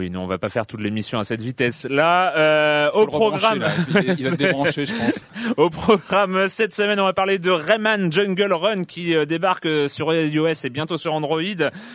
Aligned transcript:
Oui, 0.00 0.08
non, 0.08 0.22
on 0.22 0.26
va 0.26 0.38
pas 0.38 0.48
faire 0.48 0.66
toute 0.66 0.80
l'émission 0.80 1.18
à 1.18 1.24
cette 1.24 1.42
vitesse. 1.42 1.86
Là, 1.90 2.34
euh, 2.34 2.90
au 2.92 3.06
programme, 3.06 3.66
il 3.88 4.24
va 4.24 4.30
te 4.30 4.36
débrancher, 4.36 4.86
je 4.86 4.94
pense. 4.94 5.26
au 5.58 5.68
programme 5.68 6.48
cette 6.48 6.74
semaine, 6.74 6.98
on 7.00 7.04
va 7.04 7.12
parler 7.12 7.38
de 7.38 7.50
Rayman 7.50 8.10
Jungle 8.10 8.52
Run 8.54 8.84
qui 8.84 9.14
euh, 9.14 9.26
débarque 9.26 9.66
euh, 9.66 9.88
sur 9.88 10.10
iOS 10.14 10.64
et 10.64 10.70
bientôt 10.70 10.96
sur 10.96 11.12
Android, 11.12 11.42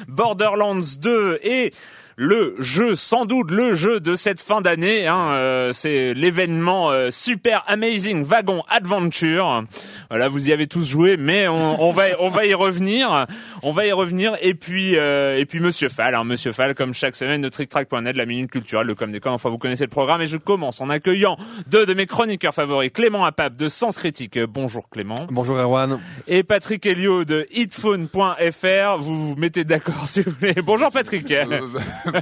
Borderlands 0.07 0.97
2 1.01 1.39
et 1.41 1.71
le 2.15 2.55
jeu, 2.59 2.95
sans 2.95 3.25
doute 3.25 3.51
le 3.51 3.73
jeu 3.73 3.99
de 3.99 4.15
cette 4.15 4.39
fin 4.39 4.61
d'année. 4.61 5.07
Hein, 5.07 5.31
euh, 5.31 5.73
c'est 5.73 6.13
l'événement 6.13 6.91
euh, 6.91 7.11
Super 7.11 7.63
Amazing 7.67 8.23
Wagon 8.23 8.63
Adventure. 8.69 9.63
Voilà, 10.09 10.29
vous 10.29 10.49
y 10.49 10.53
avez 10.53 10.67
tous 10.67 10.87
joué, 10.87 11.17
mais 11.17 11.47
on, 11.47 11.83
on, 11.83 11.91
va 11.91 12.05
on 12.19 12.29
va 12.29 12.45
y 12.45 12.53
revenir. 12.53 13.27
On 13.67 13.71
va 13.71 13.87
y 13.87 13.91
revenir. 13.91 14.37
Et 14.41 14.53
puis 14.53 14.95
euh, 14.95 15.39
et 15.39 15.45
puis 15.47 15.59
Monsieur 15.59 15.89
Fall, 15.89 16.13
hein, 16.13 16.23
Monsieur 16.23 16.51
Fall, 16.51 16.75
comme 16.75 16.93
chaque 16.93 17.15
semaine 17.15 17.41
de 17.41 17.49
TrickTrack.net, 17.49 18.15
la 18.15 18.27
minute 18.27 18.51
culturelle, 18.51 18.85
le 18.85 18.93
com 18.93 19.11
des 19.11 19.19
Enfin, 19.25 19.49
vous 19.49 19.57
connaissez 19.57 19.85
le 19.85 19.89
programme. 19.89 20.21
Et 20.21 20.27
je 20.27 20.37
commence 20.37 20.81
en 20.81 20.89
accueillant 20.91 21.35
deux 21.65 21.87
de 21.87 21.95
mes 21.95 22.05
chroniqueurs 22.05 22.53
favoris, 22.53 22.91
Clément 22.93 23.25
Apap 23.25 23.55
de 23.55 23.67
Sens 23.67 23.97
Critique. 23.97 24.37
Bonjour 24.39 24.87
Clément. 24.87 25.25
Bonjour 25.31 25.57
Erwan. 25.57 25.99
Et 26.27 26.43
Patrick 26.43 26.85
Helio 26.85 27.25
de 27.25 27.47
hitphone.fr. 27.49 28.97
Vous 28.99 29.29
vous 29.29 29.35
mettez 29.35 29.63
d'accord 29.63 30.05
si 30.05 30.21
vous 30.21 30.31
voulez. 30.39 30.53
Bonjour 30.61 30.91
Patrick. 30.91 31.33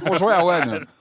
Bonjour 0.06 0.30
Erwan. 0.30 0.86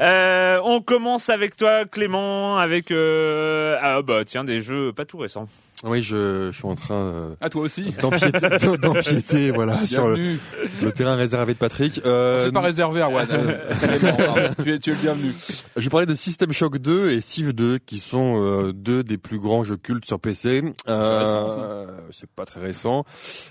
Euh, 0.00 0.60
on 0.64 0.82
commence 0.82 1.30
avec 1.30 1.56
toi 1.56 1.86
Clément 1.86 2.58
avec 2.58 2.90
euh... 2.90 3.78
ah 3.80 4.02
bah 4.02 4.22
tiens 4.26 4.44
des 4.44 4.60
jeux 4.60 4.92
pas 4.92 5.06
tout 5.06 5.16
récents. 5.16 5.48
Oui, 5.82 6.02
je, 6.02 6.50
je 6.52 6.56
suis 6.56 6.66
en 6.66 6.74
train 6.74 6.94
euh, 6.94 7.34
à 7.40 7.48
toi 7.48 7.62
aussi 7.62 7.92
d'empiéter, 8.82 9.50
voilà 9.54 9.86
sur 9.86 10.08
le, 10.08 10.36
le, 10.82 10.92
terrain 10.92 11.14
réservé 11.14 11.54
de 11.54 11.58
Patrick. 11.58 12.02
Euh, 12.04 12.44
c'est 12.44 12.52
pas 12.52 12.60
réservé 12.60 13.00
Erwan. 13.00 13.26
tu, 14.62 14.72
es, 14.74 14.78
tu 14.78 14.90
es 14.90 14.92
le 14.92 15.00
bienvenu. 15.00 15.32
Je 15.76 15.82
vais 15.82 15.88
parler 15.88 16.06
de 16.06 16.14
System 16.14 16.52
Shock 16.52 16.76
2 16.78 17.12
et 17.12 17.22
Civ 17.22 17.54
2 17.54 17.78
qui 17.78 17.98
sont 17.98 18.36
euh, 18.38 18.72
deux 18.74 19.02
des 19.02 19.16
plus 19.16 19.38
grands 19.38 19.64
jeux 19.64 19.78
cultes 19.78 20.04
sur 20.04 20.20
PC. 20.20 20.62
Euh, 20.86 21.86
c'est 22.10 22.30
pas 22.30 22.44
très 22.44 22.60
récent. 22.60 23.04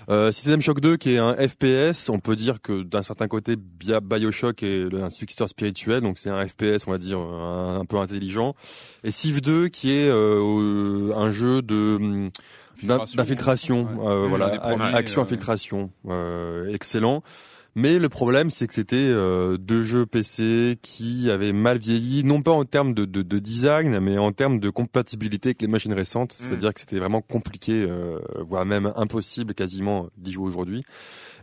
Euh, 0.08 0.30
System 0.30 0.60
Shock 0.60 0.80
2 0.80 0.96
qui 0.98 1.14
est 1.14 1.18
un 1.18 1.34
FPS, 1.34 2.10
on 2.10 2.20
peut 2.20 2.36
dire 2.36 2.62
que 2.62 2.84
d'un 2.84 3.02
certain 3.02 3.26
côté 3.26 3.56
BioShock 3.56 4.62
est 4.62 4.94
un 4.94 5.10
successeur 5.10 5.48
spirituel, 5.48 6.02
donc 6.02 6.16
c'est 6.18 6.30
un 6.30 6.46
FPS 6.46 6.86
on 6.86 6.92
va 6.92 6.98
dire 6.98 7.18
un, 7.18 7.80
un 7.80 7.84
peu 7.84 7.96
intelligent. 7.96 8.54
Et 9.02 9.10
Civ 9.10 9.40
2 9.40 9.68
qui 9.68 9.92
est 9.92 10.08
euh, 10.08 11.12
un 11.16 11.32
jeu 11.32 11.62
de 11.62 11.98
d'infiltration, 12.82 13.88
euh, 14.06 14.26
voilà, 14.28 14.46
action 14.94 15.22
infiltration, 15.22 15.90
euh, 16.08 16.72
excellent. 16.72 17.22
Mais 17.76 17.98
le 18.00 18.08
problème, 18.08 18.50
c'est 18.50 18.66
que 18.66 18.74
c'était 18.74 18.96
euh, 18.96 19.56
deux 19.56 19.84
jeux 19.84 20.04
PC 20.04 20.78
qui 20.82 21.30
avaient 21.30 21.52
mal 21.52 21.78
vieilli, 21.78 22.24
non 22.24 22.42
pas 22.42 22.50
en 22.50 22.64
termes 22.64 22.94
de, 22.94 23.04
de, 23.04 23.22
de 23.22 23.38
design, 23.38 24.00
mais 24.00 24.18
en 24.18 24.32
termes 24.32 24.58
de 24.58 24.70
compatibilité 24.70 25.50
avec 25.50 25.62
les 25.62 25.68
machines 25.68 25.92
récentes. 25.92 26.36
Mm. 26.40 26.44
C'est-à-dire 26.44 26.74
que 26.74 26.80
c'était 26.80 26.98
vraiment 26.98 27.22
compliqué, 27.22 27.86
euh, 27.88 28.18
voire 28.40 28.66
même 28.66 28.92
impossible 28.96 29.54
quasiment 29.54 30.08
d'y 30.16 30.32
jouer 30.32 30.48
aujourd'hui. 30.48 30.84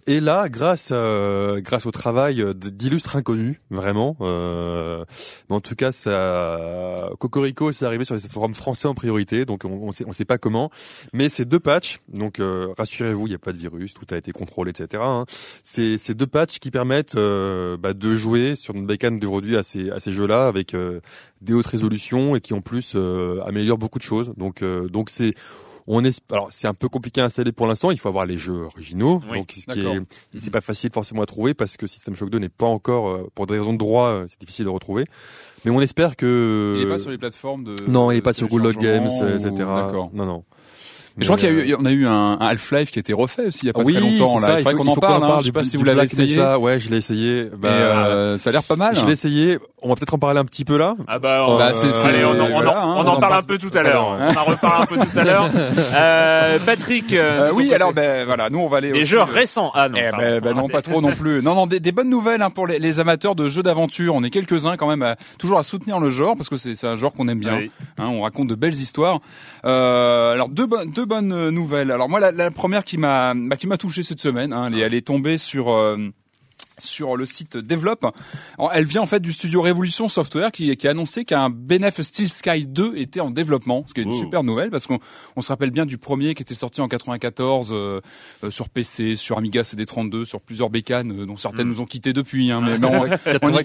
Et 0.09 0.21
là, 0.21 0.47
grâce 0.47 0.89
euh, 0.93 1.59
grâce 1.59 1.85
au 1.85 1.91
travail 1.91 2.41
d'illustres 2.55 3.17
inconnus, 3.17 3.57
vraiment, 3.69 4.15
euh, 4.21 5.03
mais 5.49 5.55
en 5.57 5.59
tout 5.59 5.75
cas, 5.75 5.91
ça, 5.91 7.09
Cocorico, 7.19 7.73
c'est 7.73 7.85
arrivé 7.85 8.05
sur 8.05 8.15
les 8.15 8.21
forums 8.21 8.53
français 8.53 8.87
en 8.87 8.93
priorité, 8.93 9.43
donc 9.43 9.65
on, 9.65 9.69
on 9.69 9.91
sait 9.91 10.05
on 10.07 10.13
sait 10.13 10.23
pas 10.23 10.37
comment, 10.37 10.71
mais 11.11 11.27
ces 11.27 11.43
deux 11.43 11.59
patchs, 11.59 11.99
donc 12.07 12.39
euh, 12.39 12.73
rassurez-vous, 12.77 13.27
il 13.27 13.31
n'y 13.31 13.35
a 13.35 13.39
pas 13.39 13.51
de 13.51 13.57
virus, 13.57 13.93
tout 13.93 14.05
a 14.11 14.17
été 14.17 14.31
contrôlé, 14.31 14.71
etc. 14.71 15.03
Hein, 15.05 15.25
c'est 15.61 15.97
ces 15.97 16.13
deux 16.13 16.25
patchs 16.25 16.59
qui 16.59 16.71
permettent 16.71 17.15
euh, 17.15 17.75
bah, 17.75 17.93
de 17.93 18.15
jouer 18.15 18.55
sur 18.55 18.73
notre 18.73 18.87
bécane 18.87 19.19
d'aujourd'hui 19.19 19.57
à 19.57 19.63
ces 19.63 19.89
à 19.89 19.99
ces 19.99 20.13
jeux-là 20.13 20.47
avec 20.47 20.73
euh, 20.73 21.01
des 21.41 21.53
hautes 21.53 21.67
résolutions 21.67 22.33
et 22.37 22.39
qui 22.39 22.53
en 22.53 22.61
plus 22.61 22.95
améliorent 23.45 23.77
beaucoup 23.77 23.99
de 23.99 24.03
choses. 24.03 24.31
Donc 24.37 24.63
donc 24.63 25.09
c'est 25.09 25.33
on 25.87 26.03
est, 26.03 26.21
alors 26.31 26.49
c'est 26.51 26.67
un 26.67 26.73
peu 26.73 26.89
compliqué 26.89 27.21
à 27.21 27.25
installer 27.25 27.51
pour 27.51 27.65
l'instant. 27.65 27.91
Il 27.91 27.99
faut 27.99 28.09
avoir 28.09 28.25
les 28.25 28.37
jeux 28.37 28.63
originaux, 28.63 29.21
donc 29.33 29.53
ce 29.57 29.65
qui 29.71 29.79
est, 29.79 29.99
c'est 30.37 30.51
pas 30.51 30.61
facile 30.61 30.91
forcément 30.93 31.21
à 31.21 31.25
trouver 31.25 31.53
parce 31.53 31.77
que 31.77 31.87
System 31.87 32.15
Shock 32.15 32.29
2 32.29 32.39
n'est 32.39 32.49
pas 32.49 32.65
encore, 32.65 33.09
euh, 33.09 33.31
pour 33.33 33.47
des 33.47 33.57
raisons 33.57 33.73
de 33.73 33.77
droit, 33.77 34.09
euh, 34.09 34.25
c'est 34.27 34.39
difficile 34.39 34.65
de 34.65 34.69
retrouver. 34.69 35.05
Mais 35.65 35.71
on 35.71 35.81
espère 35.81 36.15
que. 36.15 36.75
Il 36.77 36.85
est 36.85 36.89
pas 36.89 36.99
sur 36.99 37.11
les 37.11 37.17
plateformes 37.17 37.63
de. 37.63 37.75
Non, 37.87 38.11
il 38.11 38.17
est 38.17 38.21
pas 38.21 38.33
sur 38.33 38.47
Good 38.47 38.77
Games, 38.77 39.07
etc. 39.07 39.51
D'accord. 39.55 40.09
Non, 40.13 40.25
non. 40.25 40.43
Mais 41.17 41.23
je 41.23 41.29
crois 41.29 41.39
qu'il 41.39 41.49
y 41.49 41.51
a 41.51 41.65
eu, 41.65 41.75
on 41.79 41.85
a 41.85 41.91
eu 41.91 42.05
un, 42.05 42.37
Half-Life 42.39 42.91
qui 42.91 42.99
a 42.99 43.01
été 43.01 43.11
refait 43.11 43.47
aussi 43.47 43.61
il 43.63 43.67
y 43.67 43.69
a 43.71 43.73
pas 43.73 43.83
très 43.83 43.99
longtemps. 43.99 44.37
Là. 44.37 44.59
il 44.59 44.63
faudrait 44.63 44.75
qu'on 44.75 44.87
en 44.87 44.95
parle. 44.95 45.23
Hein. 45.23 45.37
Je 45.39 45.45
sais 45.45 45.51
pas 45.51 45.63
si 45.63 45.75
vous 45.75 45.83
l'avez 45.83 46.03
essayé. 46.03 46.35
Ça. 46.35 46.59
Ouais, 46.59 46.79
je 46.79 46.91
l'ai 46.91 46.97
essayé. 46.97 47.49
Bah, 47.57 47.69
euh, 47.69 48.37
ça 48.37 48.51
a 48.51 48.53
l'air 48.53 48.63
pas 48.63 48.75
mal. 48.75 48.95
Je 48.95 49.03
l'ai 49.05 49.13
essayé. 49.13 49.57
On 49.83 49.89
va 49.89 49.95
peut-être 49.95 50.15
en 50.15 50.17
parler 50.17 50.39
un 50.39 50.45
petit 50.45 50.65
peu 50.65 50.75
là. 50.75 50.95
Ah 51.07 51.19
bah, 51.19 51.45
on, 51.47 51.57
bah 51.59 51.71
c'est, 51.71 51.93
allez, 52.03 52.25
on, 52.25 52.31
on, 52.31 52.49
on, 52.49 53.07
en 53.07 53.19
parle 53.19 53.33
un 53.33 53.43
peu 53.43 53.59
tout 53.59 53.69
à 53.77 53.83
l'heure. 53.83 54.07
On 54.07 54.35
en 54.35 54.43
reparle 54.43 54.81
un 54.81 54.85
peu 54.87 54.95
tout 54.97 55.19
à 55.19 55.23
l'heure. 55.23 55.49
Euh, 55.93 56.59
Patrick. 56.65 57.13
Euh, 57.13 57.51
oui, 57.53 57.73
alors 57.73 57.93
ben 57.93 58.25
voilà, 58.25 58.49
nous 58.49 58.59
on 58.59 58.67
va 58.67 58.77
aller. 58.77 58.91
Des 58.91 59.03
jeux 59.03 59.21
récents. 59.21 59.71
Ah 59.73 59.89
non. 59.89 59.97
Eh 59.97 60.11
ben, 60.17 60.39
ben 60.41 60.53
non, 60.53 60.67
pas 60.67 60.81
trop 60.81 61.01
non 61.01 61.11
plus. 61.11 61.41
Non, 61.41 61.55
non, 61.55 61.67
des, 61.67 61.79
des 61.79 61.91
bonnes 61.91 62.09
nouvelles 62.09 62.41
hein, 62.41 62.49
pour 62.49 62.67
les, 62.67 62.79
les, 62.79 62.99
amateurs 62.99 63.35
de 63.35 63.47
jeux 63.47 63.63
d'aventure. 63.63 64.13
On 64.15 64.23
est 64.23 64.29
quelques 64.29 64.65
uns 64.65 64.77
quand 64.77 64.87
même 64.87 65.01
à, 65.01 65.15
toujours 65.39 65.57
à 65.59 65.63
soutenir 65.63 65.99
le 65.99 66.09
genre 66.09 66.35
parce 66.35 66.49
que 66.49 66.57
c'est, 66.57 66.75
c'est 66.75 66.87
un 66.87 66.95
genre 66.95 67.13
qu'on 67.13 67.27
aime 67.27 67.39
bien. 67.39 67.61
Hein, 67.97 68.07
on 68.07 68.21
raconte 68.21 68.47
de 68.47 68.55
belles 68.55 68.73
histoires. 68.75 69.19
Euh, 69.65 70.33
alors 70.33 70.49
deux, 70.49 70.67
bonnes 70.67 70.91
deux 70.91 71.05
bonnes 71.05 71.49
nouvelles. 71.49 71.91
Alors 71.91 72.09
moi, 72.09 72.19
la, 72.19 72.31
la 72.31 72.51
première 72.51 72.83
qui 72.83 72.97
m'a 72.97 73.33
bah, 73.35 73.55
qui 73.55 73.67
m'a 73.67 73.77
touché 73.77 74.03
cette 74.03 74.21
semaine, 74.21 74.53
hein, 74.53 74.67
elle, 74.67 74.79
est, 74.79 74.81
elle 74.81 74.93
est 74.93 75.05
tombée 75.07 75.37
sur 75.37 75.71
euh, 75.71 75.97
sur 76.79 77.15
le 77.15 77.25
site 77.25 77.57
Develop. 77.57 78.11
elle 78.73 78.85
vient 78.85 79.01
en 79.01 79.05
fait 79.05 79.19
du 79.19 79.33
studio 79.33 79.61
Révolution 79.61 80.09
Software 80.09 80.51
qui, 80.51 80.75
qui 80.77 80.87
a 80.87 80.91
annoncé 80.91 81.25
qu'un 81.25 81.49
Benef 81.49 82.01
Steel 82.01 82.29
Sky 82.29 82.67
2 82.67 82.97
était 82.97 83.19
en 83.19 83.31
développement, 83.31 83.83
ce 83.87 83.93
qui 83.93 84.01
est 84.01 84.03
une 84.03 84.17
super 84.17 84.43
nouvelle 84.43 84.69
parce 84.69 84.87
qu'on 84.87 84.99
on 85.35 85.41
se 85.41 85.49
rappelle 85.49 85.71
bien 85.71 85.85
du 85.85 85.97
premier 85.97 86.35
qui 86.35 86.43
était 86.43 86.55
sorti 86.55 86.81
en 86.81 86.87
94 86.87 87.69
euh, 87.71 88.01
euh, 88.43 88.51
sur 88.51 88.69
PC, 88.69 89.15
sur 89.15 89.37
Amiga 89.37 89.61
CD32, 89.61 90.25
sur 90.25 90.41
plusieurs 90.41 90.69
bécanes 90.69 91.11
euh, 91.11 91.25
dont 91.25 91.37
certaines 91.37 91.67
mm. 91.67 91.71
nous 91.71 91.81
ont 91.81 91.85
quitté 91.85 92.13
depuis. 92.13 92.51
Hein, 92.51 92.61
mais 92.63 92.77
non, 92.77 93.07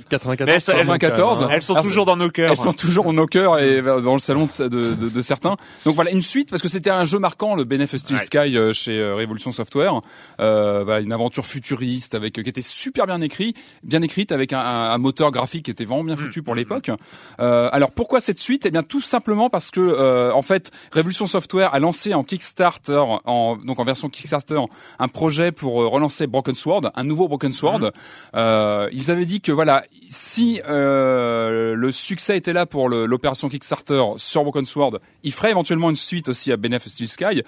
94, 0.08 0.64
94, 0.64 1.48
elles 1.50 1.62
sont 1.62 1.74
toujours 1.80 2.06
dans 2.06 2.16
nos 2.16 2.30
cœurs. 2.30 2.50
Elles 2.50 2.56
sont 2.56 2.72
toujours 2.72 3.04
dans 3.04 3.12
nos 3.12 3.26
cœurs 3.26 3.58
et 3.58 3.82
dans 3.82 4.14
le 4.14 4.20
salon 4.20 4.46
de, 4.46 4.68
de, 4.68 4.94
de, 4.94 5.08
de 5.08 5.22
certains. 5.22 5.56
Donc 5.84 5.94
voilà 5.94 6.10
une 6.10 6.22
suite 6.22 6.50
parce 6.50 6.62
que 6.62 6.68
c'était 6.68 6.90
un 6.90 7.04
jeu 7.04 7.18
marquant 7.18 7.54
le 7.54 7.64
Benef 7.64 7.96
Steel 7.96 8.18
Sky 8.18 8.56
chez 8.72 9.02
Révolution 9.02 9.52
Software. 9.52 10.00
Euh, 10.40 10.84
voilà, 10.84 11.00
une 11.00 11.12
aventure 11.12 11.46
futuriste 11.46 12.14
avec 12.14 12.34
qui 12.34 12.40
était 12.40 12.62
super 12.62 13.01
bien 13.06 13.20
écrit, 13.20 13.54
bien 13.82 14.02
écrite 14.02 14.32
avec 14.32 14.52
un, 14.52 14.60
un, 14.60 14.98
moteur 14.98 15.30
graphique 15.30 15.66
qui 15.66 15.70
était 15.70 15.84
vraiment 15.84 16.04
bien 16.04 16.16
foutu 16.16 16.42
pour 16.42 16.54
mm, 16.54 16.56
mm, 16.56 16.58
l'époque. 16.58 16.88
Mm. 16.88 16.96
Euh, 17.40 17.68
alors 17.72 17.90
pourquoi 17.92 18.20
cette 18.20 18.38
suite? 18.38 18.66
Eh 18.66 18.70
bien 18.70 18.82
tout 18.82 19.00
simplement 19.00 19.50
parce 19.50 19.70
que 19.70 19.80
euh, 19.80 20.32
en 20.34 20.42
fait 20.42 20.70
Revolution 20.92 21.26
Software 21.26 21.74
a 21.74 21.78
lancé 21.78 22.14
en 22.14 22.24
Kickstarter, 22.24 23.02
en, 23.24 23.56
donc 23.56 23.78
en 23.78 23.84
version 23.84 24.08
Kickstarter, 24.08 24.60
un 24.98 25.08
projet 25.08 25.52
pour 25.52 25.82
euh, 25.82 25.86
relancer 25.86 26.26
Broken 26.26 26.54
Sword, 26.54 26.90
un 26.94 27.04
nouveau 27.04 27.28
Broken 27.28 27.52
Sword. 27.52 27.92
Euh, 28.34 28.88
ils 28.92 29.10
avaient 29.10 29.26
dit 29.26 29.40
que 29.40 29.52
voilà 29.52 29.84
si 30.08 30.60
le 30.66 31.90
succès 31.90 32.36
était 32.36 32.52
là 32.52 32.66
pour 32.66 32.88
l'opération 32.88 33.48
Kickstarter 33.48 34.02
sur 34.16 34.42
Broken 34.42 34.66
Sword, 34.66 34.98
il 35.22 35.32
ferait 35.32 35.50
éventuellement 35.50 35.88
une 35.88 35.96
suite 35.96 36.28
aussi 36.28 36.52
à 36.52 36.56
Benef 36.56 36.86
Steel 36.86 37.08
Sky. 37.08 37.42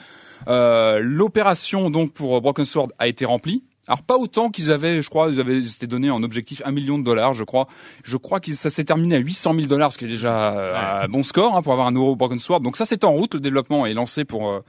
L'opération 0.47 1.91
donc 1.91 2.13
pour 2.13 2.41
Broken 2.41 2.65
Sword 2.65 2.89
a 2.99 3.07
été 3.07 3.27
remplie. 3.27 3.65
Alors 3.87 4.03
pas 4.03 4.17
autant 4.17 4.51
qu'ils 4.51 4.73
avaient, 4.73 5.03
je 5.03 5.11
crois, 5.11 5.29
ils 5.31 5.41
avaient 5.41 5.63
c'était 5.67 5.87
donné 5.87 6.11
en 6.11 6.23
objectif 6.23 6.63
un 6.65 6.71
million 6.71 6.99
de 6.99 7.05
dollars, 7.05 7.35
je 7.35 7.45
crois. 7.45 7.69
Je 8.03 8.17
crois 8.17 8.41
que 8.41 8.53
ça 8.55 8.71
s'est 8.71 8.85
terminé 8.85 9.17
à 9.17 9.19
800 9.19 9.55
000 9.55 9.67
dollars, 9.67 9.93
ce 9.93 9.99
qui 9.99 10.07
est 10.07 10.09
déjà 10.09 11.03
un 11.03 11.09
bon 11.09 11.23
score 11.23 11.57
hein, 11.57 11.63
pour 11.63 11.73
avoir 11.73 11.87
un 11.87 11.93
nouveau 11.93 12.17
Broken 12.17 12.39
Sword. 12.39 12.61
Donc 12.61 12.77
ça 12.77 12.85
c'est 12.87 13.05
en 13.05 13.13
route, 13.13 13.35
le 13.35 13.41
développement 13.41 13.87
est 13.87 13.95
lancé 13.95 14.25
pour 14.25 14.49
euh, 14.49 14.61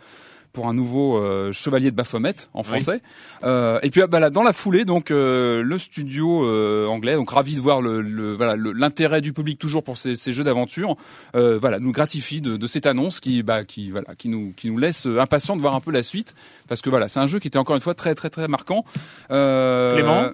pour 0.55 0.67
un 0.67 0.73
nouveau 0.73 1.17
euh, 1.17 1.51
chevalier 1.51 1.91
de 1.91 1.95
Baphomet 1.95 2.33
en 2.53 2.63
français. 2.63 3.01
Euh, 3.43 3.77
et 3.83 3.91
puis 3.91 4.01
ah, 4.01 4.07
bah, 4.07 4.19
là, 4.19 4.31
dans 4.31 4.41
la 4.41 4.53
foulée, 4.53 4.85
donc 4.85 5.11
euh, 5.11 5.61
le 5.61 5.77
studio 5.77 6.25
anglais, 6.89 7.13
donc 7.13 7.29
ravi 7.29 7.55
de 7.55 7.61
voir 7.61 7.81
le, 7.81 8.01
le 8.01 8.33
voilà 8.33 8.55
l'intérêt 8.55 9.21
du 9.21 9.33
public 9.33 9.59
toujours 9.59 9.83
pour 9.83 9.97
ces, 9.97 10.15
ces 10.15 10.33
jeux 10.33 10.43
d'aventure, 10.43 10.95
voilà 11.33 11.79
nous 11.79 11.91
gratifie 11.91 12.41
de, 12.41 12.55
de, 12.57 12.67
cette 12.67 12.85
annonce 12.85 13.19
qui 13.19 13.43
bah 13.43 13.65
qui 13.65 13.91
voilà 13.91 14.15
qui 14.17 14.29
nous 14.29 14.53
qui 14.55 14.71
nous 14.71 14.77
laisse 14.77 15.05
impatients 15.05 15.55
de 15.55 15.61
voir 15.61 15.75
un 15.75 15.81
peu 15.81 15.91
la 15.91 16.03
suite 16.03 16.33
parce 16.67 16.81
que 16.81 16.89
voilà 16.89 17.09
c'est 17.09 17.19
un 17.19 17.27
jeu 17.27 17.39
qui 17.39 17.49
était 17.49 17.59
encore 17.59 17.75
une 17.75 17.81
fois 17.81 17.93
très 17.93 18.15
très 18.15 18.29
très 18.29 18.47
marquant. 18.47 18.85
Clément? 19.27 20.31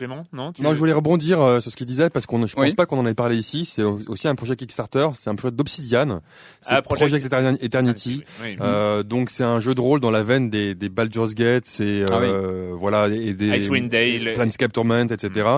Non 0.00 0.24
Non, 0.32 0.74
je 0.74 0.78
voulais 0.78 0.92
rebondir 0.92 1.40
euh, 1.40 1.60
sur 1.60 1.70
ce 1.70 1.76
qu'il 1.76 1.86
disait 1.86 2.10
parce 2.10 2.26
qu'on 2.26 2.46
je 2.46 2.54
pense 2.54 2.74
pas 2.74 2.86
qu'on 2.86 2.98
en 2.98 3.06
ait 3.06 3.14
parlé 3.14 3.36
ici. 3.36 3.64
C'est 3.64 3.82
aussi 3.82 4.28
un 4.28 4.34
projet 4.34 4.56
Kickstarter, 4.56 5.08
c'est 5.14 5.30
un 5.30 5.34
projet 5.34 5.52
d'Obsidian, 5.52 6.20
c'est 6.60 6.74
ah, 6.74 6.82
Project, 6.82 7.26
Eternity. 7.60 8.24
Euh, 8.60 9.02
donc 9.02 9.30
c'est 9.30 9.44
un 9.44 9.60
jeu 9.60 9.74
de 9.74 9.80
rôle 9.80 10.00
dans 10.00 10.10
la 10.10 10.22
veine 10.22 10.50
des, 10.50 10.74
des 10.74 10.88
Baldur's 10.88 11.34
Gate, 11.34 11.64
c'est 11.66 12.04
ah 12.10 12.14
euh, 12.14 12.72
voilà 12.74 13.08
et 13.08 13.32
des 13.34 13.56
Icewind 13.56 13.88
Dale, 13.88 14.32
Planescape 14.34 14.72
Torment, 14.72 15.08
etc. 15.10 15.48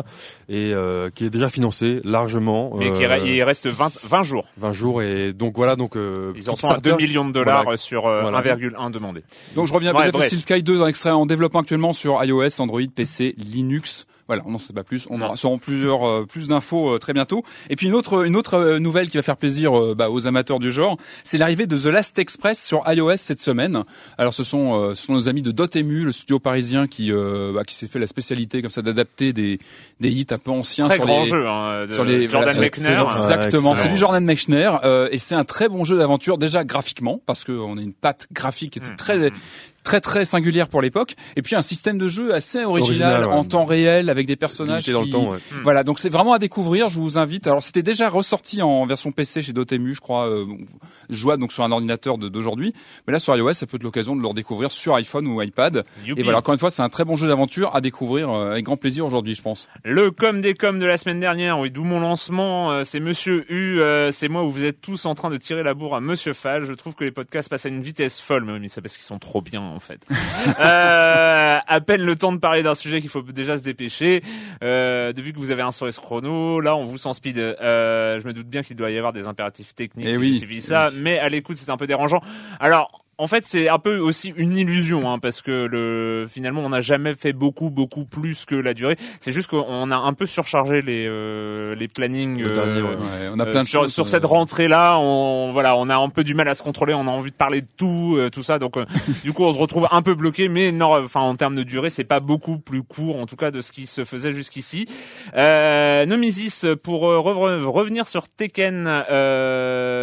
Et 0.49 0.71
mm. 0.71 0.75
euh, 0.75 1.11
qui 1.11 1.25
est 1.25 1.31
déjà 1.31 1.49
financé 1.49 2.01
largement. 2.05 2.73
Mais 2.77 2.93
qui 2.93 3.03
il 3.03 3.43
reste 3.43 3.67
20, 3.67 3.93
20 4.05 4.23
jours. 4.23 4.47
20 4.59 4.73
jours 4.73 5.03
et 5.03 5.33
donc 5.33 5.57
voilà 5.57 5.77
donc 5.77 5.97
ils 6.37 6.51
en 6.51 6.57
sont 6.57 6.71
à 6.71 6.79
2 6.79 6.97
millions 6.97 7.25
de 7.25 7.33
dollars 7.33 7.79
sur 7.79 8.05
1,1 8.07 8.93
demandé. 8.93 9.23
Donc 9.55 9.67
je 9.67 9.73
reviens 9.73 9.91
à 9.91 10.11
Battlefield 10.11 10.43
Sky 10.43 10.63
2 10.63 10.83
en 10.83 10.87
extrait 10.87 11.11
en 11.11 11.27
développement 11.27 11.61
actuellement 11.61 11.93
sur 11.93 12.23
iOS, 12.23 12.61
Android, 12.61 12.81
PC, 12.95 13.35
Linux. 13.39 14.07
Voilà, 14.27 14.43
on 14.47 14.53
n'en 14.53 14.59
sait 14.59 14.73
pas 14.73 14.85
plus. 14.85 15.07
On 15.11 15.21
aura 15.21 15.37
sûrement 15.37 15.59
plusieurs 15.59 16.09
euh, 16.09 16.25
plus 16.27 16.49
d'infos 16.49 16.95
euh, 16.95 16.99
très 16.99 17.13
bientôt. 17.13 17.45
Et 17.69 17.77
puis 17.77 17.89
une 17.89 17.95
autre 17.95 18.25
une 18.25 18.37
autre 18.37 18.55
euh, 18.55 18.79
nouvelle 18.79 19.11
qui 19.11 19.19
va 19.19 19.23
faire 19.23 19.37
plaisir 19.37 19.95
bah, 19.95 20.09
aux 20.11 20.27
amateurs 20.27 20.59
du 20.59 20.73
genre, 20.73 20.97
c'est 21.25 21.37
l'arrivée 21.37 21.67
de 21.67 21.77
The 21.77 21.87
Last 21.87 22.19
Express 22.19 22.65
sur 22.65 22.83
iOS 22.87 23.19
cette 23.19 23.41
semaine. 23.41 23.85
Alors 24.17 24.33
ce 24.33 24.43
sont 24.43 24.95
ce 24.95 25.07
sont 25.07 25.13
nos 25.13 25.29
amis 25.29 25.43
de 25.43 25.51
Dotemu, 25.51 26.05
le 26.05 26.13
studio 26.13 26.39
parisien 26.39 26.87
qui 26.87 27.13
bah, 27.13 27.65
qui 27.65 27.75
s'est 27.75 27.87
fait 27.87 27.99
la 27.99 28.07
spécialité 28.07 28.63
comme 28.63 28.71
ça 28.71 28.83
d'adapter 28.83 29.33
des 29.33 29.59
des 30.01 30.09
hits 30.09 30.27
un 30.31 30.39
peu 30.39 30.51
anciens 30.51 30.87
très 30.87 30.97
sur 30.97 31.07
grand 31.07 31.21
les 31.21 31.27
jeu 31.27 31.47
hein, 31.47 31.85
sur 31.91 32.05
les 32.05 32.27
Jordan 32.27 32.59
Mechner. 32.59 33.03
Exactement, 33.07 33.77
c'est 33.77 33.89
du 33.89 33.97
Jordan 33.97 34.25
Mechner 34.25 34.71
et 35.11 35.19
c'est 35.19 35.35
un 35.35 35.45
très 35.45 35.69
bon 35.69 35.85
jeu 35.85 35.99
d'aventure 35.99 36.39
déjà 36.39 36.65
graphiquement 36.65 37.21
parce 37.27 37.45
qu'on 37.45 37.77
a 37.77 37.81
une 37.81 37.95
patte 37.95 38.27
graphique 38.33 38.73
qui 38.73 38.79
était 38.79 38.93
mmh, 38.93 38.97
très 38.97 39.19
mmh, 39.19 39.27
mmh 39.27 39.74
très 39.85 40.01
très 40.01 40.25
singulière 40.25 40.69
pour 40.69 40.83
l'époque. 40.83 41.15
Et 41.37 41.43
puis 41.43 41.55
un 41.55 41.63
système 41.63 41.99
de 41.99 42.09
jeu 42.09 42.35
assez 42.35 42.65
original, 42.65 43.25
en 43.25 43.45
temps 43.45 43.65
réel 43.65 44.11
avec 44.11 44.27
des 44.27 44.37
personnages 44.37 44.85
qui... 44.85 44.93
dans 44.93 45.03
le 45.03 45.11
temps 45.11 45.31
ouais. 45.31 45.39
Hmm. 45.53 45.63
voilà 45.63 45.85
donc 45.85 45.99
c'est 46.01 46.09
vraiment 46.09 46.33
à 46.33 46.39
découvrir. 46.39 46.89
Je 46.89 46.99
vous 46.99 47.19
invite. 47.19 47.47
Alors 47.47 47.63
c'était 47.63 47.83
déjà 47.83 48.09
ressorti 48.09 48.63
en 48.63 48.87
version 48.87 49.13
PC 49.13 49.43
chez 49.43 49.53
Dotemu 49.53 49.95
je 49.95 50.01
crois 50.01 50.29
euh, 50.29 50.47
jouable 51.11 51.43
donc 51.43 51.53
sur 51.53 51.63
un 51.63 51.71
ordinateur 51.71 52.19
d'aujourd'hui. 52.19 52.75
Mais 53.07 53.13
là 53.13 53.21
sur 53.21 53.37
iOS 53.37 53.53
ça 53.53 53.67
peut 53.67 53.77
être 53.77 53.83
l'occasion 53.83 54.17
de 54.17 54.23
le 54.23 54.27
redécouvrir 54.27 54.73
sur 54.73 54.95
iPhone 54.95 55.27
ou 55.27 55.41
iPad. 55.41 55.85
Et 56.07 56.23
voilà 56.23 56.39
encore 56.39 56.55
une 56.55 56.61
fois 56.61 56.71
c'est 56.71 56.83
un 56.83 56.89
très 56.89 57.05
bon 57.05 57.17
jeu 57.17 57.29
d'aventure 57.29 57.77
à 57.77 57.81
découvrir 57.81 58.31
euh, 58.31 58.53
avec 58.53 58.65
grand 58.65 58.77
plaisir 58.77 59.05
aujourd'hui 59.05 59.35
je 59.35 59.43
pense. 59.43 59.69
Le 59.85 60.11
com 60.11 60.41
des 60.41 60.55
com 60.55 60.79
de 60.79 60.87
la 60.87 60.97
semaine 60.97 61.21
dernière 61.21 61.59
oui 61.59 61.71
d'où 61.71 61.85
mon 61.85 62.01
lancement 62.01 62.73
euh, 62.73 62.85
c'est 62.85 63.01
Monsieur 63.01 63.45
U 63.53 63.81
euh, 63.81 64.11
c'est 64.11 64.29
moi 64.29 64.43
où 64.45 64.51
vous 64.51 64.65
êtes 64.65 64.81
tous 64.81 65.05
en 65.05 65.15
train 65.15 65.29
de 65.29 65.37
tirer 65.37 65.63
la 65.63 65.75
bourre 65.75 65.95
à 65.95 66.01
Monsieur 66.01 66.33
Fall. 66.33 66.65
Je 66.65 66.73
trouve 66.73 66.95
que 66.95 67.05
les 67.05 67.11
podcasts 67.11 67.51
passent 67.51 67.67
à 67.67 67.69
une 67.69 67.83
vitesse 67.83 68.21
folle 68.21 68.45
mais 68.45 68.55
oui 68.55 68.61
mais 68.61 68.69
c'est 68.69 68.81
parce 68.81 68.97
qu'ils 68.97 69.05
sont 69.05 69.19
trop 69.19 69.43
bien 69.43 69.74
en 69.75 69.81
fait. 69.81 70.01
euh, 70.61 71.59
à 71.67 71.81
peine 71.81 72.03
le 72.03 72.17
temps 72.17 72.33
de 72.33 72.39
parler 72.39 72.63
d'un 72.63 72.75
sujet 72.75 73.01
qu'il 73.01 73.11
faut 73.11 73.23
déjà 73.23 73.59
se 73.59 73.63
dépêcher. 73.63 74.23
Euh, 74.63 75.13
depuis 75.13 75.33
que 75.33 75.39
vous 75.39 75.51
avez 75.51 75.63
un 75.63 75.73
ce 75.73 76.01
chrono, 76.01 76.61
là 76.61 76.77
on 76.77 76.85
vous 76.85 76.99
sent 76.99 77.13
speed. 77.15 77.39
Euh, 77.39 78.21
je 78.21 78.27
me 78.27 78.33
doute 78.33 78.49
bien 78.49 78.63
qu'il 78.63 78.77
doit 78.77 78.91
y 78.91 78.97
avoir 78.97 79.13
des 79.13 79.27
impératifs 79.27 79.75
techniques 79.75 80.07
Et 80.07 80.13
eh 80.13 80.17
oui, 80.17 80.41
qui 80.41 80.61
ça, 80.61 80.91
mais 80.97 81.19
à 81.19 81.29
l'écoute 81.29 81.57
c'est 81.57 81.71
un 81.71 81.77
peu 81.77 81.87
dérangeant. 81.87 82.21
Alors 82.61 83.04
en 83.19 83.27
fait, 83.27 83.45
c'est 83.47 83.69
un 83.69 83.79
peu 83.79 83.99
aussi 83.99 84.33
une 84.37 84.57
illusion, 84.57 85.09
hein, 85.09 85.19
parce 85.19 85.41
que 85.41 85.67
le 85.67 86.27
finalement, 86.29 86.63
on 86.63 86.71
n'a 86.71 86.81
jamais 86.81 87.15
fait 87.15 87.33
beaucoup, 87.33 87.71
beaucoup 87.71 88.05
plus 88.05 88.45
que 88.45 88.57
la 88.57 88.75
durée. 88.75 88.97
C'est 89.21 89.33
juste 89.33 89.49
qu'on 89.49 89.91
a 89.91 89.97
un 89.97 90.13
peu 90.15 90.27
surchargé 90.27 90.81
les 90.83 91.07
euh, 91.07 91.75
les 91.77 91.89
plannings. 91.89 92.43
Euh, 92.43 93.31
on 93.33 93.39
a 93.39 93.47
plein 93.47 93.63
de 93.63 93.69
sur, 93.69 93.83
choses, 93.83 93.93
sur 93.93 94.09
cette 94.09 94.25
rentrée-là. 94.25 94.99
On 94.99 95.53
voilà, 95.53 95.77
on 95.77 95.89
a 95.89 95.97
un 95.97 96.09
peu 96.09 96.25
du 96.25 96.35
mal 96.35 96.49
à 96.49 96.55
se 96.55 96.63
contrôler. 96.63 96.95
On 96.95 97.07
a 97.07 97.11
envie 97.11 97.31
de 97.31 97.37
parler 97.37 97.61
de 97.61 97.69
tout, 97.77 98.17
euh, 98.17 98.31
tout 98.31 98.43
ça. 98.43 98.59
Donc, 98.59 98.75
du 99.25 99.33
coup, 99.33 99.45
on 99.45 99.53
se 99.53 99.59
retrouve 99.59 99.87
un 99.91 100.03
peu 100.03 100.15
bloqué. 100.15 100.49
Mais 100.49 100.73
non, 100.73 101.05
enfin, 101.05 101.21
en 101.21 101.37
termes 101.37 101.57
de 101.57 101.63
durée, 101.63 101.91
c'est 101.91 102.05
pas 102.05 102.21
beaucoup 102.21 102.59
plus 102.59 102.83
court, 102.83 103.21
en 103.21 103.27
tout 103.27 103.37
cas, 103.37 103.51
de 103.51 103.61
ce 103.61 103.71
qui 103.71 103.87
se 103.87 104.05
faisait 104.05 104.33
jusqu'ici. 104.33 104.87
Euh, 105.37 106.05
Nomisis, 106.07 106.67
pour 106.83 107.03
revenir 107.03 108.09
sur 108.09 108.29
Tekken, 108.29 109.05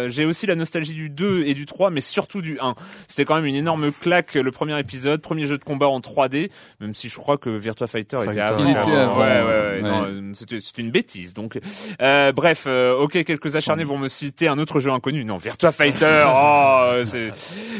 j'ai 0.08 0.24
aussi 0.24 0.46
la 0.46 0.54
nostalgie 0.54 0.94
du 0.94 1.10
2 1.10 1.44
et 1.44 1.54
du 1.54 1.66
3, 1.66 1.90
mais 1.90 2.00
surtout 2.00 2.40
du 2.40 2.58
1. 2.58 2.74
C'était 3.08 3.24
quand 3.24 3.36
même 3.36 3.46
une 3.46 3.54
énorme 3.54 3.92
claque 3.92 4.34
le 4.34 4.50
premier 4.50 4.78
épisode, 4.78 5.20
premier 5.20 5.46
jeu 5.46 5.58
de 5.58 5.64
combat 5.64 5.88
en 5.88 6.00
3D, 6.00 6.50
même 6.80 6.94
si 6.94 7.08
je 7.08 7.16
crois 7.16 7.38
que 7.38 7.50
Virtua 7.50 7.86
Fighter, 7.86 8.20
était 8.22 8.40
avant. 8.40 8.64
Ouais, 9.18 9.42
ouais, 9.42 9.82
ouais, 9.82 10.32
c'était 10.34 10.82
une 10.82 10.90
bêtise. 10.90 11.34
Donc, 11.34 11.58
euh, 12.00 12.32
bref, 12.32 12.64
euh, 12.66 12.96
ok, 12.96 13.24
quelques 13.24 13.56
acharnés 13.56 13.84
vont 13.84 13.98
me 13.98 14.08
citer 14.08 14.48
un 14.48 14.58
autre 14.58 14.80
jeu 14.80 14.90
inconnu. 14.90 15.24
Non, 15.24 15.36
Virtua 15.36 15.72
Fighter. 15.72 16.24
oh, 16.26 17.02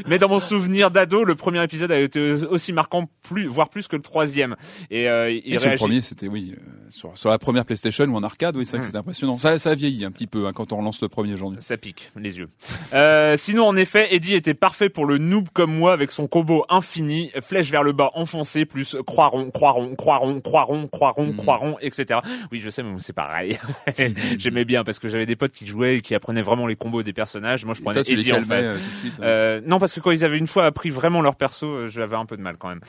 mais 0.07 0.19
dans 0.19 0.29
mon 0.29 0.41
souvenir 0.41 0.91
d'ado, 0.91 1.25
le 1.25 1.35
premier 1.35 1.63
épisode 1.63 1.93
a 1.93 1.99
été 1.99 2.33
aussi 2.51 2.73
marquant, 2.73 3.09
plus, 3.23 3.47
voire 3.47 3.69
plus 3.69 3.89
que 3.89 3.97
le 3.97 4.03
troisième. 4.03 4.57
Et, 4.91 5.09
euh, 5.09 5.31
il 5.31 5.55
le 5.55 5.77
premier, 5.77 6.03
c'était 6.03 6.29
oui, 6.29 6.55
euh, 6.57 6.61
sur, 6.91 7.17
sur 7.17 7.31
la 7.31 7.39
première 7.39 7.65
PlayStation 7.65 8.05
ou 8.05 8.17
en 8.17 8.23
arcade, 8.23 8.57
oui, 8.57 8.65
c'est 8.65 8.73
vrai 8.73 8.81
que 8.81 8.87
c'était 8.87 8.99
impressionnant. 8.99 9.39
Ça, 9.39 9.59
ça 9.59 9.71
a 9.71 9.75
vieilli 9.75 10.05
un 10.05 10.11
petit 10.11 10.27
peu 10.27 10.47
hein, 10.47 10.53
quand 10.55 10.73
on 10.73 10.79
relance 10.79 11.01
le 11.03 11.09
premier 11.09 11.35
aujourd'hui. 11.35 11.61
Ça 11.61 11.77
pique 11.77 12.11
les 12.17 12.39
yeux. 12.39 12.49
Euh, 12.93 13.37
sinon, 13.37 13.67
en 13.67 13.77
effet, 13.77 14.15
Eddie 14.15 14.35
était 14.35 14.55
parfait 14.55 14.89
pour 14.89 15.07
le 15.07 15.12
le 15.13 15.19
noob 15.19 15.49
comme 15.53 15.75
moi 15.75 15.93
avec 15.93 16.11
son 16.11 16.27
combo 16.27 16.65
infini, 16.69 17.31
flèche 17.41 17.71
vers 17.71 17.83
le 17.83 17.93
bas 17.93 18.11
enfoncé, 18.15 18.65
plus 18.65 18.97
croiron, 19.07 19.51
croiron, 19.51 19.95
croiron, 19.95 20.41
croiron, 20.41 20.89
croiron, 20.89 21.33
croiron, 21.33 21.77
etc. 21.81 22.21
Oui, 22.51 22.61
je 22.61 22.71
sais, 22.71 22.83
mais 22.83 22.95
c'est 22.99 23.13
pareil. 23.13 23.59
J'aimais 24.39 24.65
bien 24.65 24.85
parce 24.85 24.99
que 24.99 25.09
j'avais 25.09 25.27
des 25.27 25.37
potes 25.37 25.53
qui 25.53 25.67
jouaient 25.67 25.99
et 25.99 26.01
qui 26.01 26.15
apprenaient 26.15 26.43
vraiment 26.43 26.67
les 26.67 26.77
combos 26.77 27.03
des 27.03 27.13
personnages. 27.13 27.65
Moi, 27.65 27.75
je 27.75 27.83
prenais 27.83 28.01
Eddie 28.01 28.33
en 28.33 28.43
fait. 28.43 28.67
Euh, 28.67 28.79
euh, 29.21 29.61
non, 29.67 29.79
parce 29.79 29.93
que 29.93 30.01
quand 30.01 30.11
ils 30.11 30.25
avaient 30.25 30.39
une 30.39 30.47
fois 30.47 30.65
appris 30.65 30.91
vraiment 30.91 31.21
leur 31.21 31.37
perso, 31.37 31.67
euh, 31.67 31.89
j'avais 31.89 32.17
un 32.17 32.25
peu 32.25 32.37
de 32.37 32.43
mal 32.43 32.57
quand 32.59 32.69
même. 32.69 32.81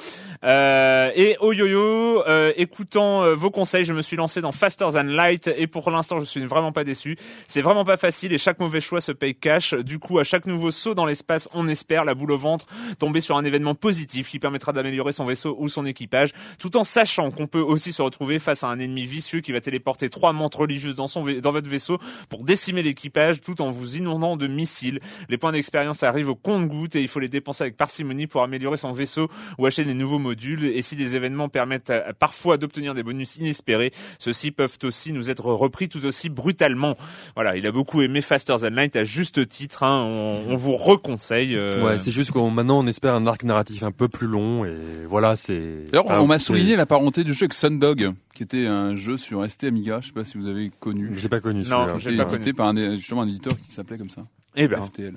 Euh, 0.44 1.12
et 1.16 1.36
oh 1.42 1.52
yo 1.52 1.66
yo, 1.66 2.24
euh, 2.28 2.54
écoutant 2.56 3.36
vos 3.36 3.52
conseils, 3.52 3.84
je 3.84 3.94
me 3.94 4.02
suis 4.02 4.18
lancé 4.18 4.42
dans 4.42 4.52
Faster 4.52 4.86
Than 4.94 5.04
Light 5.04 5.50
et 5.56 5.68
pour 5.68 5.90
l'instant, 5.92 6.20
je 6.20 6.26
suis 6.26 6.46
vraiment 6.46 6.72
pas 6.72 6.84
déçu. 6.84 7.18
C'est 7.48 7.62
vraiment 7.62 7.86
pas 7.86 7.98
facile 7.98 8.34
et 8.34 8.38
chaque 8.38 8.60
mauvais 8.60 8.82
choix 8.82 9.02
se 9.02 9.12
paye 9.12 9.36
cash. 9.36 9.74
Du 9.74 10.00
coup, 10.00 10.20
à 10.20 10.24
chaque 10.24 10.46
nouveau 10.46 10.72
saut 10.72 10.94
dans 10.94 11.06
l'espace, 11.06 11.50
on 11.54 11.68
espère 11.68 12.06
la 12.06 12.13
la 12.14 12.20
boule 12.20 12.32
au 12.32 12.38
ventre, 12.38 12.68
tomber 13.00 13.22
sur 13.22 13.38
un 13.38 13.44
événement 13.44 13.74
positif 13.74 14.30
qui 14.30 14.38
permettra 14.38 14.72
d'améliorer 14.72 15.12
son 15.12 15.26
vaisseau 15.26 15.56
ou 15.60 15.68
son 15.68 15.86
équipage, 15.86 16.34
tout 16.60 16.78
en 16.78 16.84
sachant 16.84 17.32
qu'on 17.32 17.48
peut 17.48 17.60
aussi 17.60 17.92
se 17.92 18.04
retrouver 18.04 18.38
face 18.38 18.64
à 18.64 18.68
un 18.68 18.78
ennemi 18.78 19.06
vicieux 19.06 19.42
qui 19.42 19.52
va 19.52 19.62
téléporter 19.62 20.10
trois 20.10 20.32
montres 20.32 20.60
religieuses 20.60 20.94
dans, 20.94 21.08
son 21.08 21.24
dans 21.24 21.52
votre 21.52 21.68
vaisseau 21.68 21.98
pour 22.30 22.44
décimer 22.44 22.84
l'équipage 22.84 23.42
tout 23.42 23.62
en 23.62 23.72
vous 23.72 23.98
inondant 23.98 24.38
de 24.38 24.46
missiles. 24.46 25.00
Les 25.28 25.40
points 25.40 25.52
d'expérience 25.52 26.04
arrivent 26.04 26.30
au 26.30 26.36
compte-goutte 26.36 26.96
et 26.96 27.02
il 27.02 27.08
faut 27.08 27.20
les 27.20 27.30
dépenser 27.30 27.64
avec 27.64 27.78
parcimonie 27.78 28.28
pour 28.28 28.44
améliorer 28.44 28.78
son 28.78 28.92
vaisseau 28.92 29.30
ou 29.58 29.66
acheter 29.66 29.86
des 29.86 29.96
nouveaux 29.96 30.20
modules. 30.20 30.66
Et 30.66 30.84
si 30.84 30.96
des 30.96 31.16
événements 31.16 31.50
permettent 31.50 31.90
euh, 31.90 32.14
parfois 32.18 32.58
d'obtenir 32.58 32.94
des 32.94 33.02
bonus 33.02 33.38
inespérés, 33.38 33.92
ceux-ci 34.20 34.52
peuvent 34.52 34.78
aussi 34.84 35.14
nous 35.14 35.32
être 35.32 35.46
repris 35.46 35.90
tout 35.90 36.06
aussi 36.06 36.30
brutalement. 36.30 36.96
Voilà, 37.36 37.58
il 37.58 37.66
a 37.66 37.72
beaucoup 37.72 38.02
aimé 38.04 38.22
Faster 38.22 38.56
Than 38.62 38.70
Light 38.70 38.96
à 38.96 39.04
juste 39.04 39.48
titre. 39.48 39.84
Hein, 39.84 40.04
on, 40.48 40.56
vous 40.56 40.74
reconseille. 40.74 41.56
Euh, 41.56 41.70
ouais, 41.82 41.98
c'est 42.04 42.12
juste 42.12 42.32
qu'on 42.32 42.52
maintenant 42.52 42.80
on 42.80 42.88
espère 42.88 43.16
un 43.16 43.26
arc 43.26 43.44
narratif 43.44 43.84
un 43.84 43.92
peu 43.92 44.08
plus 44.08 44.28
long 44.28 44.66
et 44.66 44.76
voilà, 45.08 45.36
c'est. 45.36 45.86
D'ailleurs, 45.92 46.22
on 46.22 46.28
m'a 46.28 46.40
souligné 46.40 46.76
la 46.76 46.86
parenté 46.86 47.24
du 47.24 47.34
jeu 47.34 47.44
avec 47.44 47.54
Sundog, 47.54 48.12
qui 48.34 48.44
était 48.44 48.68
un 48.68 48.96
jeu 48.96 49.18
sur 49.18 49.50
ST 49.50 49.66
Amiga. 49.66 50.00
Je 50.02 50.08
sais 50.08 50.14
pas 50.14 50.24
si 50.24 50.38
vous 50.38 50.48
avez 50.48 50.72
connu. 50.80 51.10
Je 51.14 51.24
l'ai 51.24 51.30
pas 51.30 51.40
connu. 51.40 51.64
Non, 51.70 51.98
je 51.98 52.10
l'ai 52.10 52.18
pas 52.18 52.26
connu. 52.26 52.54
par 52.54 52.68
un, 52.68 52.98
justement 52.98 53.22
un 53.22 53.28
éditeur 53.28 53.54
qui 53.60 53.72
s'appelait 53.72 53.98
comme 53.98 54.10
ça. 54.10 54.24
Eh 54.56 54.68
ben. 54.68 54.84
FTL. 54.86 55.16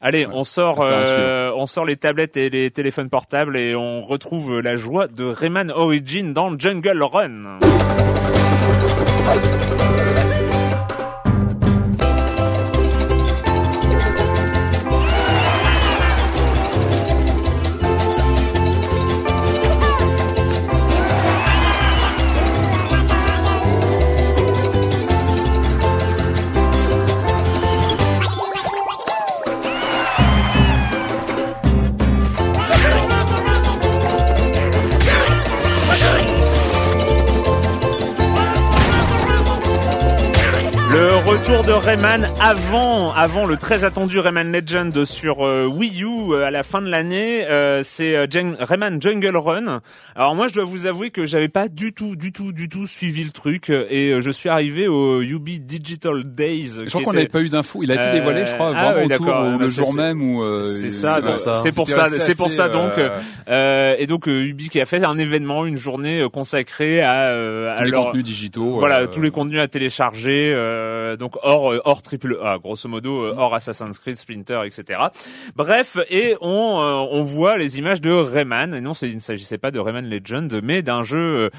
Allez, 0.00 0.26
on 0.26 0.44
sort, 0.44 0.82
euh, 0.82 1.50
on 1.56 1.66
sort 1.66 1.86
les 1.86 1.96
tablettes 1.96 2.36
et 2.36 2.50
les 2.50 2.70
téléphones 2.70 3.08
portables 3.08 3.56
et 3.56 3.74
on 3.74 4.02
retrouve 4.02 4.60
la 4.60 4.76
joie 4.76 5.08
de 5.08 5.24
Rayman 5.24 5.70
Origin 5.70 6.34
dans 6.34 6.56
Jungle 6.58 7.02
Run. 7.02 7.58
Rayman 41.78 42.26
avant, 42.40 43.12
avant 43.12 43.44
le 43.44 43.56
très 43.56 43.84
attendu 43.84 44.18
Rayman 44.18 44.50
Legend 44.50 45.04
sur 45.04 45.46
euh, 45.46 45.66
Wii 45.66 46.02
U 46.02 46.32
euh, 46.32 46.46
à 46.46 46.50
la 46.50 46.62
fin 46.62 46.80
de 46.80 46.88
l'année. 46.88 47.46
Euh, 47.46 47.82
c'est 47.84 48.16
Rayman 48.60 49.00
Jungle 49.00 49.36
Run. 49.36 49.80
Alors 50.14 50.34
moi, 50.34 50.48
je 50.48 50.54
dois 50.54 50.64
vous 50.64 50.86
avouer 50.86 51.10
que 51.10 51.26
j'avais 51.26 51.48
pas 51.48 51.68
du 51.68 51.92
tout, 51.92 52.16
du 52.16 52.32
tout, 52.32 52.52
du 52.52 52.70
tout 52.70 52.86
suivi 52.86 53.24
le 53.24 53.30
truc 53.30 53.68
et 53.68 54.20
je 54.20 54.30
suis 54.30 54.48
arrivé 54.48 54.88
au 54.88 55.20
Ubi 55.20 55.60
Digital 55.60 56.22
Days. 56.24 56.84
Je 56.84 56.88
crois 56.88 57.02
qu'on 57.02 57.12
n'avait 57.12 57.28
pas 57.28 57.42
eu 57.42 57.50
d'infos. 57.50 57.82
Il 57.82 57.92
a 57.92 57.96
été 57.96 58.10
dévoilé, 58.10 58.46
je 58.46 58.54
crois, 58.54 58.72
ah, 58.74 58.92
vraiment 58.92 59.14
autour, 59.14 59.58
le 59.58 59.68
jour 59.68 59.94
même 59.94 60.22
où. 60.22 60.64
c'est 60.64 60.90
ça, 60.90 61.20
c'est 61.62 61.74
pour 61.74 61.88
ça, 61.88 62.06
c'est 62.06 62.36
pour 62.36 62.50
ça 62.50 62.68
donc. 62.68 62.92
et 63.48 64.06
donc 64.06 64.26
Ubi 64.26 64.70
qui 64.70 64.80
a 64.80 64.86
fait 64.86 65.04
un 65.04 65.18
événement, 65.18 65.66
une 65.66 65.76
journée 65.76 66.26
consacrée 66.32 67.02
à, 67.02 67.72
à 67.72 67.76
tous 67.78 67.84
les 67.84 67.92
contenus 67.92 68.24
digitaux. 68.24 68.70
Voilà, 68.78 69.06
tous 69.06 69.20
les 69.20 69.30
contenus 69.30 69.60
à 69.60 69.68
télécharger. 69.68 70.54
donc 71.18 71.34
hors 71.42 71.65
euh, 71.72 71.80
hors 71.84 72.02
triple 72.02 72.38
A, 72.42 72.58
grosso 72.58 72.88
modo 72.88 73.24
euh, 73.24 73.34
hors 73.36 73.54
Assassin's 73.54 73.98
Creed, 73.98 74.16
Splinter, 74.16 74.62
etc. 74.64 75.00
Bref, 75.54 75.98
et 76.10 76.36
on 76.40 76.80
euh, 76.80 77.06
on 77.10 77.22
voit 77.22 77.58
les 77.58 77.78
images 77.78 78.00
de 78.00 78.10
Rayman. 78.10 78.74
Et 78.74 78.80
non, 78.80 78.92
il 78.92 79.14
ne 79.14 79.20
s'agissait 79.20 79.58
pas 79.58 79.70
de 79.70 79.78
Rayman 79.78 80.08
Legend, 80.08 80.60
mais 80.62 80.82
d'un 80.82 81.02
jeu 81.02 81.50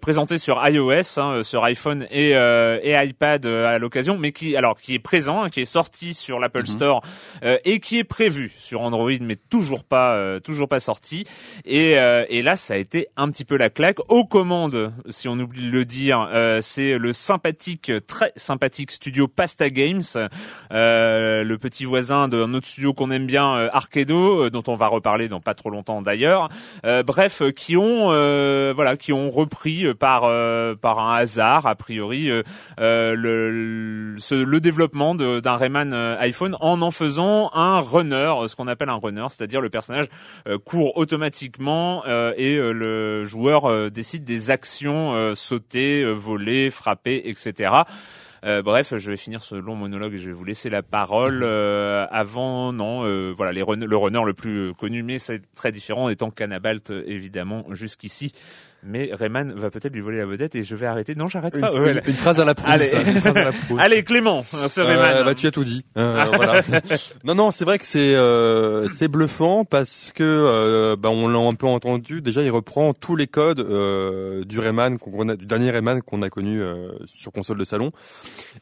présenté 0.00 0.38
sur 0.38 0.66
iOS, 0.66 1.18
hein, 1.18 1.42
sur 1.42 1.64
iPhone 1.64 2.06
et 2.10 2.30
et 2.30 3.06
iPad 3.06 3.44
à 3.46 3.78
l'occasion, 3.78 4.18
mais 4.18 4.32
qui 4.32 4.56
alors 4.56 4.80
qui 4.80 4.94
est 4.94 4.98
présent, 4.98 5.42
hein, 5.42 5.50
qui 5.50 5.60
est 5.60 5.64
sorti 5.66 6.14
sur 6.14 6.38
l'Apple 6.38 6.60
mhm. 6.60 6.66
Store 6.66 7.02
et 7.42 7.80
qui 7.80 7.98
est 7.98 8.04
prévu 8.04 8.52
sur 8.58 8.80
Android, 8.80 9.10
mais 9.20 9.36
toujours 9.36 9.84
pas 9.84 10.40
toujours 10.40 10.68
pas 10.68 10.80
sorti. 10.80 11.24
Et 11.64 11.92
et 11.92 12.42
là, 12.42 12.56
ça 12.56 12.74
a 12.74 12.76
été 12.76 13.08
un 13.16 13.30
petit 13.30 13.44
peu 13.44 13.56
la 13.56 13.70
claque. 13.70 13.98
Aux 14.08 14.24
commandes, 14.24 14.92
si 15.10 15.28
on 15.28 15.38
oublie 15.38 15.62
de 15.62 15.70
le 15.70 15.84
dire, 15.84 16.28
c'est 16.60 16.98
le 16.98 17.12
sympathique, 17.12 17.92
très 18.06 18.32
sympathique 18.36 18.90
studio 18.90 19.28
Pasta 19.38 19.70
Games, 19.70 20.02
euh, 20.72 21.44
le 21.44 21.58
petit 21.58 21.84
voisin 21.84 22.26
d'un 22.26 22.52
autre 22.54 22.66
studio 22.66 22.92
qu'on 22.92 23.12
aime 23.12 23.26
bien, 23.26 23.54
euh, 23.54 23.68
Arcado, 23.72 24.46
euh, 24.46 24.50
dont 24.50 24.64
on 24.66 24.74
va 24.74 24.88
reparler 24.88 25.28
dans 25.28 25.38
pas 25.38 25.54
trop 25.54 25.70
longtemps 25.70 26.02
d'ailleurs. 26.02 26.48
bref, 26.82 27.42
qui 27.54 27.76
ont 27.76 28.06
voilà, 28.74 28.96
qui 28.96 29.12
ont 29.12 29.30
repris 29.30 29.94
par 29.94 30.22
par 30.80 30.98
un 30.98 31.14
hasard 31.14 31.66
a 31.66 31.76
priori 31.76 32.28
le, 32.78 33.14
le, 33.14 34.60
développement 34.60 35.14
d'un 35.14 35.56
Rayman 35.56 35.92
iPhone 36.18 36.56
en 36.60 36.82
en 36.82 36.90
faisant 36.90 37.50
un 37.54 37.78
runner, 37.78 38.34
ce 38.48 38.56
qu'on 38.56 38.66
appelle 38.66 38.88
un 38.88 38.98
runner, 39.00 39.26
c'est-à-dire 39.28 39.60
le 39.60 39.70
personnage 39.70 40.06
court 40.64 40.96
automatiquement 40.96 42.04
et 42.36 42.56
le 42.56 43.24
joueur 43.24 43.90
décide 43.92 44.24
des 44.24 44.50
actions 44.50 45.32
sauter, 45.36 46.04
voler, 46.12 46.70
frapper, 46.70 47.22
etc. 47.26 47.84
Euh, 48.44 48.62
bref, 48.62 48.96
je 48.96 49.10
vais 49.10 49.16
finir 49.16 49.42
ce 49.42 49.54
long 49.54 49.74
monologue 49.74 50.14
et 50.14 50.18
je 50.18 50.28
vais 50.28 50.34
vous 50.34 50.44
laisser 50.44 50.70
la 50.70 50.82
parole. 50.82 51.42
Euh, 51.42 52.06
avant, 52.10 52.72
non, 52.72 53.04
euh, 53.04 53.32
voilà, 53.36 53.52
les 53.52 53.64
le 53.68 53.96
runner 53.96 54.22
le 54.24 54.34
plus 54.34 54.74
connu, 54.74 55.02
mais 55.02 55.18
c'est 55.18 55.42
très 55.54 55.72
différent, 55.72 56.08
étant 56.08 56.30
Canabalt 56.30 56.90
évidemment 57.06 57.64
jusqu'ici 57.70 58.32
mais 58.84 59.10
Rayman 59.12 59.52
va 59.54 59.70
peut-être 59.70 59.92
lui 59.92 60.00
voler 60.00 60.18
la 60.18 60.26
vedette 60.26 60.54
et 60.54 60.62
je 60.62 60.76
vais 60.76 60.86
arrêter. 60.86 61.14
Non, 61.14 61.26
j'arrête 61.26 61.58
pas. 61.58 61.72
Une, 61.72 62.14
phrase 62.14 62.38
à 62.40 62.44
la 62.44 62.54
Proust. 62.54 62.72
Allez, 62.72 63.10
une 63.10 63.20
phrase 63.20 63.36
à 63.36 63.44
la 63.44 63.52
Allez 63.78 64.04
Clément, 64.04 64.44
ce 64.44 64.80
Rayman. 64.80 65.24
bah, 65.24 65.34
tu 65.34 65.46
as 65.46 65.50
tout 65.50 65.64
dit. 65.64 65.84
voilà. 65.94 66.62
non, 67.24 67.34
non, 67.34 67.50
c'est 67.50 67.64
vrai 67.64 67.78
que 67.78 67.86
c'est 67.86 68.14
euh, 68.14 68.86
c'est 68.88 69.08
bluffant 69.08 69.64
parce 69.64 70.12
que 70.14 70.22
euh, 70.22 70.96
bah, 70.96 71.10
on 71.10 71.26
l'a 71.26 71.38
un 71.38 71.54
peu 71.54 71.66
entendu. 71.66 72.22
Déjà, 72.22 72.42
il 72.42 72.50
reprend 72.50 72.94
tous 72.94 73.16
les 73.16 73.26
codes 73.26 73.60
euh, 73.60 74.44
du 74.44 74.60
Rayman, 74.60 74.98
qu'on 74.98 75.28
a, 75.28 75.36
du 75.36 75.46
dernier 75.46 75.70
Rayman 75.70 76.00
qu'on 76.00 76.22
a 76.22 76.30
connu 76.30 76.60
sur 77.04 77.32
console 77.32 77.58
de 77.58 77.64
salon. 77.64 77.90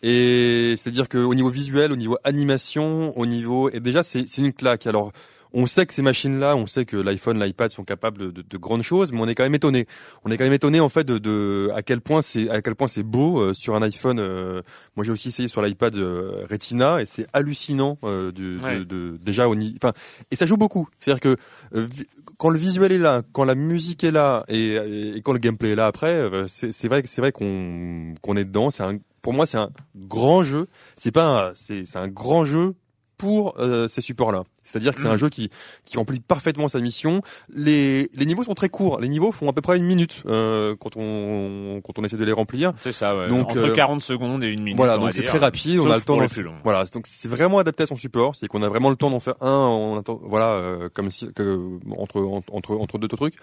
Et 0.02 0.74
c'est-à-dire 0.78 1.08
qu'au 1.08 1.34
niveau 1.34 1.50
visuel, 1.50 1.92
au 1.92 1.96
niveau 1.96 2.16
animation, 2.24 3.16
au 3.18 3.26
niveau 3.26 3.70
et 3.70 3.80
déjà 3.80 4.02
c'est 4.02 4.26
c'est 4.26 4.40
une 4.40 4.52
claque. 4.52 4.86
Alors 4.86 5.12
on 5.52 5.66
sait 5.66 5.86
que 5.86 5.94
ces 5.94 6.02
machines-là, 6.02 6.56
on 6.56 6.66
sait 6.66 6.84
que 6.84 6.96
l'iPhone, 6.96 7.42
l'iPad 7.42 7.70
sont 7.70 7.84
capables 7.84 8.32
de, 8.32 8.42
de, 8.42 8.58
grandes 8.58 8.82
choses, 8.82 9.12
mais 9.12 9.20
on 9.20 9.28
est 9.28 9.34
quand 9.34 9.42
même 9.42 9.54
étonné. 9.54 9.86
On 10.24 10.30
est 10.30 10.36
quand 10.36 10.44
même 10.44 10.52
étonné 10.52 10.80
en 10.80 10.88
fait 10.88 11.04
de, 11.04 11.18
de 11.18 11.70
à 11.74 11.82
quel 11.82 12.00
point 12.00 12.22
c'est 12.22 12.48
à 12.50 12.62
quel 12.62 12.74
point 12.74 12.88
c'est 12.88 13.02
beau 13.02 13.40
euh, 13.40 13.52
sur 13.54 13.74
un 13.74 13.82
iPhone. 13.82 14.18
Euh, 14.18 14.62
moi, 14.96 15.04
j'ai 15.04 15.12
aussi 15.12 15.28
essayé 15.28 15.48
sur 15.48 15.62
l'iPad 15.62 15.94
euh, 15.96 16.46
Retina 16.50 17.00
et 17.00 17.06
c'est 17.06 17.26
hallucinant 17.32 17.98
de, 18.02 18.30
de, 18.30 19.18
déjà 19.22 19.48
au 19.48 19.54
niveau. 19.54 19.76
Enfin, 19.82 19.92
et 20.30 20.36
ça 20.36 20.46
joue 20.46 20.56
beaucoup. 20.56 20.88
C'est-à-dire 21.00 21.20
que 21.20 21.36
quand 22.38 22.50
le 22.50 22.58
visuel 22.58 22.92
est 22.92 22.98
là, 22.98 23.22
quand 23.32 23.44
la 23.44 23.54
musique 23.54 24.04
est 24.04 24.10
là 24.10 24.44
et, 24.48 24.74
et 25.16 25.22
quand 25.22 25.32
le 25.32 25.38
gameplay 25.38 25.70
est 25.70 25.76
là 25.76 25.86
après, 25.86 26.28
c'est 26.48 26.88
vrai 26.88 27.02
que 27.02 27.08
c'est 27.08 27.20
vrai 27.20 27.32
qu'on 27.32 28.14
qu'on 28.20 28.36
est 28.36 28.44
dedans. 28.44 28.70
C'est 28.70 28.82
un 28.82 28.98
pour 29.22 29.32
moi, 29.32 29.46
c'est 29.46 29.58
un 29.58 29.70
grand 29.96 30.42
jeu. 30.42 30.66
C'est 30.96 31.12
pas, 31.12 31.52
c'est 31.54 31.96
un 31.96 32.08
grand 32.08 32.44
jeu 32.44 32.74
pour 33.16 33.56
ces 33.88 34.00
supports-là. 34.00 34.44
C'est-à-dire 34.66 34.94
que 34.94 35.00
c'est 35.00 35.08
un 35.08 35.14
mm. 35.14 35.18
jeu 35.18 35.28
qui, 35.28 35.50
qui 35.84 35.96
remplit 35.96 36.20
parfaitement 36.20 36.68
sa 36.68 36.80
mission. 36.80 37.22
Les, 37.54 38.10
les 38.14 38.26
niveaux 38.26 38.44
sont 38.44 38.54
très 38.54 38.68
courts. 38.68 39.00
Les 39.00 39.08
niveaux 39.08 39.32
font 39.32 39.48
à 39.48 39.52
peu 39.52 39.60
près 39.60 39.76
une 39.76 39.84
minute 39.84 40.22
euh, 40.26 40.74
quand 40.78 40.96
on 40.96 41.80
quand 41.84 41.98
on 41.98 42.04
essaie 42.04 42.16
de 42.16 42.24
les 42.24 42.32
remplir. 42.32 42.72
C'est 42.80 42.92
ça. 42.92 43.16
Ouais. 43.16 43.28
Donc 43.28 43.50
entre 43.50 43.68
40 43.68 43.98
euh, 43.98 44.04
secondes 44.04 44.44
et 44.44 44.48
une 44.48 44.62
minute. 44.62 44.76
Voilà, 44.76 44.98
donc 44.98 45.12
c'est 45.12 45.22
très 45.22 45.38
rapide. 45.38 45.80
on 45.80 45.90
a 45.90 45.96
le 45.96 46.02
temps 46.02 46.16
d'en 46.16 46.28
faire. 46.28 46.52
Voilà, 46.64 46.84
donc 46.86 47.04
c'est 47.06 47.28
vraiment 47.28 47.58
adapté 47.58 47.84
à 47.84 47.86
son 47.86 47.96
support. 47.96 48.34
C'est 48.36 48.48
qu'on 48.48 48.62
a 48.62 48.68
vraiment 48.68 48.90
le 48.90 48.96
temps 48.96 49.10
d'en 49.10 49.20
faire 49.20 49.34
un. 49.40 49.68
On 49.68 49.98
attend, 49.98 50.20
voilà, 50.22 50.50
euh, 50.50 50.88
comme 50.92 51.10
si 51.10 51.32
que 51.32 51.78
entre 51.96 52.20
entre 52.52 52.76
entre 52.76 52.98
deux 52.98 53.08
trucs. 53.08 53.34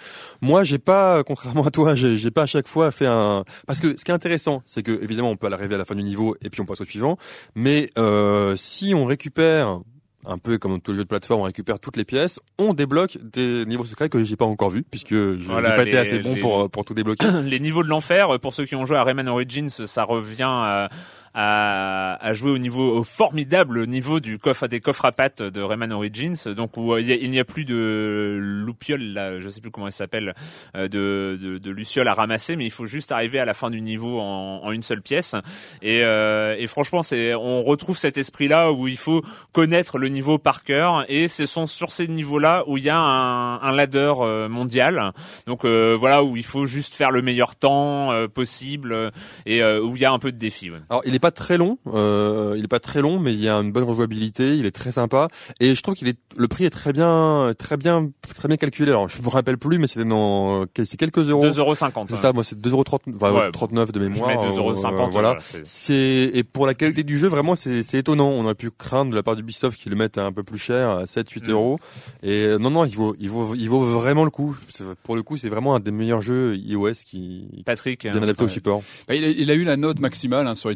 Moi, 0.41 0.63
j'ai 0.63 0.79
pas, 0.79 1.23
contrairement 1.23 1.65
à 1.65 1.71
toi, 1.71 1.95
j'ai 1.95 2.17
j'ai 2.17 2.31
pas 2.31 2.43
à 2.43 2.47
chaque 2.47 2.67
fois 2.67 2.91
fait 2.91 3.07
un. 3.07 3.43
Parce 3.67 3.79
que 3.79 3.95
ce 3.97 4.03
qui 4.03 4.11
est 4.11 4.15
intéressant, 4.15 4.61
c'est 4.65 4.83
que 4.83 4.91
évidemment 5.03 5.29
on 5.29 5.37
peut 5.37 5.51
arriver 5.51 5.75
à 5.75 5.77
la 5.77 5.85
fin 5.85 5.95
du 5.95 6.03
niveau 6.03 6.35
et 6.41 6.49
puis 6.49 6.61
on 6.61 6.65
passe 6.65 6.81
au 6.81 6.85
suivant. 6.85 7.17
Mais 7.55 7.89
euh, 7.97 8.55
si 8.55 8.93
on 8.93 9.05
récupère 9.05 9.79
un 10.25 10.37
peu 10.37 10.57
comme 10.57 10.71
dans 10.73 10.79
tous 10.79 10.91
les 10.91 10.97
jeux 10.97 11.03
de 11.03 11.09
plateforme, 11.09 11.41
on 11.41 11.45
récupère 11.45 11.79
toutes 11.79 11.97
les 11.97 12.05
pièces, 12.05 12.39
on 12.57 12.73
débloque 12.73 13.17
des 13.21 13.65
niveaux 13.65 13.83
secrets 13.83 14.09
que 14.09 14.23
j'ai 14.23 14.35
pas 14.35 14.45
encore 14.45 14.69
vus 14.69 14.83
puisque 14.89 15.13
je 15.13 15.61
n'ai 15.61 15.75
pas 15.75 15.83
été 15.83 15.97
assez 15.97 16.19
bon 16.19 16.39
pour 16.39 16.69
pour 16.69 16.85
tout 16.85 16.93
débloquer. 16.93 17.25
les 17.43 17.59
niveaux 17.59 17.83
de 17.83 17.89
l'enfer, 17.89 18.39
pour 18.41 18.53
ceux 18.53 18.65
qui 18.65 18.75
ont 18.75 18.85
joué 18.85 18.97
à 18.97 19.03
Rayman 19.03 19.27
Origins, 19.27 19.69
ça 19.69 20.03
revient 20.03 20.43
à 20.43 20.89
à, 21.33 22.17
à, 22.21 22.33
jouer 22.33 22.51
au 22.51 22.57
niveau 22.57 22.97
au 22.97 23.03
formidable 23.03 23.87
niveau 23.87 24.19
du 24.19 24.37
coffre 24.37 24.67
des 24.67 24.79
coffres 24.79 25.05
à 25.05 25.11
pattes 25.11 25.41
de 25.41 25.61
Rayman 25.61 25.91
Origins, 25.91 26.35
donc 26.55 26.77
où 26.77 26.97
il 26.97 27.29
n'y 27.29 27.39
a, 27.39 27.45
plus 27.45 27.65
de 27.65 28.37
loupiole 28.39 29.01
là, 29.01 29.39
je 29.39 29.49
sais 29.49 29.61
plus 29.61 29.71
comment 29.71 29.87
elle 29.87 29.93
s'appelle, 29.93 30.33
de, 30.75 30.87
de, 30.87 31.57
de 31.57 31.71
luciole 31.71 32.07
à 32.07 32.13
ramasser, 32.13 32.55
mais 32.55 32.65
il 32.65 32.71
faut 32.71 32.85
juste 32.85 33.11
arriver 33.11 33.39
à 33.39 33.45
la 33.45 33.53
fin 33.53 33.69
du 33.69 33.81
niveau 33.81 34.19
en, 34.19 34.61
en 34.63 34.71
une 34.71 34.81
seule 34.81 35.01
pièce. 35.01 35.35
Et, 35.81 35.99
et 35.99 36.67
franchement, 36.67 37.03
c'est 37.03 37.33
on 37.33 37.63
retrouve 37.63 37.97
cet 37.97 38.17
esprit 38.17 38.47
là 38.47 38.71
où 38.71 38.87
il 38.87 38.97
faut 38.97 39.23
connaître 39.51 39.97
le 39.97 40.09
niveau 40.09 40.37
par 40.37 40.63
cœur, 40.63 41.05
et 41.07 41.27
ce 41.27 41.45
sont 41.45 41.67
sur 41.67 41.91
ces 41.91 42.07
niveaux 42.07 42.39
là 42.39 42.63
où 42.67 42.77
il 42.77 42.83
y 42.83 42.89
a 42.89 42.97
un, 42.97 43.61
un 43.61 43.71
ladder 43.71 44.13
mondial. 44.49 45.11
Donc 45.47 45.65
voilà 45.65 46.23
où 46.23 46.37
il 46.37 46.45
faut 46.45 46.65
juste 46.65 46.93
faire 46.93 47.11
le 47.11 47.21
meilleur 47.21 47.55
temps 47.55 48.11
possible 48.33 49.11
et 49.45 49.63
où 49.63 49.95
il 49.95 50.01
y 50.01 50.05
a 50.05 50.11
un 50.11 50.19
peu 50.19 50.31
de 50.31 50.37
défi. 50.37 50.71
Il 51.05 51.13
pas 51.23 51.31
très 51.31 51.57
long, 51.57 51.77
euh, 51.93 52.53
il 52.57 52.65
est 52.65 52.67
pas 52.67 52.81
très 52.81 53.01
long, 53.01 53.17
mais 53.17 53.33
il 53.33 53.39
y 53.39 53.47
a 53.47 53.55
une 53.55 53.71
bonne 53.71 53.85
rejouabilité, 53.85 54.57
il 54.57 54.65
est 54.65 54.71
très 54.71 54.91
sympa 54.91 55.29
et 55.61 55.73
je 55.73 55.81
trouve 55.81 55.95
qu'il 55.95 56.09
est 56.09 56.17
le 56.35 56.49
prix 56.49 56.65
est 56.65 56.69
très 56.69 56.91
bien, 56.91 57.53
très 57.57 57.77
bien, 57.77 58.11
très 58.35 58.49
bien 58.49 58.57
calculé. 58.57 58.91
Alors 58.91 59.07
je 59.07 59.21
me 59.21 59.29
rappelle 59.29 59.57
plus, 59.57 59.79
mais 59.79 59.87
c'était 59.87 60.03
dans 60.03 60.65
c'est 60.75 60.97
quelques 60.97 61.29
euros. 61.29 61.45
2,50 61.45 61.59
euros. 61.59 61.75
C'est 62.09 62.15
ça, 62.17 62.33
moi 62.33 62.43
c'est 62.43 62.59
2,39 62.59 62.71
euros, 62.73 62.99
enfin, 63.15 63.51
39 63.53 63.93
de 63.93 63.99
mémoire. 63.99 64.31
Je 64.31 64.37
mets 64.37 64.49
2,50 64.49 64.57
euros. 64.57 64.71
Euh, 64.71 65.05
voilà. 65.11 65.37
c'est 65.63 66.31
et 66.33 66.43
pour 66.43 66.67
la 66.67 66.73
qualité 66.73 67.03
du 67.03 67.17
jeu, 67.17 67.29
vraiment 67.29 67.55
c'est 67.55 67.83
c'est 67.83 67.99
étonnant. 67.99 68.29
On 68.29 68.43
aurait 68.43 68.53
pu 68.53 68.69
craindre 68.69 69.11
de 69.11 69.15
la 69.15 69.23
part 69.23 69.37
d'Ubisoft 69.37 69.79
qu'ils 69.79 69.91
le 69.91 69.97
mettent 69.97 70.17
un 70.17 70.33
peu 70.33 70.43
plus 70.43 70.57
cher, 70.57 70.89
à 70.89 71.07
7, 71.07 71.29
8 71.29 71.47
mm. 71.47 71.51
euros. 71.51 71.79
Et 72.21 72.43
euh, 72.43 72.57
non 72.57 72.69
non, 72.69 72.83
il 72.83 72.95
vaut 72.95 73.15
il 73.17 73.29
vaut 73.29 73.55
il 73.55 73.69
vaut 73.69 73.85
vraiment 73.85 74.25
le 74.25 74.31
coup. 74.31 74.57
Pour 75.03 75.15
le 75.15 75.23
coup, 75.23 75.37
c'est 75.37 75.49
vraiment 75.49 75.73
un 75.73 75.79
des 75.79 75.91
meilleurs 75.91 76.21
jeux 76.21 76.57
iOS 76.57 76.91
qui 77.05 77.63
Patrick 77.65 78.01
bien 78.01 78.21
adapté 78.21 78.43
au 78.43 78.49
support. 78.49 78.83
Bah, 79.07 79.15
il, 79.15 79.23
a, 79.23 79.29
il, 79.29 79.49
a, 79.51 79.53
eu 79.53 79.63
la 79.63 79.77
note 79.77 79.99
maximale 79.99 80.47
hein, 80.47 80.55
sur 80.55 80.69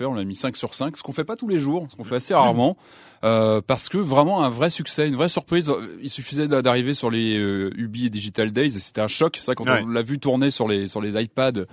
on 0.00 0.14
l'a 0.14 0.24
mis 0.24 0.36
5 0.36 0.56
sur 0.56 0.74
5, 0.74 0.96
ce 0.96 1.02
qu'on 1.02 1.12
fait 1.12 1.24
pas 1.24 1.36
tous 1.36 1.48
les 1.48 1.58
jours, 1.58 1.86
ce 1.90 1.96
qu'on 1.96 2.04
fait 2.04 2.16
assez 2.16 2.34
rarement, 2.34 2.76
euh, 3.24 3.60
parce 3.66 3.88
que 3.88 3.98
vraiment 3.98 4.42
un 4.42 4.50
vrai 4.50 4.70
succès, 4.70 5.08
une 5.08 5.16
vraie 5.16 5.28
surprise. 5.28 5.72
Il 6.02 6.10
suffisait 6.10 6.48
d'arriver 6.48 6.94
sur 6.94 7.10
les 7.10 7.36
euh, 7.36 7.70
Ubi 7.76 8.06
et 8.06 8.10
Digital 8.10 8.52
Days, 8.52 8.76
et 8.76 8.80
c'était 8.80 9.00
un 9.00 9.08
choc. 9.08 9.36
C'est 9.36 9.46
vrai 9.46 9.54
quand 9.54 9.66
on 9.68 9.86
l'a 9.86 10.02
vu 10.02 10.18
tourner 10.18 10.50
sur 10.50 10.68
les 10.68 10.88
sur 10.88 11.00
les 11.00 11.20
iPads 11.20 11.64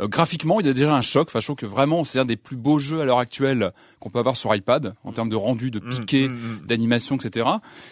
euh, 0.00 0.08
graphiquement, 0.08 0.60
il 0.60 0.66
y 0.66 0.70
a 0.70 0.72
déjà 0.72 0.94
un 0.94 1.02
choc. 1.02 1.28
Enfin, 1.28 1.40
je 1.40 1.46
trouve 1.46 1.56
que 1.56 1.66
vraiment, 1.66 2.04
c'est 2.04 2.18
un 2.18 2.24
des 2.24 2.36
plus 2.36 2.56
beaux 2.56 2.78
jeux 2.78 3.00
à 3.00 3.04
l'heure 3.04 3.18
actuelle 3.18 3.72
qu'on 4.02 4.10
peut 4.10 4.18
avoir 4.18 4.36
sur 4.36 4.54
iPad 4.54 4.94
en 5.04 5.12
termes 5.12 5.28
de 5.28 5.36
rendu, 5.36 5.70
de 5.70 5.78
mm, 5.78 5.88
piqué, 5.88 6.28
mm, 6.28 6.32
mm. 6.32 6.66
d'animation, 6.66 7.16
etc. 7.16 7.46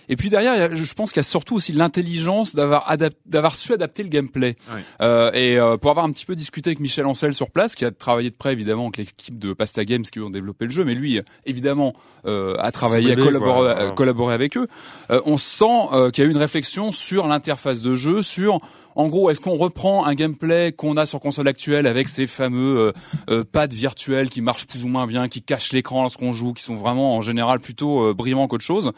Et 0.08 0.16
puis 0.16 0.28
derrière, 0.28 0.74
je 0.74 0.94
pense 0.94 1.12
qu'il 1.12 1.18
y 1.18 1.20
a 1.20 1.28
surtout 1.28 1.54
aussi 1.54 1.72
l'intelligence 1.72 2.54
d'avoir 2.54 2.92
d'avoir 3.26 3.54
su 3.54 3.72
adapter 3.72 4.02
le 4.02 4.08
gameplay. 4.08 4.56
Euh, 5.00 5.30
et 5.32 5.58
euh, 5.58 5.76
pour 5.76 5.90
avoir 5.90 6.04
un 6.04 6.10
petit 6.10 6.26
peu 6.26 6.34
discuté 6.34 6.70
avec 6.70 6.80
Michel 6.80 7.06
Ancel 7.06 7.32
sur 7.32 7.50
place, 7.50 7.74
qui 7.74 7.84
a 7.84 7.92
travaillé 7.92 8.30
de 8.30 8.36
près 8.36 8.52
évidemment 8.52 8.84
avec 8.84 8.96
l'équipe 8.96 9.38
de 9.38 9.52
Pasta 9.52 9.84
Games 9.84 10.02
qui 10.02 10.20
ont 10.20 10.30
développé 10.30 10.64
le 10.64 10.72
jeu, 10.72 10.84
mais 10.84 10.94
lui 10.94 11.20
évidemment 11.46 11.94
euh, 12.26 12.56
a 12.58 12.72
travaillé, 12.72 13.12
a 13.12 13.16
collaboré, 13.16 13.94
collaboré 13.94 14.34
avec 14.34 14.56
eux. 14.56 14.66
on 15.08 15.36
sent 15.36 16.10
qu'il 16.12 16.24
y 16.24 16.26
a 16.26 16.28
eu 16.28 16.32
une 16.32 16.38
réflexion 16.38 16.90
sur 16.90 17.28
l'interface 17.28 17.82
de 17.82 17.94
jeu, 17.94 18.22
sur 18.22 18.60
en 18.94 19.08
gros, 19.08 19.30
est-ce 19.30 19.40
qu'on 19.40 19.56
reprend 19.56 20.04
un 20.04 20.14
gameplay 20.14 20.72
qu'on 20.72 20.96
a 20.96 21.06
sur 21.06 21.20
console 21.20 21.48
actuelle 21.48 21.86
avec 21.86 22.08
ces 22.08 22.26
fameux 22.26 22.78
euh, 22.78 22.92
euh, 23.30 23.44
pads 23.44 23.66
virtuels 23.68 24.28
qui 24.28 24.40
marchent 24.40 24.66
plus 24.66 24.84
ou 24.84 24.88
moins 24.88 25.06
bien, 25.06 25.28
qui 25.28 25.42
cachent 25.42 25.72
l'écran 25.72 26.02
lorsqu'on 26.02 26.32
joue, 26.32 26.52
qui 26.52 26.62
sont 26.62 26.76
vraiment 26.76 27.16
en 27.16 27.22
général 27.22 27.60
plutôt 27.60 28.08
euh, 28.08 28.14
brillants 28.14 28.48
qu'autre 28.48 28.64
chose? 28.64 28.92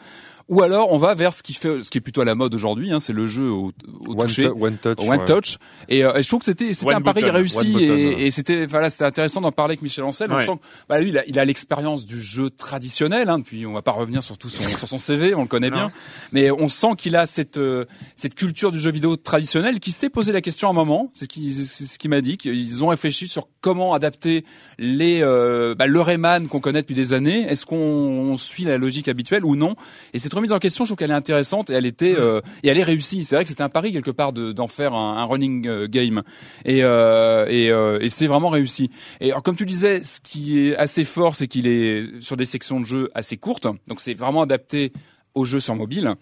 Ou 0.49 0.61
alors 0.61 0.91
on 0.91 0.97
va 0.97 1.13
vers 1.15 1.33
ce 1.33 1.41
qui 1.41 1.53
fait, 1.53 1.83
ce 1.83 1.89
qui 1.89 1.97
est 1.97 2.01
plutôt 2.01 2.21
à 2.21 2.25
la 2.25 2.35
mode 2.35 2.53
aujourd'hui, 2.53 2.91
hein, 2.91 2.99
c'est 2.99 3.13
le 3.13 3.27
jeu 3.27 3.49
au, 3.49 3.71
au 4.07 4.11
one, 4.11 4.27
toucher, 4.27 4.47
one 4.47 4.77
touch, 4.77 4.99
one 4.99 5.25
touch. 5.25 5.57
Et, 5.87 6.03
euh, 6.03 6.15
et, 6.15 6.23
je 6.23 6.27
trouve 6.27 6.39
que 6.39 6.45
c'était 6.45 6.73
c'était 6.73 6.93
un 6.93 7.01
pari 7.01 7.23
réussi 7.23 7.77
et, 7.79 8.25
et 8.25 8.31
c'était 8.31 8.65
voilà 8.65 8.89
c'était 8.89 9.05
intéressant 9.05 9.41
d'en 9.41 9.51
parler 9.51 9.71
avec 9.71 9.81
Michel 9.81 10.03
Ancel. 10.03 10.31
On 10.31 10.39
sent 10.39 10.55
que 10.55 10.67
bah, 10.89 10.99
lui 10.99 11.13
il 11.27 11.39
a 11.39 11.45
l'expérience 11.45 12.05
du 12.05 12.21
jeu 12.21 12.49
traditionnel. 12.49 13.29
Hein, 13.29 13.41
puis 13.41 13.65
on 13.65 13.73
va 13.73 13.81
pas 13.81 13.91
revenir 13.91 14.21
sur 14.21 14.37
tout 14.37 14.49
son, 14.49 14.67
sur 14.67 14.87
son 14.87 14.99
CV, 14.99 15.33
on 15.33 15.43
le 15.43 15.47
connaît 15.47 15.71
bien, 15.71 15.91
mais 16.31 16.51
on 16.51 16.69
sent 16.69 16.95
qu'il 16.97 17.15
a 17.15 17.25
cette 17.25 17.57
euh, 17.57 17.85
cette 18.15 18.35
culture 18.35 18.71
du 18.71 18.79
jeu 18.79 18.91
vidéo 18.91 19.15
traditionnel 19.15 19.79
qui 19.79 19.91
s'est 19.91 20.09
posé 20.09 20.31
la 20.31 20.41
question 20.41 20.67
à 20.67 20.71
un 20.71 20.75
moment. 20.75 21.11
C'est 21.13 21.31
ce 21.31 21.97
qu'il 21.97 22.09
m'a 22.09 22.21
dit 22.21 22.37
qu'ils 22.37 22.83
ont 22.83 22.87
réfléchi 22.87 23.27
sur 23.27 23.47
comment 23.61 23.93
adapter 23.93 24.43
les 24.77 25.21
euh, 25.21 25.73
bah, 25.75 25.87
le 25.87 26.01
Rayman 26.01 26.47
qu'on 26.47 26.59
connaît 26.59 26.81
depuis 26.81 26.95
des 26.95 27.13
années. 27.13 27.47
Est-ce 27.47 27.65
qu'on 27.65 28.35
suit 28.37 28.65
la 28.65 28.77
logique 28.77 29.07
habituelle 29.07 29.45
ou 29.45 29.55
non? 29.55 29.75
Et 30.13 30.19
c'est 30.19 30.32
remise 30.35 30.51
en 30.51 30.59
question, 30.59 30.85
je 30.85 30.89
trouve 30.89 30.97
qu'elle 30.97 31.11
est 31.11 31.15
intéressante 31.15 31.69
et 31.69 31.73
elle 31.73 31.85
était 31.85 32.15
euh, 32.17 32.41
et 32.63 32.69
elle 32.69 32.77
est 32.77 32.83
réussie. 32.83 33.25
C'est 33.25 33.35
vrai 33.35 33.43
que 33.43 33.49
c'était 33.49 33.63
un 33.63 33.69
pari 33.69 33.91
quelque 33.91 34.11
part 34.11 34.33
d'en 34.33 34.67
faire 34.67 34.93
un, 34.93 35.17
un, 35.17 35.25
running 35.25 35.67
euh, 35.67 35.87
game 35.87 36.23
et 36.65 36.83
euh, 36.83 37.45
et, 37.49 37.69
euh, 37.69 37.99
et 38.01 38.09
c'est 38.09 38.27
vraiment 38.27 38.49
réussi. 38.49 38.89
Et 39.21 39.31
alors, 39.31 39.43
comme 39.43 39.55
tu 39.55 39.65
disais, 39.65 40.03
ce 40.03 40.19
qui 40.21 40.59
est 40.59 40.75
assez 40.75 41.03
fort, 41.03 41.35
c'est 41.35 41.47
qu'il 41.47 41.67
est 41.67 42.21
sur 42.21 42.37
des 42.37 42.45
sections 42.45 42.79
de 42.79 42.85
jeu 42.85 43.09
assez 43.13 43.37
courtes, 43.37 43.67
donc 43.87 44.01
c'est 44.01 44.13
vraiment 44.13 44.41
adapté 44.41 44.93
au 45.35 45.45
jeu 45.45 45.59
sur 45.59 45.75
mobile. 45.75 46.15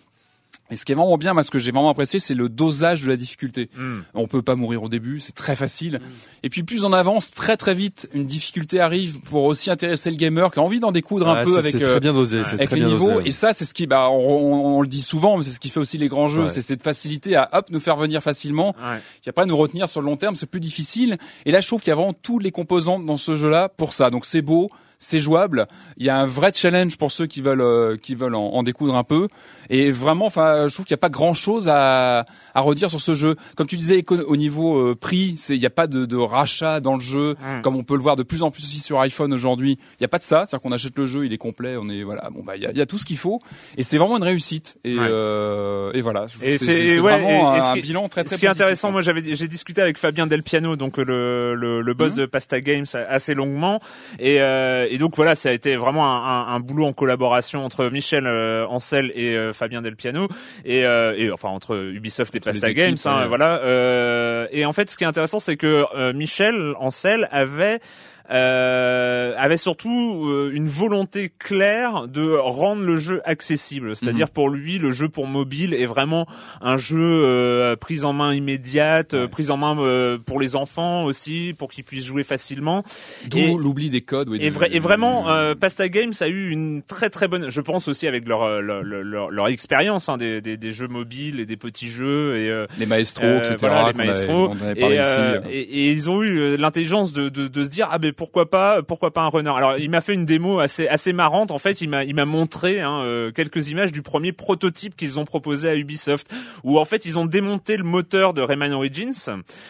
Et 0.71 0.77
ce 0.77 0.85
qui 0.85 0.93
est 0.93 0.95
vraiment 0.95 1.17
bien, 1.17 1.33
moi, 1.33 1.43
ce 1.43 1.51
que 1.51 1.59
j'ai 1.59 1.71
vraiment 1.71 1.89
apprécié, 1.89 2.21
c'est 2.21 2.33
le 2.33 2.47
dosage 2.47 3.03
de 3.03 3.09
la 3.09 3.17
difficulté. 3.17 3.69
Mm. 3.75 3.99
On 4.13 4.27
peut 4.27 4.41
pas 4.41 4.55
mourir 4.55 4.83
au 4.83 4.89
début, 4.89 5.19
c'est 5.19 5.35
très 5.35 5.55
facile. 5.57 5.95
Mm. 5.95 6.05
Et 6.43 6.49
puis 6.49 6.63
plus 6.63 6.85
on 6.85 6.93
avance, 6.93 7.31
très 7.31 7.57
très 7.57 7.75
vite, 7.75 8.09
une 8.13 8.25
difficulté 8.25 8.79
arrive 8.79 9.19
pour 9.21 9.43
aussi 9.43 9.69
intéresser 9.69 10.09
le 10.09 10.15
gamer 10.15 10.49
qui 10.51 10.59
a 10.59 10.61
envie 10.61 10.79
d'en 10.79 10.93
découdre 10.93 11.27
un 11.27 11.43
peu 11.43 11.57
avec, 11.57 11.77
très 11.77 11.99
bien 11.99 12.13
dosé, 12.13 12.39
avec 12.39 12.69
très 12.69 12.75
les 12.77 12.85
niveaux. 12.85 13.19
Et 13.21 13.31
ça, 13.31 13.51
c'est 13.53 13.65
ce 13.65 13.73
qui, 13.73 13.85
bah, 13.85 14.09
on, 14.09 14.77
on, 14.77 14.81
le 14.81 14.87
dit 14.87 15.01
souvent, 15.01 15.37
mais 15.37 15.43
c'est 15.43 15.51
ce 15.51 15.59
qui 15.59 15.69
fait 15.69 15.79
aussi 15.79 15.97
les 15.97 16.07
grands 16.07 16.29
jeux, 16.29 16.49
c'est 16.49 16.61
cette 16.61 16.83
facilité 16.83 17.35
à 17.35 17.49
hop 17.51 17.69
nous 17.69 17.81
faire 17.81 17.97
venir 17.97 18.23
facilement, 18.23 18.73
qui 19.21 19.29
après 19.29 19.45
nous 19.45 19.57
retenir 19.57 19.89
sur 19.89 20.01
le 20.01 20.05
long 20.05 20.17
terme, 20.17 20.35
c'est 20.35 20.49
plus 20.49 20.61
difficile. 20.61 21.17
Et 21.45 21.51
là, 21.51 21.59
je 21.59 21.67
trouve 21.67 21.81
qu'il 21.81 21.89
y 21.89 21.93
a 21.93 21.95
vraiment 21.95 22.13
tous 22.13 22.39
les 22.39 22.51
composantes 22.51 23.05
dans 23.05 23.17
ce 23.17 23.35
jeu-là 23.35 23.69
pour 23.69 23.93
ça. 23.93 24.09
Donc 24.09 24.25
c'est 24.25 24.41
beau 24.41 24.69
c'est 25.01 25.19
jouable. 25.19 25.67
Il 25.97 26.05
y 26.05 26.09
a 26.09 26.17
un 26.17 26.27
vrai 26.27 26.51
challenge 26.53 26.97
pour 26.97 27.11
ceux 27.11 27.25
qui 27.25 27.41
veulent 27.41 27.61
euh, 27.61 27.97
qui 27.97 28.15
veulent 28.15 28.35
en, 28.35 28.45
en, 28.53 28.63
découdre 28.63 28.95
un 28.95 29.03
peu. 29.03 29.27
Et 29.69 29.89
vraiment, 29.89 30.27
enfin, 30.27 30.67
je 30.67 30.73
trouve 30.73 30.85
qu'il 30.85 30.93
n'y 30.93 30.99
a 30.99 31.01
pas 31.01 31.09
grand 31.09 31.33
chose 31.33 31.67
à, 31.69 32.25
à 32.53 32.61
redire 32.61 32.89
sur 32.89 33.01
ce 33.01 33.15
jeu. 33.15 33.35
Comme 33.55 33.67
tu 33.67 33.77
disais, 33.77 34.05
au 34.09 34.37
niveau 34.37 34.77
euh, 34.77 34.95
prix, 34.95 35.35
c'est 35.37 35.55
il 35.55 35.59
n'y 35.59 35.65
a 35.65 35.71
pas 35.71 35.87
de, 35.87 36.05
de, 36.05 36.15
rachat 36.15 36.79
dans 36.79 36.93
le 36.93 37.01
jeu, 37.01 37.33
mm. 37.33 37.61
comme 37.61 37.75
on 37.75 37.83
peut 37.83 37.95
le 37.95 38.01
voir 38.01 38.15
de 38.15 38.23
plus 38.23 38.43
en 38.43 38.51
plus 38.51 38.63
aussi 38.63 38.79
sur 38.79 38.99
iPhone 38.99 39.33
aujourd'hui. 39.33 39.79
Il 39.93 40.01
n'y 40.01 40.05
a 40.05 40.07
pas 40.07 40.19
de 40.19 40.23
ça, 40.23 40.45
c'est-à-dire 40.45 40.61
qu'on 40.61 40.71
achète 40.71 40.97
le 40.97 41.07
jeu, 41.07 41.25
il 41.25 41.33
est 41.33 41.39
complet, 41.39 41.77
on 41.77 41.89
est 41.89 42.03
voilà, 42.03 42.29
bon 42.29 42.43
bah 42.43 42.55
il 42.55 42.61
y 42.61 42.67
a, 42.67 42.71
y 42.71 42.81
a, 42.81 42.85
tout 42.85 42.99
ce 42.99 43.05
qu'il 43.05 43.17
faut. 43.17 43.41
Et 43.77 43.83
c'est 43.83 43.97
vraiment 43.97 44.17
une 44.17 44.23
réussite. 44.23 44.77
Et, 44.83 44.95
euh, 44.97 45.91
et 45.93 46.01
voilà. 46.01 46.27
Et 46.43 46.57
c'est 46.59 46.97
vraiment 46.97 47.53
un, 47.53 47.73
bilan 47.73 48.07
très 48.07 48.23
très. 48.23 48.35
Ce 48.35 48.39
qui 48.39 48.45
est 48.45 48.49
intéressant, 48.49 48.91
moi 48.91 49.01
j'avais 49.01 49.23
j'ai 49.33 49.47
discuté 49.47 49.81
avec 49.81 49.97
Fabien 49.97 50.27
Del 50.27 50.43
Piano, 50.43 50.75
donc 50.75 50.97
le 50.97 51.55
le, 51.55 51.81
le 51.81 51.93
boss 51.95 52.11
mm. 52.11 52.15
de 52.15 52.25
Pasta 52.27 52.61
Games, 52.61 52.85
assez 53.09 53.33
longuement. 53.33 53.79
Et 54.19 54.41
euh, 54.41 54.87
et 54.91 54.97
donc 54.97 55.15
voilà, 55.15 55.35
ça 55.35 55.49
a 55.49 55.51
été 55.53 55.75
vraiment 55.75 56.05
un, 56.05 56.47
un, 56.51 56.55
un 56.55 56.59
boulot 56.59 56.85
en 56.85 56.93
collaboration 56.93 57.63
entre 57.63 57.85
Michel 57.87 58.27
euh, 58.27 58.67
Ancel 58.67 59.11
et 59.15 59.35
euh, 59.35 59.53
Fabien 59.53 59.81
Del 59.81 59.95
Piano 59.95 60.27
et, 60.65 60.85
euh, 60.85 61.15
et, 61.17 61.31
enfin 61.31 61.49
entre 61.49 61.77
Ubisoft 61.77 62.35
et 62.35 62.39
Pasta 62.39 62.73
Games, 62.73 62.97
hein, 63.05 63.25
voilà. 63.27 64.47
et 64.51 64.65
en 64.65 64.73
fait, 64.73 64.89
ce 64.89 64.97
qui 64.97 65.03
est 65.03 65.07
intéressant, 65.07 65.39
c'est 65.39 65.57
que 65.57 66.11
Michel 66.11 66.73
Ancel 66.79 67.27
avait 67.31 67.79
euh, 68.29 69.33
avait 69.37 69.57
surtout 69.57 70.25
euh, 70.25 70.51
une 70.53 70.67
volonté 70.67 71.31
claire 71.37 72.07
de 72.07 72.35
rendre 72.35 72.83
le 72.83 72.97
jeu 72.97 73.21
accessible. 73.25 73.95
C'est-à-dire 73.95 74.27
mhm. 74.27 74.33
pour 74.33 74.49
lui, 74.49 74.77
le 74.77 74.91
jeu 74.91 75.09
pour 75.09 75.27
mobile 75.27 75.73
est 75.73 75.85
vraiment 75.85 76.27
un 76.61 76.77
jeu 76.77 76.97
euh, 76.99 77.75
prise 77.75 78.05
en 78.05 78.13
main 78.13 78.33
immédiate, 78.33 79.13
ouais. 79.13 79.27
prise 79.27 79.51
en 79.51 79.57
main 79.57 79.77
euh, 79.79 80.17
pour 80.17 80.39
les 80.39 80.55
enfants 80.55 81.03
aussi, 81.03 81.55
pour 81.57 81.71
qu'ils 81.71 81.83
puissent 81.83 82.05
jouer 82.05 82.23
facilement. 82.23 82.83
D'où 83.27 83.57
l'oubli 83.57 83.89
des 83.89 84.01
codes. 84.01 84.29
Oui, 84.29 84.39
et, 84.41 84.47
et, 84.47 84.79
vraiment, 84.79 85.25
Pasta 85.59 85.89
Games 85.89 86.13
a 86.19 86.27
eu 86.27 86.49
une 86.49 86.83
très 86.83 87.09
très 87.09 87.27
bonne, 87.27 87.49
je 87.49 87.61
pense 87.61 87.87
aussi 87.87 88.07
avec 88.07 88.27
leur 88.27 88.61
leur, 88.61 88.83
leur, 88.83 89.31
leur 89.31 89.47
expérience 89.47 90.09
hein, 90.09 90.17
des, 90.17 90.41
des, 90.41 90.57
des, 90.57 90.71
jeux 90.71 90.87
mobiles 90.87 91.39
et 91.39 91.45
des 91.45 91.57
petits 91.57 91.89
jeux 91.89 92.37
et 92.37 92.65
les 92.77 92.85
maestros, 92.85 93.39
etc. 93.39 93.55
Voilà, 93.59 93.91
les 93.91 93.97
maestros. 93.97 94.55
et, 94.75 94.81
et, 94.81 95.59
et, 95.59 95.91
ils 95.91 96.09
ont 96.09 96.21
eu 96.21 96.57
l'intelligence 96.57 97.13
de, 97.13 97.29
de, 97.29 97.47
de 97.47 97.63
se 97.63 97.69
dire 97.69 97.87
ah 97.91 97.97
ben 97.97 98.10
pourquoi 98.11 98.49
pas 98.49 98.81
pourquoi 98.83 99.11
pas 99.11 99.21
un 99.21 99.29
runner. 99.29 99.51
Alors 99.55 99.77
il 99.77 99.89
m'a 99.89 100.01
fait 100.01 100.13
une 100.13 100.25
démo 100.25 100.59
assez 100.59 100.87
assez 100.87 101.13
marrante. 101.13 101.51
En 101.51 101.59
fait 101.59 101.81
il 101.81 101.89
m'a 101.89 102.03
il 102.03 102.15
m'a 102.15 102.25
montré 102.25 102.81
hein, 102.81 103.01
euh, 103.01 103.31
quelques 103.31 103.69
images 103.69 103.91
du 103.91 104.01
premier 104.01 104.31
prototype 104.31 104.95
qu'ils 104.95 105.19
ont 105.19 105.25
proposé 105.25 105.69
à 105.69 105.75
Ubisoft 105.75 106.27
où 106.63 106.79
en 106.79 106.85
fait 106.85 107.05
ils 107.05 107.17
ont 107.17 107.25
démonté 107.25 107.77
le 107.77 107.83
moteur 107.83 108.33
de 108.33 108.41
Rayman 108.41 108.73
Origins 108.73 109.13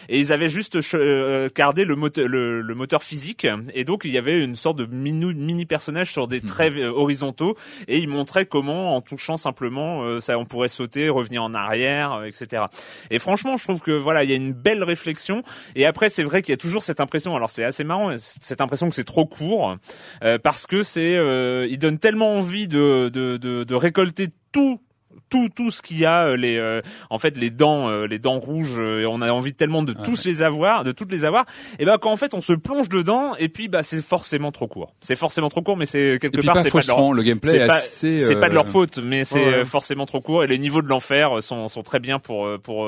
et 0.08 0.18
ils 0.18 0.32
avaient 0.32 0.48
juste 0.48 0.78
euh, 0.94 1.48
gardé 1.54 1.84
le 1.84 1.96
moteur 1.96 2.28
le, 2.28 2.60
le, 2.60 2.74
moteur 2.74 3.02
physique 3.02 3.46
et 3.74 3.84
donc 3.84 4.02
il 4.04 4.10
y 4.10 4.18
avait 4.18 4.42
une 4.42 4.56
sorte 4.56 4.78
de 4.78 4.86
mini 4.86 5.34
mini 5.34 5.66
personnage 5.66 6.10
sur 6.10 6.28
des 6.28 6.40
traits 6.40 6.74
euh, 6.74 6.90
horizontaux 6.90 7.56
et 7.88 7.98
ils 7.98 8.08
montraient 8.08 8.46
comment 8.46 8.96
en 8.96 9.00
touchant 9.00 9.36
simplement 9.36 10.02
euh, 10.02 10.20
ça 10.20 10.38
on 10.38 10.44
pourrait 10.44 10.68
sauter 10.68 11.08
revenir 11.08 11.42
en 11.42 11.54
arrière 11.54 12.24
etc 12.24 12.64
et 13.10 13.18
franchement 13.18 13.56
je 13.56 13.64
trouve 13.64 13.80
que 13.80 13.92
voilà 13.92 14.24
il 14.24 14.30
y 14.30 14.32
a 14.32 14.36
une 14.36 14.52
belle 14.52 14.82
réflexion 14.82 15.42
et 15.76 15.86
après 15.86 16.08
c'est 16.08 16.24
vrai 16.24 16.42
qu'il 16.42 16.52
y 16.52 16.54
a 16.54 16.58
toujours 16.58 16.82
cette 16.82 17.00
impression 17.00 17.34
alors 17.36 17.50
c'est 17.50 17.64
assez 17.64 17.84
marrant 17.84 18.10
cette 18.40 18.60
impression 18.60 18.88
que 18.88 18.94
c'est 18.94 19.04
trop 19.04 19.26
court 19.26 19.76
euh, 20.22 20.38
parce 20.38 20.66
que 20.66 20.82
c'est 20.82 21.16
euh, 21.16 21.66
il 21.70 21.78
donne 21.78 21.98
tellement 21.98 22.34
envie 22.34 22.68
de, 22.68 23.08
de, 23.08 23.36
de, 23.36 23.64
de 23.64 23.74
récolter 23.74 24.28
tout 24.52 24.80
tout 25.28 25.48
tout 25.54 25.70
ce 25.70 25.80
qu'il 25.82 25.98
y 25.98 26.06
a 26.06 26.36
les 26.36 26.80
en 27.08 27.18
fait 27.18 27.36
les 27.36 27.50
dents 27.50 28.04
les 28.04 28.18
dents 28.18 28.38
rouges 28.38 28.78
et 28.78 29.06
on 29.06 29.22
a 29.22 29.30
envie 29.30 29.54
tellement 29.54 29.82
de 29.82 29.92
tous 29.92 30.26
les 30.26 30.42
avoir 30.42 30.84
de 30.84 30.92
toutes 30.92 31.10
les 31.10 31.24
avoir 31.24 31.46
et 31.78 31.84
ben 31.84 31.96
quand 31.98 32.12
en 32.12 32.16
fait 32.16 32.34
on 32.34 32.40
se 32.40 32.52
plonge 32.52 32.88
dedans 32.88 33.34
et 33.38 33.48
puis 33.48 33.68
bah 33.68 33.82
c'est 33.82 34.02
forcément 34.02 34.52
trop 34.52 34.68
court. 34.68 34.94
C'est 35.00 35.16
forcément 35.16 35.48
trop 35.48 35.62
court 35.62 35.76
mais 35.76 35.86
c'est 35.86 36.18
quelque 36.20 36.40
part 36.44 36.58
c'est 36.62 36.70
pas 36.70 36.80
de 36.80 36.86
leur 36.86 37.12
le 37.12 37.22
gameplay 37.22 37.66
c'est 37.80 38.36
pas, 38.40 38.48
de 38.48 38.54
leur 38.54 38.66
faute 38.66 38.98
mais 38.98 39.24
c'est 39.24 39.64
forcément 39.64 40.06
trop 40.06 40.20
court 40.20 40.44
et 40.44 40.46
les 40.46 40.58
niveaux 40.58 40.82
de 40.82 40.88
l'enfer 40.88 41.42
sont 41.42 41.68
sont 41.68 41.82
très 41.82 42.00
bien 42.00 42.18
pour 42.18 42.48
pour 42.60 42.86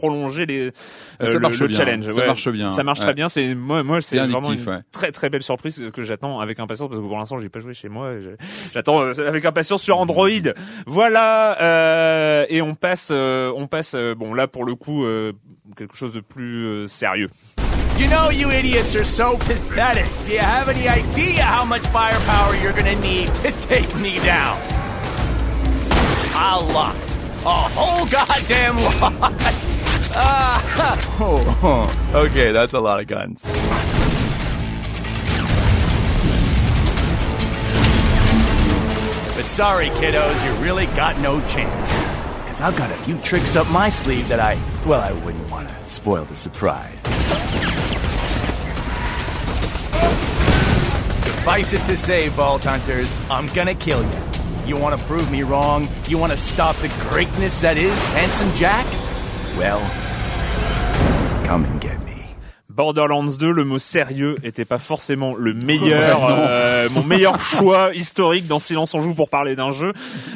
prolonger 0.00 0.46
les 0.46 0.72
ça 1.20 1.34
le, 1.34 1.40
marche 1.40 1.60
le 1.60 1.72
challenge. 1.72 2.10
Ça 2.10 2.26
marche 2.26 2.48
bien. 2.48 2.70
Ça 2.70 2.82
marche 2.82 3.00
très 3.00 3.14
bien. 3.14 3.28
C'est 3.28 3.54
moi, 3.54 3.82
moi 3.82 4.00
c'est 4.00 4.18
vraiment 4.18 4.52
une 4.52 4.82
très 4.92 5.12
très 5.12 5.28
belle 5.28 5.42
surprise 5.42 5.90
que 5.92 6.02
j'attends 6.02 6.40
avec 6.40 6.58
impatience 6.58 6.88
parce 6.88 7.00
que 7.00 7.06
pour 7.06 7.18
l'instant 7.18 7.38
j'ai 7.38 7.48
pas 7.48 7.60
joué 7.60 7.74
chez 7.74 7.88
moi. 7.88 8.12
J'attends 8.72 9.02
euh, 9.02 9.28
avec 9.28 9.44
impatience 9.44 9.82
sur 9.82 9.98
Android. 9.98 10.28
Voilà. 10.86 11.60
Euh, 11.60 12.46
et 12.48 12.62
on 12.62 12.74
passe, 12.74 13.10
euh, 13.12 13.52
on 13.54 13.66
passe. 13.66 13.94
Euh, 13.94 14.14
bon 14.14 14.34
là 14.34 14.48
pour 14.48 14.64
le 14.64 14.74
coup 14.74 15.04
quelque 15.76 15.96
chose 15.96 16.12
de 16.12 16.20
plus 16.20 16.88
sérieux. 16.88 17.28
You 17.98 18.08
know 18.08 18.30
you 18.30 18.50
idiots 18.50 18.96
are 18.96 19.04
so 19.04 19.36
pathetic. 19.36 20.06
Do 20.26 20.32
you 20.32 20.40
have 20.40 20.70
any 20.70 20.88
idea 20.88 21.44
how 21.44 21.66
much 21.66 21.82
firepower 21.88 22.56
you're 22.62 22.72
gonna 22.72 22.98
need 23.00 23.26
to 23.42 23.52
take 23.68 23.94
me 23.96 24.18
down? 24.20 24.56
A 26.34 26.58
lot. 26.60 26.96
A 27.44 27.68
whole 27.74 28.06
goddamn 28.06 28.76
lot. 28.78 29.69
Ah, 30.12 31.18
oh, 31.20 32.10
okay, 32.26 32.52
that's 32.52 32.72
a 32.72 32.80
lot 32.80 33.00
of 33.00 33.06
guns. 33.06 33.42
But 39.36 39.46
sorry, 39.46 39.88
kiddos, 39.90 40.44
you 40.44 40.62
really 40.62 40.86
got 40.86 41.18
no 41.20 41.40
chance. 41.48 41.98
Because 42.42 42.60
I've 42.60 42.76
got 42.76 42.90
a 42.90 42.96
few 43.04 43.16
tricks 43.18 43.56
up 43.56 43.70
my 43.70 43.88
sleeve 43.88 44.28
that 44.28 44.40
I, 44.40 44.58
well, 44.86 45.00
I 45.00 45.12
wouldn't 45.24 45.50
want 45.50 45.68
to 45.68 45.86
spoil 45.86 46.24
the 46.24 46.36
surprise. 46.36 46.92
Suffice 51.24 51.72
it 51.72 51.86
to 51.86 51.96
say, 51.96 52.28
Vault 52.28 52.64
Hunters, 52.64 53.16
I'm 53.30 53.46
gonna 53.54 53.74
kill 53.74 54.02
you. 54.02 54.20
You 54.66 54.76
want 54.76 54.98
to 54.98 55.04
prove 55.06 55.30
me 55.30 55.42
wrong? 55.42 55.88
You 56.06 56.18
want 56.18 56.32
to 56.32 56.38
stop 56.38 56.76
the 56.76 56.88
greatness 57.08 57.60
that 57.60 57.78
is 57.78 57.96
Handsome 58.08 58.54
Jack? 58.54 58.86
Well, 59.60 59.80
come 61.44 61.66
and 61.66 61.82
get 61.82 61.98
me. 62.06 62.16
Borderlands 62.70 63.36
2, 63.36 63.52
le 63.52 63.64
mot 63.66 63.76
sérieux 63.76 64.36
était 64.42 64.64
pas 64.64 64.78
forcément 64.78 65.34
le 65.34 65.52
meilleur, 65.52 66.24
euh, 66.30 66.88
mon 66.94 67.04
meilleur 67.04 67.38
choix 67.38 67.94
historique 67.94 68.46
dans 68.46 68.58
Silence 68.58 68.94
on 68.94 69.00
joue 69.00 69.12
pour 69.12 69.28
parler 69.28 69.56
d'un 69.56 69.70
jeu. 69.70 69.92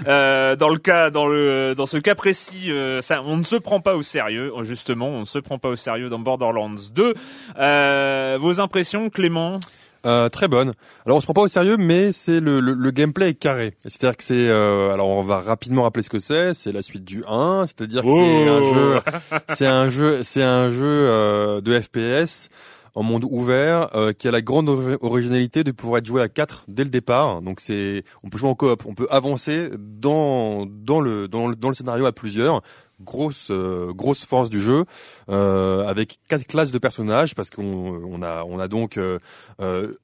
Euh, 0.07 0.57
dans 0.57 0.69
le 0.69 0.77
cas, 0.77 1.09
dans 1.09 1.27
le, 1.27 1.73
dans 1.75 1.87
ce 1.87 1.97
cas 1.97 2.15
précis, 2.15 2.71
euh, 2.71 3.01
ça, 3.01 3.23
on 3.25 3.39
ne 3.39 3.45
se 3.45 3.57
prend 3.57 3.81
pas 3.81 3.97
au 3.97 4.03
sérieux. 4.03 4.53
Justement, 4.61 5.09
on 5.09 5.21
ne 5.21 5.25
se 5.25 5.39
prend 5.39 5.59
pas 5.59 5.71
au 5.71 5.77
sérieux 5.77 6.11
dans 6.11 6.19
Borderlands 6.19 6.75
2. 6.95 7.15
Euh, 7.59 8.37
vos 8.39 8.61
impressions, 8.61 9.09
Clément? 9.09 9.59
Euh, 10.07 10.29
très 10.29 10.49
bonne. 10.49 10.73
Alors 11.07 11.19
on 11.19 11.21
se 11.21 11.27
prend 11.27 11.35
pas 11.35 11.43
au 11.43 11.49
sérieux, 11.49 11.77
mais 11.79 12.13
c'est 12.13 12.41
le, 12.41 12.61
le, 12.61 12.75
le, 12.75 12.91
gameplay 12.91 13.31
est 13.31 13.35
carré. 13.35 13.75
C'est-à-dire 13.79 14.17
que 14.17 14.25
c'est, 14.25 14.49
euh, 14.49 14.93
alors 14.93 15.09
on 15.09 15.23
va 15.23 15.41
rapidement 15.41 15.83
rappeler 15.83 16.03
ce 16.03 16.11
que 16.11 16.19
c'est. 16.19 16.55
C'est 16.55 16.73
la 16.73 16.83
suite 16.83 17.05
du 17.05 17.25
1, 17.27 17.67
c'est-à-dire 17.67 18.03
que 18.03 18.09
c'est 18.09 18.49
un 18.49 18.61
oh. 18.61 18.75
jeu, 18.75 19.01
c'est 19.49 19.67
un 19.67 19.89
jeu, 19.89 20.23
c'est 20.23 20.43
un 20.43 20.71
jeu 20.71 20.85
euh, 20.85 21.61
de 21.61 21.81
FPS 21.81 22.49
en 22.95 23.03
monde 23.03 23.25
ouvert 23.29 23.95
euh, 23.95 24.13
qui 24.13 24.29
a 24.29 24.31
la 24.31 24.43
grande 24.43 24.69
originalité 25.01 25.65
de 25.65 25.73
pouvoir 25.73 25.99
être 25.99 26.07
joué 26.07 26.23
à 26.23 26.29
4 26.29 26.65
dès 26.69 26.85
le 26.85 26.91
départ. 26.91 27.43
Donc 27.43 27.61
c'est, 27.61 28.05
on 28.23 28.29
peut 28.29 28.39
jouer 28.39 28.49
en 28.49 28.55
coop, 28.55 28.85
on 28.87 28.95
peut 28.95 29.09
avancer 29.11 29.71
dans 29.79 30.67
dans 30.67 31.01
le 31.01 31.29
dans 31.29 31.49
le, 31.49 31.57
dans 31.57 31.69
le 31.69 31.75
scénario 31.75 32.07
à 32.07 32.13
plusieurs 32.13 32.63
grosse 33.01 33.49
euh, 33.51 33.93
grosse 33.93 34.25
force 34.25 34.51
du 34.51 34.61
jeu 34.61 34.85
euh, 35.29 35.87
avec 35.87 36.19
quatre 36.29 36.47
classes 36.47 36.73
de 36.73 36.79
personnages 36.79 37.35
parce 37.35 37.51
qu'on 37.51 37.65
on 37.65 38.23
a 38.23 38.45
on 38.45 38.59
a 38.59 38.69
donc 38.69 38.97
euh, 38.97 39.19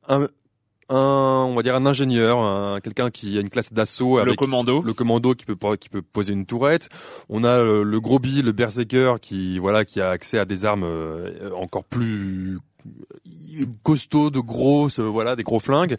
un 0.08 0.28
un, 0.92 1.46
on 1.48 1.54
va 1.54 1.62
dire 1.62 1.76
un 1.76 1.86
ingénieur, 1.86 2.82
quelqu'un 2.82 3.10
qui 3.10 3.38
a 3.38 3.40
une 3.40 3.48
classe 3.48 3.72
d'assaut 3.72 4.18
avec 4.18 4.32
le 4.32 4.34
commando, 4.34 4.82
le 4.82 4.92
commando 4.92 5.34
qui 5.34 5.46
peut 5.46 5.54
qui 5.76 5.88
peut 5.88 6.02
poser 6.02 6.32
une 6.32 6.46
tourette. 6.46 6.88
On 7.28 7.44
a 7.44 7.62
le, 7.62 8.00
gros 8.00 8.18
bill, 8.18 8.44
le 8.44 8.50
berserker 8.50 9.14
qui 9.22 9.60
voilà 9.60 9.84
qui 9.84 10.00
a 10.00 10.10
accès 10.10 10.40
à 10.40 10.44
des 10.44 10.64
armes 10.64 10.84
encore 11.54 11.84
plus 11.84 12.58
costaud, 13.82 14.30
de 14.30 14.40
grosses, 14.40 15.00
voilà, 15.00 15.36
des 15.36 15.42
gros 15.42 15.60
flingues. 15.60 15.96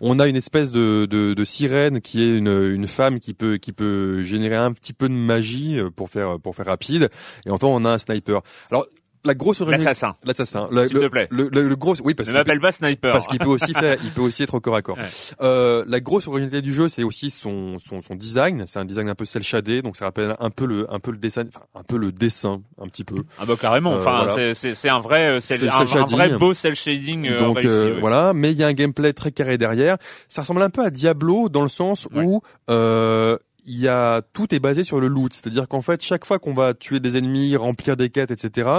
On 0.00 0.18
a 0.18 0.26
une 0.26 0.36
espèce 0.36 0.72
de, 0.72 1.06
de, 1.06 1.34
de, 1.34 1.44
sirène 1.44 2.00
qui 2.00 2.22
est 2.22 2.36
une, 2.36 2.48
une 2.48 2.86
femme 2.86 3.20
qui 3.20 3.34
peut 3.34 3.56
qui 3.56 3.72
peut 3.72 4.22
générer 4.22 4.56
un 4.56 4.72
petit 4.72 4.92
peu 4.92 5.08
de 5.08 5.14
magie 5.14 5.78
euh, 5.78 5.90
pour 5.90 6.10
faire 6.10 6.38
pour 6.40 6.56
faire 6.56 6.66
rapide. 6.66 7.08
Et 7.46 7.50
enfin, 7.50 7.66
on 7.68 7.84
a 7.84 7.90
un 7.90 7.98
sniper. 7.98 8.42
Alors 8.70 8.86
la 9.24 9.34
grosse 9.34 9.60
l'assassin. 9.60 10.14
L'assassin. 10.24 10.68
S'il 10.86 11.00
te 11.00 11.06
plaît. 11.06 11.28
le, 11.30 11.48
le, 11.52 11.68
le, 11.68 11.76
gros 11.76 11.94
oui 12.04 12.14
parce 12.14 12.28
ne 12.28 12.34
m'appelle 12.34 12.60
pas 12.60 12.72
sniper. 12.72 13.12
parce 13.12 13.26
qu'il 13.26 13.38
peut 13.38 13.48
aussi 13.48 13.72
faire 13.72 13.96
il 14.02 14.10
peut 14.10 14.20
aussi 14.22 14.42
être 14.42 14.54
au 14.54 14.60
corps 14.60 14.76
à 14.76 14.82
corps. 14.82 14.98
Euh, 15.40 15.84
la 15.88 16.00
grosse 16.00 16.26
originalité 16.26 16.62
du 16.62 16.72
jeu 16.72 16.88
c'est 16.88 17.02
aussi 17.02 17.30
son, 17.30 17.78
son 17.78 18.00
son 18.00 18.14
design. 18.14 18.64
C'est 18.66 18.78
un 18.78 18.84
design 18.84 19.08
un 19.08 19.14
peu 19.14 19.24
cel 19.24 19.42
shadé 19.42 19.82
donc 19.82 19.96
ça 19.96 20.06
rappelle 20.06 20.34
un 20.38 20.50
peu 20.50 20.66
le 20.66 20.92
un 20.92 20.98
peu 21.00 21.10
le 21.10 21.18
dessin 21.18 21.44
enfin, 21.48 21.64
un 21.74 21.82
peu 21.82 21.96
le 21.96 22.12
dessin 22.12 22.62
un 22.80 22.88
petit 22.88 23.04
peu. 23.04 23.16
Ah 23.38 23.46
bah 23.46 23.54
carrément 23.60 23.94
euh, 23.94 23.98
enfin 23.98 24.26
c'est 24.52 24.74
c'est 24.74 24.88
un 24.88 25.00
vrai 25.00 25.38
c'est 25.40 25.66
un, 25.68 25.80
un, 25.80 26.04
vrai 26.04 26.36
beau 26.36 26.54
cel 26.54 26.74
shading 26.74 27.28
euh, 27.28 27.38
donc 27.38 27.58
réussi, 27.60 28.00
voilà 28.00 28.32
mais 28.34 28.52
il 28.52 28.58
y 28.58 28.64
a 28.64 28.66
un 28.66 28.72
gameplay 28.72 29.12
très 29.12 29.32
carré 29.32 29.58
derrière. 29.58 29.96
Ça 30.28 30.42
ressemble 30.42 30.62
un 30.62 30.70
peu 30.70 30.84
à 30.84 30.90
Diablo 30.90 31.48
dans 31.48 31.62
le 31.62 31.68
sens 31.68 32.08
où 32.14 32.40
euh, 32.70 33.38
il 33.66 33.78
y 33.78 33.88
a 33.88 34.22
tout 34.32 34.54
est 34.54 34.58
basé 34.58 34.84
sur 34.84 35.00
le 35.00 35.08
loot, 35.08 35.32
c'est-à-dire 35.32 35.68
qu'en 35.68 35.80
fait 35.80 36.02
chaque 36.02 36.24
fois 36.24 36.38
qu'on 36.38 36.54
va 36.54 36.74
tuer 36.74 37.00
des 37.00 37.16
ennemis, 37.16 37.56
remplir 37.56 37.96
des 37.96 38.10
quêtes, 38.10 38.30
etc., 38.30 38.70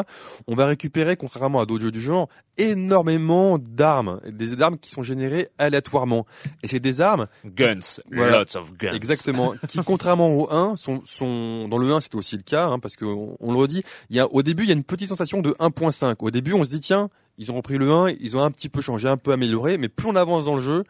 on 0.47 0.55
va 0.55 0.65
récupérer, 0.65 1.15
contrairement 1.17 1.59
à 1.59 1.65
d'autres 1.65 1.83
jeux 1.83 1.91
du 1.91 2.01
genre, 2.01 2.29
énormément 2.57 3.57
d'armes, 3.57 4.21
des 4.29 4.61
armes 4.61 4.77
qui 4.77 4.91
sont 4.91 5.03
générées 5.03 5.49
aléatoirement. 5.57 6.25
Et 6.63 6.67
c'est 6.67 6.79
des 6.79 7.01
armes 7.01 7.27
guns, 7.45 7.99
lots 8.09 8.57
of 8.57 8.73
guns, 8.73 8.93
exactement, 8.93 9.53
qui 9.67 9.79
contrairement 9.79 10.29
au 10.29 10.51
1 10.51 10.77
sont, 10.77 11.01
sont 11.05 11.67
dans 11.67 11.77
le 11.77 11.91
1 11.91 12.01
c'était 12.01 12.15
aussi 12.15 12.37
le 12.37 12.43
cas, 12.43 12.67
hein, 12.67 12.79
parce 12.79 12.95
que 12.95 13.05
on, 13.05 13.51
le 13.51 13.57
redit, 13.57 13.83
il 14.09 14.15
y 14.15 14.19
a 14.19 14.31
au 14.31 14.43
début 14.43 14.63
il 14.63 14.69
y 14.69 14.71
a 14.71 14.75
une 14.75 14.83
petite 14.83 15.09
sensation 15.09 15.41
de 15.41 15.51
1.5. 15.51 16.15
Au 16.19 16.31
début 16.31 16.53
on 16.53 16.63
se 16.63 16.69
dit 16.69 16.79
tiens 16.79 17.09
ils 17.37 17.51
ont 17.51 17.55
repris 17.55 17.77
le 17.77 17.91
1, 17.91 18.09
ils 18.19 18.37
ont 18.37 18.41
un 18.41 18.51
petit 18.51 18.69
peu 18.69 18.81
changé, 18.81 19.07
un 19.07 19.17
peu 19.17 19.31
amélioré, 19.31 19.77
mais 19.77 19.89
plus 19.89 20.07
on 20.07 20.15
avance 20.15 20.45
dans 20.45 20.55
le 20.55 20.61
jeu, 20.61 20.83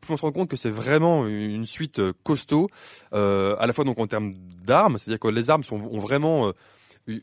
plus 0.00 0.14
on 0.14 0.16
se 0.16 0.22
rend 0.22 0.32
compte 0.32 0.48
que 0.48 0.56
c'est 0.56 0.70
vraiment 0.70 1.26
une 1.26 1.66
suite 1.66 1.98
euh, 1.98 2.12
costaud, 2.22 2.68
euh, 3.12 3.56
à 3.58 3.66
la 3.66 3.72
fois 3.72 3.84
donc 3.84 3.98
en 3.98 4.06
termes 4.06 4.34
d'armes, 4.64 4.98
c'est-à-dire 4.98 5.20
que 5.20 5.28
les 5.28 5.50
armes 5.50 5.62
sont, 5.62 5.76
ont 5.76 5.98
vraiment 5.98 6.48
euh, 6.48 6.52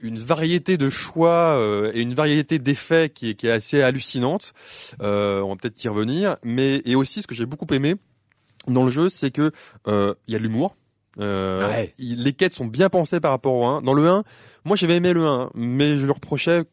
une 0.01 0.17
variété 0.17 0.77
de 0.77 0.89
choix 0.89 1.57
euh, 1.57 1.91
et 1.93 2.01
une 2.01 2.15
variété 2.15 2.59
d'effets 2.59 3.09
qui 3.09 3.31
est, 3.31 3.35
qui 3.35 3.47
est 3.47 3.51
assez 3.51 3.81
hallucinante. 3.81 4.53
Euh, 5.01 5.41
on 5.41 5.49
va 5.49 5.55
peut-être 5.55 5.83
y 5.83 5.87
revenir, 5.87 6.37
mais 6.43 6.81
et 6.85 6.95
aussi 6.95 7.21
ce 7.21 7.27
que 7.27 7.35
j'ai 7.35 7.45
beaucoup 7.45 7.67
aimé 7.71 7.95
dans 8.67 8.83
le 8.83 8.89
jeu, 8.89 9.09
c'est 9.09 9.31
que 9.31 9.51
il 9.87 10.33
y 10.33 10.35
a 10.35 10.39
de 10.39 10.43
l'humour. 10.43 10.75
Ouais. 11.17 11.93
Les 11.97 12.33
quêtes 12.33 12.55
sont 12.55 12.65
bien 12.65 12.89
pensées 12.89 13.19
par 13.19 13.31
rapport 13.31 13.53
au 13.53 13.65
1. 13.65 13.83
Dans 13.83 13.93
le 13.93 14.07
1, 14.07 14.23
moi 14.65 14.75
j'avais 14.75 14.95
aimé 14.95 15.13
le 15.13 15.25
1, 15.25 15.51
mais 15.53 15.97
je 15.97 16.05
le 16.05 16.11
reprochais 16.11 16.63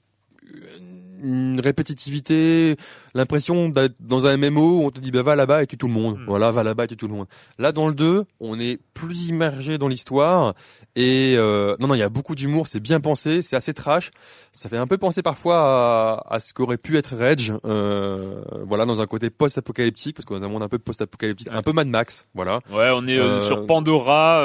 une 1.23 1.61
répétitivité, 1.61 2.77
l'impression 3.15 3.69
d'être 3.69 3.95
dans 4.01 4.27
un 4.27 4.37
MMO 4.37 4.81
où 4.81 4.85
on 4.85 4.91
te 4.91 5.01
dit 5.01 5.11
bah 5.11 5.23
va 5.23 5.37
là-bas 5.37 5.63
et 5.63 5.67
tu 5.67 5.77
tout 5.77 5.89
le 5.89 5.93
monde. 5.93 6.19
Hmm. 6.19 6.25
Voilà, 6.27 6.51
va 6.51 6.63
là-bas 6.63 6.85
et 6.85 6.89
tu 6.89 6.97
tout 6.97 7.09
le 7.09 7.15
monde. 7.15 7.27
Là 7.59 7.73
dans 7.73 7.89
le 7.89 7.95
2, 7.95 8.25
on 8.41 8.59
est 8.59 8.79
plus 8.95 9.29
immergé 9.29 9.79
dans 9.79 9.89
l'histoire 9.89 10.55
et 10.97 11.35
euh, 11.37 11.77
non 11.81 11.89
non, 11.89 11.95
il 11.95 11.99
y 11.99 12.03
a 12.03 12.09
beaucoup 12.09 12.35
d'humour, 12.35 12.67
c'est 12.67 12.81
bien 12.81 13.01
pensé, 13.01 13.43
c'est 13.43 13.57
assez 13.57 13.75
trash. 13.75 14.11
Ça 14.53 14.69
fait 14.69 14.77
un 14.77 14.87
peu 14.87 14.99
penser 14.99 15.23
parfois 15.23 16.25
à, 16.29 16.35
à 16.35 16.41
ce 16.41 16.53
qu'aurait 16.53 16.77
pu 16.77 16.99
être 16.99 17.17
Rage 17.17 17.53
euh, 17.65 18.43
voilà 18.67 18.85
dans 18.85 19.01
un 19.01 19.07
côté 19.07 19.31
post-apocalyptique 19.31 20.17
parce 20.17 20.27
qu'on 20.27 20.43
a 20.43 20.45
un 20.45 20.49
monde 20.49 20.63
un 20.63 20.69
peu 20.69 20.79
post-apocalyptique, 20.79 21.49
un 21.51 21.63
peu 21.63 21.73
Mad 21.73 21.89
Max, 21.89 22.27
voilà. 22.35 22.61
Ouais, 22.71 22.91
on 22.95 23.07
est 23.07 23.19
euh, 23.19 23.41
sur 23.41 23.67
Pandora, 23.67 24.43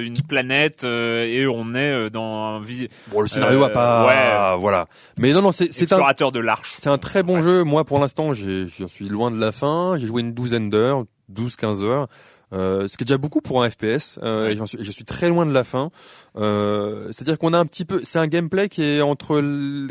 une 0.00 0.14
planète 0.28 0.84
et 0.84 1.46
on 1.46 1.74
est 1.74 2.10
dans 2.10 2.58
un 2.58 2.64
Bon, 3.08 3.20
le 3.20 3.28
scénario 3.28 3.62
a 3.62 3.70
pas 3.70 4.06
ouais. 4.54 4.60
voilà. 4.60 4.86
Mais 5.18 5.32
non 5.32 5.42
non, 5.42 5.52
c'est 5.52 5.72
c'est 5.72 5.92
un 5.92 5.98
de 6.30 6.38
l'arche. 6.38 6.74
C'est 6.76 6.88
un 6.88 6.98
très 6.98 7.22
bon 7.22 7.40
jeu. 7.40 7.64
Moi, 7.64 7.84
pour 7.84 7.98
l'instant, 8.04 8.32
j'en 8.32 8.88
suis 8.88 9.08
loin 9.08 9.30
de 9.30 9.38
la 9.38 9.52
fin. 9.52 9.96
J'ai 9.98 10.06
joué 10.06 10.22
une 10.22 10.32
douzaine 10.32 10.70
d'heures, 10.70 11.04
12-15 11.32 11.82
heures. 11.82 12.08
Euh, 12.52 12.86
ce 12.86 12.96
qui 12.96 13.02
est 13.02 13.06
déjà 13.06 13.18
beaucoup 13.18 13.40
pour 13.40 13.62
un 13.62 13.70
FPS. 13.70 14.18
Euh, 14.22 14.50
et 14.50 14.66
suis, 14.66 14.78
je 14.80 14.90
suis 14.90 15.04
très 15.04 15.28
loin 15.28 15.44
de 15.46 15.52
la 15.52 15.64
fin. 15.64 15.90
Euh, 16.36 17.08
C'est-à-dire 17.10 17.38
qu'on 17.38 17.52
a 17.52 17.58
un 17.58 17.66
petit 17.66 17.84
peu, 17.84 18.00
c'est 18.04 18.18
un 18.18 18.26
gameplay 18.26 18.68
qui 18.68 18.82
est 18.84 19.00
entre, 19.00 19.42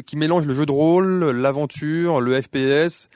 qui 0.01 0.15
mélange 0.15 0.45
le 0.45 0.53
jeu 0.53 0.65
de 0.65 0.71
rôle, 0.71 1.31
l'aventure, 1.31 2.21
le 2.21 2.41
FPS 2.41 3.09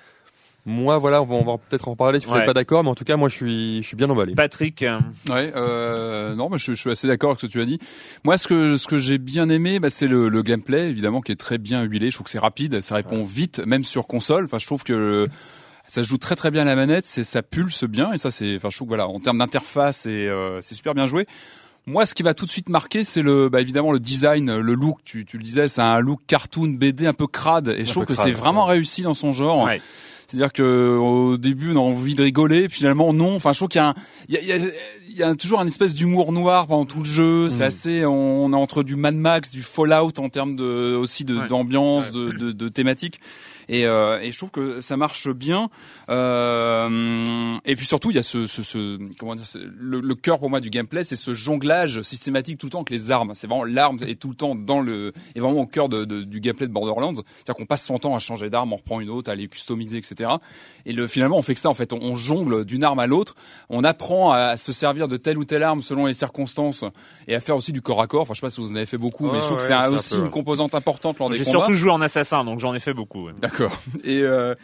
moi, 0.67 0.97
voilà, 0.97 1.21
on 1.21 1.25
va, 1.25 1.35
on 1.35 1.45
va 1.45 1.57
peut-être 1.57 1.87
en 1.87 1.95
parler 1.95 2.19
si 2.19 2.25
vous 2.25 2.35
n'êtes 2.35 2.45
pas 2.45 2.53
d'accord, 2.53 2.83
mais 2.83 2.89
en 2.89 2.95
tout 2.95 3.05
cas, 3.05 3.15
moi, 3.15 3.29
je 3.29 3.35
suis, 3.35 3.77
je 3.81 3.87
suis 3.87 3.95
bien 3.95 4.09
emballé. 4.09 4.35
Patrick. 4.35 4.81
Ouais, 5.29 5.53
euh, 5.55 6.35
non, 6.35 6.49
mais 6.49 6.57
je, 6.57 6.73
je, 6.73 6.79
suis 6.79 6.91
assez 6.91 7.07
d'accord 7.07 7.29
avec 7.31 7.39
ce 7.39 7.45
que 7.45 7.51
tu 7.51 7.61
as 7.61 7.65
dit. 7.65 7.79
Moi, 8.25 8.37
ce 8.37 8.49
que, 8.49 8.75
ce 8.75 8.85
que 8.85 8.99
j'ai 8.99 9.17
bien 9.17 9.47
aimé, 9.47 9.79
bah, 9.79 9.89
c'est 9.89 10.07
le, 10.07 10.27
le, 10.27 10.43
gameplay, 10.43 10.89
évidemment, 10.89 11.21
qui 11.21 11.31
est 11.31 11.37
très 11.37 11.57
bien 11.57 11.83
huilé. 11.83 12.11
Je 12.11 12.17
trouve 12.17 12.25
que 12.25 12.31
c'est 12.31 12.37
rapide, 12.37 12.81
ça 12.81 12.95
répond 12.95 13.23
vite, 13.23 13.59
même 13.65 13.85
sur 13.85 14.07
console. 14.07 14.43
Enfin, 14.43 14.59
je 14.59 14.65
trouve 14.65 14.83
que 14.83 15.29
ça 15.87 16.01
joue 16.01 16.17
très 16.17 16.35
très 16.35 16.51
bien 16.51 16.63
à 16.63 16.65
la 16.65 16.75
manette, 16.75 17.05
c'est 17.05 17.23
ça 17.23 17.41
pulse 17.41 17.85
bien 17.85 18.11
et 18.11 18.17
ça 18.17 18.29
c'est, 18.29 18.57
enfin, 18.57 18.69
je 18.69 18.75
trouve 18.75 18.87
que 18.87 18.91
voilà, 18.91 19.07
en 19.07 19.21
termes 19.21 19.37
d'interface, 19.37 20.05
et 20.05 20.27
euh, 20.27 20.59
c'est 20.61 20.75
super 20.75 20.93
bien 20.93 21.05
joué. 21.05 21.27
Moi, 21.85 22.05
ce 22.05 22.13
qui 22.13 22.23
va 22.23 22.33
tout 22.33 22.45
de 22.45 22.51
suite 22.51 22.67
marquer, 22.67 23.05
c'est 23.05 23.21
le, 23.21 23.47
bah, 23.47 23.61
évidemment 23.61 23.93
le 23.93 24.01
design, 24.01 24.59
le 24.59 24.73
look. 24.73 24.97
Tu, 25.05 25.23
tu 25.23 25.37
le 25.37 25.43
disais, 25.43 25.69
c'est 25.69 25.81
un 25.81 26.01
look 26.01 26.19
cartoon 26.27 26.67
BD 26.67 27.07
un 27.07 27.13
peu 27.13 27.27
crade, 27.27 27.69
et 27.69 27.85
je 27.85 27.91
trouve 27.91 28.05
que 28.05 28.15
c'est 28.15 28.31
vraiment 28.31 28.65
réussi 28.65 29.03
dans 29.03 29.13
son 29.13 29.31
genre. 29.31 29.63
Ouais. 29.63 29.81
C'est-à-dire 30.27 30.51
que 30.51 30.97
au 30.97 31.37
début, 31.37 31.71
on 31.73 31.77
a 31.77 31.79
envie 31.79 32.13
de 32.13 32.23
rigoler, 32.23 32.67
puis 32.67 32.79
finalement 32.79 33.13
non. 33.13 33.35
Enfin, 33.35 33.53
je 33.53 33.59
trouve 33.59 33.69
qu'il 33.69 33.79
y 33.79 33.83
a, 33.83 33.89
un, 33.89 33.95
il 34.27 34.35
y 34.35 34.51
a, 34.51 34.57
il 34.57 35.15
y 35.15 35.23
a 35.23 35.33
toujours 35.35 35.61
un 35.61 35.67
espèce 35.67 35.93
d'humour 35.93 36.33
noir 36.33 36.67
pendant 36.67 36.85
tout 36.85 36.99
le 36.99 37.05
jeu. 37.05 37.49
C'est 37.49 37.63
mm. 37.63 37.67
assez, 37.67 38.05
on, 38.05 38.51
est 38.51 38.55
entre 38.55 38.83
du 38.83 38.95
Mad 38.95 39.15
Max, 39.15 39.51
du 39.51 39.63
Fallout 39.63 40.19
en 40.19 40.29
termes 40.29 40.55
de 40.55 40.95
aussi 40.95 41.23
de 41.23 41.47
d'ambiance, 41.47 42.11
de, 42.11 42.31
de, 42.31 42.51
de 42.51 42.67
thématique. 42.67 43.21
Et, 43.69 43.85
euh, 43.85 44.19
et 44.21 44.31
je 44.31 44.37
trouve 44.37 44.51
que 44.51 44.81
ça 44.81 44.97
marche 44.97 45.29
bien. 45.29 45.69
Euh, 46.09 47.57
et 47.65 47.75
puis 47.75 47.85
surtout, 47.85 48.11
il 48.11 48.15
y 48.15 48.19
a 48.19 48.23
ce, 48.23 48.47
ce, 48.47 48.63
ce 48.63 48.97
comment 49.17 49.35
dire, 49.35 49.45
le, 49.77 49.99
le 49.99 50.15
cœur 50.15 50.39
pour 50.39 50.49
moi 50.49 50.59
du 50.59 50.69
gameplay, 50.69 51.03
c'est 51.03 51.15
ce 51.15 51.33
jonglage 51.33 52.01
systématique 52.01 52.57
tout 52.57 52.67
le 52.67 52.71
temps 52.71 52.79
avec 52.79 52.89
les 52.89 53.11
armes. 53.11 53.33
C'est 53.35 53.47
vraiment 53.47 53.65
l'arme 53.65 53.97
est 54.07 54.19
tout 54.19 54.29
le 54.29 54.35
temps 54.35 54.55
dans 54.55 54.79
le, 54.79 55.13
est 55.35 55.39
vraiment 55.39 55.61
au 55.61 55.65
cœur 55.65 55.89
de, 55.89 56.05
de, 56.05 56.23
du 56.23 56.39
gameplay 56.39 56.67
de 56.67 56.71
Borderlands. 56.71 57.13
C'est-à-dire 57.15 57.55
qu'on 57.55 57.65
passe 57.65 57.85
son 57.85 57.99
temps 57.99 58.15
à 58.15 58.19
changer 58.19 58.49
d'arme, 58.49 58.73
on 58.73 58.77
reprend 58.77 58.99
une 58.99 59.09
autre, 59.09 59.29
à 59.29 59.35
les 59.35 59.47
customiser, 59.47 59.97
etc. 59.97 60.31
Et 60.85 60.93
le, 60.93 61.07
finalement, 61.07 61.37
on 61.37 61.41
fait 61.41 61.55
que 61.55 61.59
ça. 61.61 61.69
En 61.69 61.73
fait, 61.73 61.93
on, 61.93 61.99
on 62.01 62.15
jongle 62.15 62.65
d'une 62.65 62.83
arme 62.83 62.99
à 62.99 63.07
l'autre. 63.07 63.35
On 63.69 63.83
apprend 63.83 64.31
à 64.31 64.57
se 64.57 64.71
servir 64.71 65.07
de 65.07 65.17
telle 65.17 65.37
ou 65.37 65.43
telle 65.43 65.63
arme 65.63 65.81
selon 65.81 66.05
les 66.05 66.13
circonstances 66.13 66.85
et 67.27 67.35
à 67.35 67.39
faire 67.39 67.55
aussi 67.57 67.73
du 67.73 67.81
corps 67.81 68.01
à 68.01 68.07
corps. 68.07 68.21
Enfin, 68.21 68.33
je 68.33 68.39
sais 68.39 68.45
pas 68.45 68.49
si 68.49 68.61
vous 68.61 68.71
en 68.71 68.75
avez 68.75 68.85
fait 68.85 68.97
beaucoup, 68.97 69.29
mais 69.29 69.39
je 69.39 69.45
trouve 69.45 69.57
que 69.57 69.63
c'est 69.63 69.87
aussi 69.87 70.15
une 70.15 70.29
composante 70.29 70.75
importante 70.75 71.19
lors 71.19 71.29
des 71.29 71.37
combats. 71.37 71.45
J'ai 71.45 71.51
surtout 71.51 71.73
joué 71.73 71.91
en 71.91 72.01
assassin, 72.01 72.43
donc 72.43 72.59
j'en 72.59 72.73
ai 72.73 72.79
fait 72.79 72.93
beaucoup. 72.93 73.29
D'accord. 73.41 73.56
Et 74.03 74.21
euh, 74.21 74.55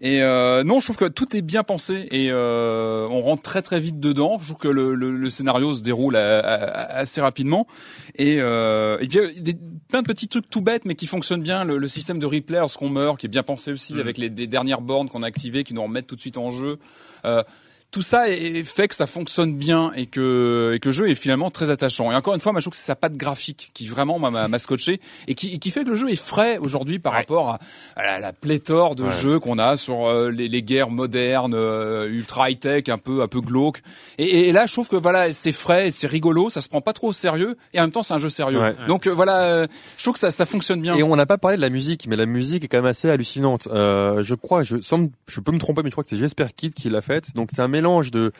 et 0.00 0.22
euh, 0.22 0.62
non, 0.62 0.80
je 0.80 0.86
trouve 0.86 0.96
que 0.96 1.06
tout 1.06 1.36
est 1.36 1.42
bien 1.42 1.62
pensé 1.62 2.06
et 2.10 2.28
euh, 2.30 3.06
on 3.10 3.22
rentre 3.22 3.42
très 3.42 3.62
très 3.62 3.80
vite 3.80 3.98
dedans. 3.98 4.38
Je 4.38 4.52
trouve 4.52 4.58
que 4.58 4.68
le, 4.68 4.94
le, 4.94 5.10
le 5.10 5.30
scénario 5.30 5.74
se 5.74 5.82
déroule 5.82 6.16
assez 6.16 7.20
rapidement 7.20 7.66
et 8.14 8.40
euh, 8.40 8.98
et 9.00 9.06
puis 9.06 9.40
des, 9.40 9.56
plein 9.88 10.02
de 10.02 10.06
petits 10.06 10.28
trucs 10.28 10.50
tout 10.50 10.60
bêtes 10.60 10.84
mais 10.84 10.94
qui 10.94 11.06
fonctionnent 11.06 11.42
bien. 11.42 11.64
Le, 11.64 11.78
le 11.78 11.88
système 11.88 12.18
de 12.18 12.26
replay 12.26 12.58
lorsqu'on 12.58 12.90
meurt, 12.90 13.18
qui 13.18 13.26
est 13.26 13.30
bien 13.30 13.42
pensé 13.42 13.72
aussi 13.72 13.94
mm. 13.94 14.00
avec 14.00 14.18
les 14.18 14.30
dernières 14.30 14.82
bornes 14.82 15.08
qu'on 15.08 15.22
a 15.22 15.26
activées, 15.26 15.64
qui 15.64 15.74
nous 15.74 15.82
remettent 15.82 16.06
tout 16.06 16.16
de 16.16 16.20
suite 16.20 16.36
en 16.36 16.50
jeu. 16.50 16.78
Euh, 17.24 17.42
tout 17.90 18.02
ça 18.02 18.24
fait 18.64 18.88
que 18.88 18.94
ça 18.94 19.06
fonctionne 19.06 19.54
bien 19.54 19.92
et 19.96 20.06
que, 20.06 20.72
et 20.74 20.80
que 20.80 20.88
le 20.88 20.92
jeu 20.92 21.10
est 21.10 21.14
finalement 21.14 21.50
très 21.50 21.70
attachant. 21.70 22.12
Et 22.12 22.14
encore 22.14 22.34
une 22.34 22.40
fois, 22.40 22.52
moi, 22.52 22.60
je 22.60 22.64
trouve 22.64 22.72
que 22.72 22.76
c'est 22.76 22.86
sa 22.86 22.96
patte 22.96 23.16
graphique 23.16 23.70
qui 23.74 23.86
vraiment 23.86 24.18
m'a 24.18 24.58
scotché 24.58 25.00
et 25.28 25.34
qui, 25.34 25.58
qui 25.58 25.70
fait 25.70 25.84
que 25.84 25.90
le 25.90 25.96
jeu 25.96 26.10
est 26.10 26.16
frais 26.16 26.58
aujourd'hui 26.58 26.98
par 26.98 27.12
rapport 27.12 27.58
à, 27.96 28.18
la, 28.20 28.32
pléthore 28.32 28.96
de 28.96 29.08
jeux 29.10 29.38
qu'on 29.38 29.58
a 29.58 29.76
sur 29.76 30.06
euh, 30.06 30.30
les, 30.30 30.48
les, 30.48 30.62
guerres 30.62 30.90
modernes, 30.90 31.54
euh, 31.54 32.08
ultra 32.08 32.50
high 32.50 32.58
tech, 32.58 32.88
un 32.88 32.98
peu 32.98 33.22
un 33.22 33.28
peu 33.28 33.40
glauque. 33.40 33.82
Et, 34.18 34.48
et 34.48 34.52
là, 34.52 34.66
je 34.66 34.72
trouve 34.72 34.88
que 34.88 34.96
voilà, 34.96 35.32
c'est 35.32 35.52
frais, 35.52 35.90
c'est 35.90 36.06
rigolo, 36.06 36.50
ça 36.50 36.60
se 36.60 36.68
prend 36.68 36.80
pas 36.80 36.92
trop 36.92 37.08
au 37.08 37.12
sérieux 37.12 37.56
et 37.72 37.78
en 37.78 37.82
même 37.82 37.92
temps, 37.92 38.02
c'est 38.02 38.14
un 38.14 38.18
jeu 38.18 38.30
sérieux. 38.30 38.60
Donc 38.88 39.06
euh, 39.06 39.10
voilà, 39.10 39.66
je 39.96 40.02
trouve 40.02 40.14
que 40.14 40.20
ça, 40.20 40.30
ça 40.30 40.46
fonctionne 40.46 40.82
bien. 40.82 40.94
Et 40.96 41.02
on 41.02 41.16
n'a 41.16 41.26
pas 41.26 41.38
parlé 41.38 41.56
de 41.56 41.62
la 41.62 41.70
musique, 41.70 42.06
mais 42.08 42.16
la 42.16 42.26
musique 42.26 42.64
est 42.64 42.68
quand 42.68 42.78
même 42.78 42.86
assez 42.86 43.08
hallucinante. 43.08 43.68
je 43.72 44.34
crois, 44.34 44.62
je, 44.64 44.80
semble, 44.80 45.10
je 45.28 45.40
peux 45.40 45.52
me 45.52 45.58
tromper, 45.58 45.82
mais 45.82 45.90
je 45.90 45.94
crois 45.94 46.04
que 46.04 46.10
c'est 46.10 46.16
Jesper 46.16 46.46
Kid 46.54 46.74
qui 46.74 46.90
l'a 46.90 47.00
faite. 47.00 47.34
Donc 47.34 47.50
c'est 47.52 47.62
un 47.62 47.68
mélange 47.76 48.10
mélange 48.10 48.10
de 48.10 48.32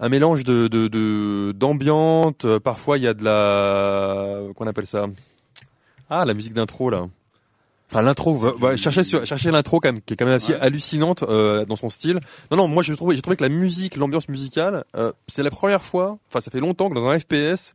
un 0.00 0.08
mélange 0.08 0.44
de 0.44 0.68
de 0.68 1.52
d'ambiante. 1.52 2.44
Euh, 2.44 2.60
parfois, 2.60 2.98
il 2.98 3.04
y 3.04 3.08
a 3.08 3.14
de 3.14 3.24
la 3.24 4.40
qu'on 4.54 4.66
appelle 4.66 4.86
ça? 4.86 5.06
Ah, 6.10 6.24
la 6.24 6.34
musique 6.34 6.54
d'intro 6.54 6.90
là. 6.90 7.06
Enfin, 7.90 8.02
l'intro. 8.02 8.36
chercher 8.76 9.04
sur, 9.04 9.24
chercher 9.24 9.50
l'intro 9.50 9.78
quand 9.78 9.92
même, 9.92 10.00
qui 10.00 10.14
est 10.14 10.16
quand 10.16 10.24
même 10.24 10.34
assez 10.34 10.54
hallucinante 10.54 11.22
euh, 11.22 11.64
dans 11.64 11.76
son 11.76 11.90
style. 11.90 12.18
Non, 12.50 12.56
non, 12.56 12.68
moi 12.68 12.82
j'ai 12.82 12.96
trouvé, 12.96 13.14
j'ai 13.14 13.22
trouvé 13.22 13.36
que 13.36 13.44
la 13.44 13.48
musique, 13.48 13.96
l'ambiance 13.96 14.28
musicale, 14.28 14.84
euh, 14.96 15.12
c'est 15.28 15.42
la 15.42 15.50
première 15.50 15.84
fois. 15.84 16.18
Enfin, 16.28 16.40
ça 16.40 16.50
fait 16.50 16.60
longtemps 16.60 16.88
que 16.88 16.94
dans 16.94 17.06
un 17.06 17.18
FPS, 17.18 17.72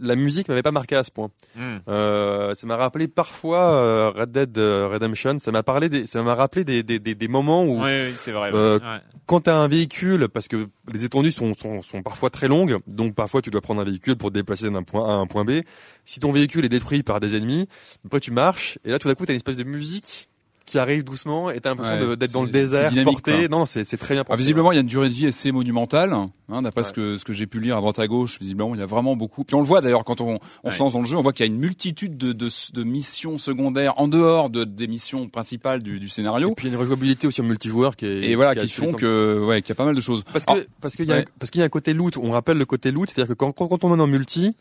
la 0.00 0.16
musique 0.16 0.48
m'avait 0.48 0.62
pas 0.62 0.72
marqué 0.72 0.96
à 0.96 1.04
ce 1.04 1.10
point. 1.10 1.30
Hmm. 1.54 1.78
Euh, 1.88 2.54
ça 2.54 2.66
m'a 2.66 2.76
rappelé 2.76 3.08
parfois 3.08 3.72
euh, 3.74 4.10
Red 4.10 4.32
Dead 4.32 4.58
euh, 4.58 4.88
Redemption. 4.88 5.38
Ça 5.38 5.52
m'a 5.52 5.62
parlé, 5.62 5.88
des, 5.88 6.06
ça 6.06 6.22
m'a 6.22 6.34
rappelé 6.34 6.64
des, 6.64 6.82
des, 6.82 6.98
des, 6.98 7.14
des, 7.14 7.28
moments 7.28 7.64
où, 7.64 7.82
oui, 7.82 8.06
oui, 8.06 8.14
c'est 8.16 8.32
vrai. 8.32 8.50
Euh, 8.54 8.78
quand 9.26 9.40
t'as 9.42 9.56
un 9.56 9.68
véhicule, 9.68 10.28
parce 10.28 10.48
que 10.48 10.68
les 10.92 11.04
étendues 11.04 11.32
sont, 11.32 11.54
sont, 11.54 11.82
sont 11.82 12.02
parfois 12.02 12.30
très 12.30 12.48
longues, 12.48 12.78
donc 12.86 13.14
parfois 13.14 13.42
tu 13.42 13.50
dois 13.50 13.60
prendre 13.60 13.80
un 13.80 13.84
véhicule 13.84 14.16
pour 14.16 14.30
te 14.30 14.34
déplacer 14.34 14.70
d'un 14.70 14.82
point 14.82 15.08
A 15.08 15.12
à 15.12 15.16
un 15.16 15.26
point 15.26 15.44
B. 15.44 15.62
Si 16.04 16.20
ton 16.20 16.32
véhicule 16.32 16.64
est 16.64 16.68
détruit 16.68 17.02
par 17.02 17.20
des 17.20 17.36
ennemis, 17.36 17.68
après 18.04 18.20
tu 18.20 18.30
marches 18.30 18.78
et 18.84 18.90
là 18.90 18.98
tout 18.98 19.08
d'un 19.08 19.14
coup 19.14 19.26
t'as 19.26 19.32
une 19.32 19.38
espèce 19.38 19.56
de 19.56 19.64
musique 19.64 20.28
qui 20.66 20.78
arrive 20.78 21.04
doucement 21.04 21.50
et 21.50 21.60
t'as 21.60 21.70
l'impression 21.70 22.16
d'être 22.16 22.32
dans 22.32 22.42
le 22.42 22.50
désert 22.50 22.92
porté. 23.04 23.48
Non, 23.48 23.64
c'est 23.64 23.84
c'est 23.84 23.96
très 23.96 24.14
bien. 24.14 24.24
Ah, 24.28 24.36
visiblement, 24.36 24.72
il 24.72 24.74
y 24.74 24.78
a 24.78 24.80
une 24.82 24.86
durée 24.86 25.08
de 25.08 25.14
vie 25.14 25.26
assez 25.26 25.52
monumentale. 25.52 26.12
Hein, 26.48 26.62
d'après 26.62 26.84
ce 26.84 26.92
que 26.92 27.18
ce 27.18 27.24
que 27.24 27.32
j'ai 27.32 27.46
pu 27.46 27.60
lire 27.60 27.76
à 27.76 27.80
droite 27.80 27.98
à 27.98 28.06
gauche, 28.06 28.38
visiblement, 28.40 28.74
il 28.74 28.78
y 28.78 28.82
a 28.82 28.86
vraiment 28.86 29.16
beaucoup. 29.16 29.44
Puis 29.44 29.54
on 29.54 29.60
le 29.60 29.66
voit 29.66 29.80
d'ailleurs 29.80 30.04
quand 30.04 30.20
on, 30.20 30.38
on 30.62 30.70
se 30.70 30.78
lance 30.78 30.92
dans 30.92 31.00
le 31.00 31.04
jeu, 31.04 31.16
on 31.16 31.22
voit 31.22 31.32
qu'il 31.32 31.46
y 31.46 31.48
a 31.48 31.52
une 31.52 31.58
multitude 31.58 32.16
de, 32.16 32.32
de, 32.32 32.48
de 32.72 32.82
missions 32.84 33.38
secondaires 33.38 33.94
en 33.96 34.08
dehors 34.08 34.50
de, 34.50 34.64
des 34.64 34.86
missions 34.86 35.28
principales 35.28 35.82
du, 35.82 35.98
du 35.98 36.08
scénario. 36.08 36.50
Et 36.50 36.54
puis 36.54 36.66
il 36.66 36.70
y 36.70 36.72
a 36.72 36.76
une 36.76 36.80
rejouabilité 36.80 37.26
aussi 37.26 37.40
en 37.40 37.44
multijoueur 37.44 37.96
qui 37.96 38.06
est 38.06 38.30
et 38.30 38.34
voilà 38.34 38.54
qui, 38.54 38.68
font 38.68 38.92
que 38.92 39.44
ouais 39.46 39.62
qu'il 39.62 39.70
y 39.70 39.72
a 39.72 39.76
pas 39.76 39.84
mal 39.84 39.94
de 39.94 40.00
choses. 40.00 40.24
Parce 40.32 40.44
que 40.44 40.66
parce 40.80 40.96
qu'il 40.96 41.06
y 41.06 41.12
a 41.12 41.24
parce 41.38 41.50
qu'il 41.50 41.60
y 41.60 41.62
a 41.62 41.66
un 41.66 41.70
côté 41.70 41.94
loot. 41.94 42.16
On 42.16 42.30
rappelle 42.30 42.58
le 42.58 42.66
côté 42.66 42.90
loot, 42.90 43.08
c'est-à-dire 43.08 43.34
que 43.34 43.38
quand 43.38 43.52
quand 43.52 43.84
on 43.84 43.96
est 43.96 44.02
en 44.02 44.06
multi 44.06 44.56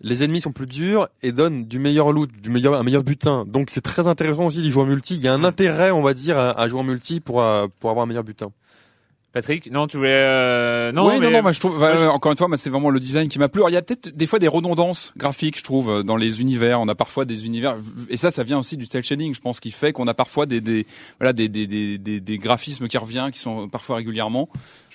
les 0.00 0.22
ennemis 0.22 0.40
sont 0.40 0.52
plus 0.52 0.66
durs 0.66 1.08
et 1.22 1.32
donnent 1.32 1.64
du 1.64 1.78
meilleur 1.78 2.12
loot, 2.12 2.30
du 2.40 2.50
meilleur, 2.50 2.74
un 2.74 2.82
meilleur 2.82 3.02
butin. 3.02 3.44
Donc 3.46 3.70
c'est 3.70 3.80
très 3.80 4.06
intéressant 4.06 4.46
aussi 4.46 4.62
d'y 4.62 4.70
jouer 4.70 4.82
en 4.82 4.86
multi. 4.86 5.16
Il 5.16 5.20
y 5.20 5.28
a 5.28 5.34
un 5.34 5.44
intérêt, 5.44 5.90
on 5.90 6.02
va 6.02 6.14
dire, 6.14 6.38
à, 6.38 6.68
jouer 6.68 6.80
en 6.80 6.84
multi 6.84 7.20
pour, 7.20 7.42
euh, 7.42 7.66
pour 7.80 7.90
avoir 7.90 8.04
un 8.04 8.06
meilleur 8.06 8.24
butin. 8.24 8.50
Patrick, 9.32 9.70
non, 9.70 9.86
tu 9.86 9.98
voulais 9.98 10.10
euh... 10.10 10.90
non, 10.90 11.06
oui, 11.06 11.20
non, 11.20 11.30
non, 11.30 11.42
moi 11.42 11.52
je 11.52 11.60
trouve 11.60 11.82
encore 11.82 12.32
une 12.32 12.38
fois, 12.38 12.48
c'est 12.56 12.70
vraiment 12.70 12.88
le 12.88 12.98
design 12.98 13.28
qui 13.28 13.38
m'a 13.38 13.48
plu. 13.48 13.60
Alors, 13.60 13.68
il 13.68 13.74
y 13.74 13.76
a 13.76 13.82
peut-être 13.82 14.08
des 14.08 14.26
fois 14.26 14.38
des 14.38 14.48
redondances 14.48 15.12
graphiques, 15.18 15.58
je 15.58 15.64
trouve, 15.64 15.90
euh, 15.90 16.02
dans 16.02 16.16
les 16.16 16.40
univers. 16.40 16.80
On 16.80 16.88
a 16.88 16.94
parfois 16.94 17.26
des 17.26 17.44
univers, 17.44 17.76
et 18.08 18.16
ça, 18.16 18.30
ça 18.30 18.42
vient 18.42 18.58
aussi 18.58 18.78
du 18.78 18.86
cel 18.86 19.04
shading, 19.04 19.34
je 19.34 19.40
pense, 19.40 19.60
qui 19.60 19.70
fait 19.70 19.92
qu'on 19.92 20.08
a 20.08 20.14
parfois 20.14 20.46
des, 20.46 20.62
des 20.62 20.86
voilà 21.20 21.34
des, 21.34 21.50
des, 21.50 21.66
des, 21.66 21.98
des, 21.98 22.38
graphismes 22.38 22.88
qui 22.88 22.96
reviennent, 22.96 23.30
qui 23.30 23.38
sont 23.38 23.68
parfois 23.68 23.96
régulièrement 23.96 24.48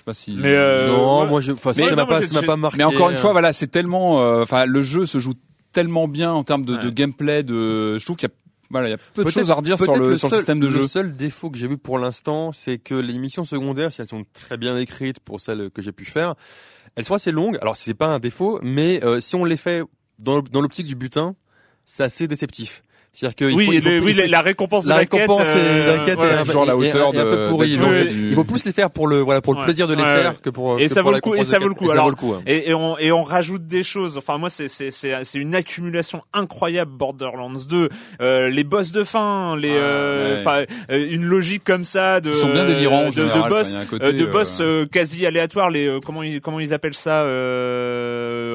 pas 0.04 0.14
si. 0.14 0.32
Mais 0.32 0.54
euh, 0.54 0.88
non, 0.88 1.26
moi, 1.26 1.40
je, 1.40 1.52
enfin, 1.52 1.72
ça 1.72 1.94
m'a 1.94 2.06
pas, 2.06 2.22
ça 2.22 2.40
m'a 2.40 2.46
pas 2.46 2.56
marqué. 2.56 2.78
Mais 2.78 2.84
encore 2.84 3.10
une 3.10 3.16
fois, 3.16 3.32
voilà, 3.32 3.52
c'est 3.52 3.68
tellement, 3.68 4.22
euh, 4.22 4.42
enfin, 4.42 4.66
le 4.66 4.82
jeu 4.82 5.06
se 5.06 5.18
joue 5.18 5.34
tellement 5.72 6.08
bien 6.08 6.32
en 6.32 6.42
termes 6.42 6.64
de, 6.64 6.76
de 6.76 6.90
gameplay. 6.90 7.42
De, 7.42 7.98
je 7.98 8.04
trouve 8.04 8.16
qu'il 8.16 8.28
y 8.28 8.32
a 8.32 8.34
voilà, 8.70 8.88
il 8.88 8.90
y 8.92 8.94
a 8.94 8.98
peu 9.14 9.24
de 9.24 9.30
choses 9.30 9.50
à 9.50 9.54
redire 9.54 9.78
sur 9.78 9.94
le, 9.96 10.16
sur 10.16 10.28
le 10.28 10.36
système 10.36 10.58
de 10.58 10.68
jeu. 10.68 10.80
Le 10.80 10.88
seul 10.88 11.14
défaut 11.14 11.50
que 11.50 11.58
j'ai 11.58 11.66
vu 11.68 11.78
pour 11.78 11.98
l'instant, 11.98 12.52
c'est 12.52 12.78
que 12.78 12.94
les 12.94 13.18
missions 13.18 13.44
secondaires, 13.44 13.92
si 13.92 14.00
elles 14.00 14.08
sont 14.08 14.24
très 14.32 14.56
bien 14.56 14.76
écrites 14.78 15.20
pour 15.20 15.40
celles 15.40 15.70
que 15.70 15.82
j'ai 15.82 15.92
pu 15.92 16.04
faire, 16.04 16.34
elles 16.96 17.04
sont 17.04 17.14
assez 17.14 17.30
longues. 17.30 17.58
Alors 17.60 17.76
c'est 17.76 17.94
pas 17.94 18.08
un 18.08 18.18
défaut, 18.18 18.58
mais 18.62 19.04
euh, 19.04 19.20
si 19.20 19.36
on 19.36 19.44
les 19.44 19.56
fait 19.56 19.82
dans 20.18 20.42
l'optique 20.54 20.86
du 20.86 20.96
butin, 20.96 21.36
c'est 21.84 22.02
assez 22.02 22.26
déceptif. 22.26 22.82
C'est-à-dire 23.14 23.36
que 23.36 23.44
oui, 23.44 23.68
il 23.72 23.80
faut, 23.80 24.04
oui, 24.04 24.14
la 24.28 24.40
récompense 24.42 24.86
la, 24.86 24.96
récompense 24.96 25.46
euh, 25.46 25.86
la 25.86 25.98
quête 26.00 26.18
est, 26.18 26.32
un, 26.32 26.44
genre 26.44 26.66
la 26.66 26.76
hauteur 26.76 27.12
de, 27.12 27.20
un 27.20 27.24
peu 27.24 27.48
pourrie. 27.48 27.76
Donc, 27.76 27.92
il 28.10 28.34
faut 28.34 28.42
plus 28.42 28.64
les 28.64 28.72
faire 28.72 28.90
pour 28.90 29.06
le 29.06 29.20
voilà 29.20 29.40
pour 29.40 29.54
le 29.54 29.60
plaisir 29.60 29.86
de 29.86 29.94
les 29.94 30.02
faire 30.02 30.40
que 30.40 30.50
pour 30.50 30.80
et 30.80 30.88
que 30.88 30.92
ça 30.92 31.00
vaut 31.00 31.12
le 31.12 31.20
coup 31.20 31.36
et 31.36 31.44
ça 31.44 31.60
vaut 31.60 31.68
le 31.68 31.74
coup. 31.74 31.88
Alors, 31.92 32.10
le 32.10 32.16
coup, 32.16 32.34
et, 32.44 32.70
et, 32.70 32.74
on 32.74 32.98
et 32.98 33.12
on 33.12 33.22
rajoute 33.22 33.68
des 33.68 33.84
choses. 33.84 34.18
Enfin 34.18 34.36
moi 34.36 34.50
c'est 34.50 34.66
c'est 34.66 34.90
c'est 34.90 35.14
c'est 35.22 35.38
une 35.38 35.54
accumulation 35.54 36.22
incroyable 36.32 36.90
Borderlands 36.90 37.52
2. 37.68 37.88
Euh, 38.20 38.48
les 38.48 38.64
boss 38.64 38.90
de 38.90 39.04
fin, 39.04 39.56
les 39.56 39.70
euh, 39.70 40.40
enfin 40.40 40.64
une 40.88 41.24
logique 41.24 41.62
comme 41.62 41.84
ça 41.84 42.20
de 42.20 42.32
sont 42.32 42.50
bien 42.50 42.64
délirants 42.64 43.10
de, 43.10 43.22
de 43.22 43.48
boss 43.48 43.76
de 43.92 44.26
boss 44.26 44.58
euh, 44.60 44.86
quasi 44.86 45.24
aléatoires. 45.24 45.70
Les 45.70 46.00
comment 46.04 46.24
ils 46.24 46.40
comment 46.40 46.58
ils 46.58 46.74
appellent 46.74 46.94
ça 46.94 47.20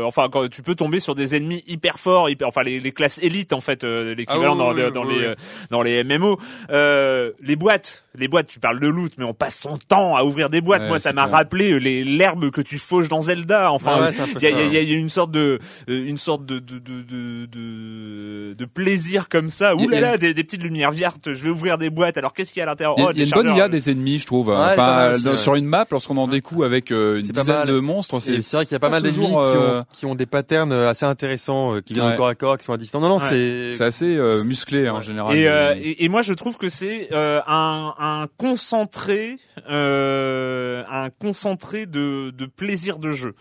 Enfin 0.06 0.28
quand 0.30 0.50
tu 0.50 0.64
peux 0.64 0.76
tomber 0.76 1.00
sur 1.00 1.16
des 1.16 1.38
ennemis 1.38 1.64
hyper 1.66 1.98
forts, 1.98 2.30
hyper 2.30 2.50
enfin 2.50 2.64
les, 2.64 2.82
les 2.82 2.92
classes 2.92 3.20
élites 3.22 3.54
en 3.54 3.62
fait 3.62 3.86
l'équivalent 3.86 4.49
dans, 4.56 4.74
dans 4.74 5.04
les 5.04 5.34
dans 5.70 5.82
les 5.82 6.04
MMO. 6.04 6.40
Euh, 6.72 7.32
les 7.42 7.56
boîtes, 7.56 8.04
les 8.16 8.28
boîtes, 8.28 8.48
tu 8.48 8.60
parles 8.60 8.80
de 8.80 8.88
loot, 8.88 9.14
mais 9.18 9.26
on 9.26 9.34
passe 9.34 9.60
son 9.60 9.78
temps 9.78 10.16
à 10.16 10.24
ouvrir 10.24 10.50
des 10.50 10.62
boîtes. 10.62 10.88
Moi, 10.88 11.00
ça 11.00 11.14
m'a 11.14 11.26
rappelé 11.26 11.72
euh, 11.72 11.78
les 11.78 12.04
l'herbe 12.04 12.52
que 12.52 12.62
tu 12.62 12.78
fauches 12.78 13.08
dans 13.08 13.22
Zelda. 13.22 13.72
Enfin, 13.72 14.10
il 14.36 14.44
y, 14.44 14.78
a, 14.78 14.82
une 14.82 15.10
sorte 15.10 15.32
de 15.32 15.60
euh, 15.90 16.06
une 16.06 16.18
sorte 16.18 16.46
de 16.46 16.60
de, 16.60 16.80
de, 16.80 17.46
de, 17.46 18.54
de 18.54 18.66
plaisir 18.66 19.30
comme 19.30 19.50
ça. 19.50 19.76
Ouh 19.76 19.88
là 19.88 20.00
là, 20.00 20.18
des, 20.18 20.34
petites 20.34 20.64
lumières 20.64 20.92
vertes. 20.92 21.34
Je 21.34 21.44
vais 21.44 21.50
ouvrir 21.50 21.78
des 21.78 21.90
boîtes. 21.90 22.18
Alors 22.18 22.34
qu'est-ce 22.34 22.52
qu'il 22.52 22.60
y 22.60 22.64
a 22.64 22.66
à 22.66 22.70
l'intérieur 22.70 22.96
Il 22.98 23.02
y 23.02 23.06
a, 23.06 23.10
oh, 23.10 23.14
une 23.14 23.30
bonne 23.44 23.56
IA 23.56 23.70
des 23.70 23.90
ennemis, 23.90 24.20
je 24.20 24.26
trouve. 24.26 24.50
enfin, 24.50 25.14
sur 25.36 25.56
une 25.56 25.66
map, 25.66 25.86
lorsqu'on 25.92 26.18
en 26.18 26.28
découvre 26.28 26.66
avec 26.66 26.92
une 26.92 27.22
dizaine 27.22 27.66
de 27.66 27.80
monstres, 27.80 28.20
c'est 28.20 28.54
vrai 28.54 28.66
qu'il 28.66 28.74
y 28.74 28.76
a 28.76 28.80
pas 28.80 28.90
mal 28.90 29.04
d'ennemis 29.04 29.28
qui, 29.28 29.34
ont, 29.36 29.86
qui 29.94 30.06
ont 30.06 30.16
des 30.16 30.26
patterns 30.26 30.74
assez 30.74 31.06
intéressants, 31.06 31.80
qui 31.86 31.94
viennent 31.94 32.16
corps 32.16 32.28
à 32.28 32.36
corps, 32.36 32.58
qui 32.58 32.66
sont 32.66 32.74
à 32.74 32.78
distance. 32.78 33.02
Non, 33.02 33.10
non, 33.10 33.20
c'est 33.20 33.72
c'est 33.72 34.18
assez 34.40 34.48
musclé 34.48 34.90
en 34.90 35.02
général. 35.02 35.36
Euh, 35.38 35.76
et, 35.78 36.04
et, 36.04 36.10
moi, 36.10 36.22
je 36.22 36.34
trouve 36.34 36.58
que 36.58 36.70
c'est 36.70 37.10
euh, 37.12 37.42
un, 37.48 37.94
un, 37.98 38.28
concentré, 38.38 39.38
euh, 39.70 40.84
un 40.90 41.10
concentré 41.10 41.86
de, 41.86 42.32
de 42.32 42.46
plaisir 42.46 43.00
de 43.00 43.12
jeu 43.12 43.36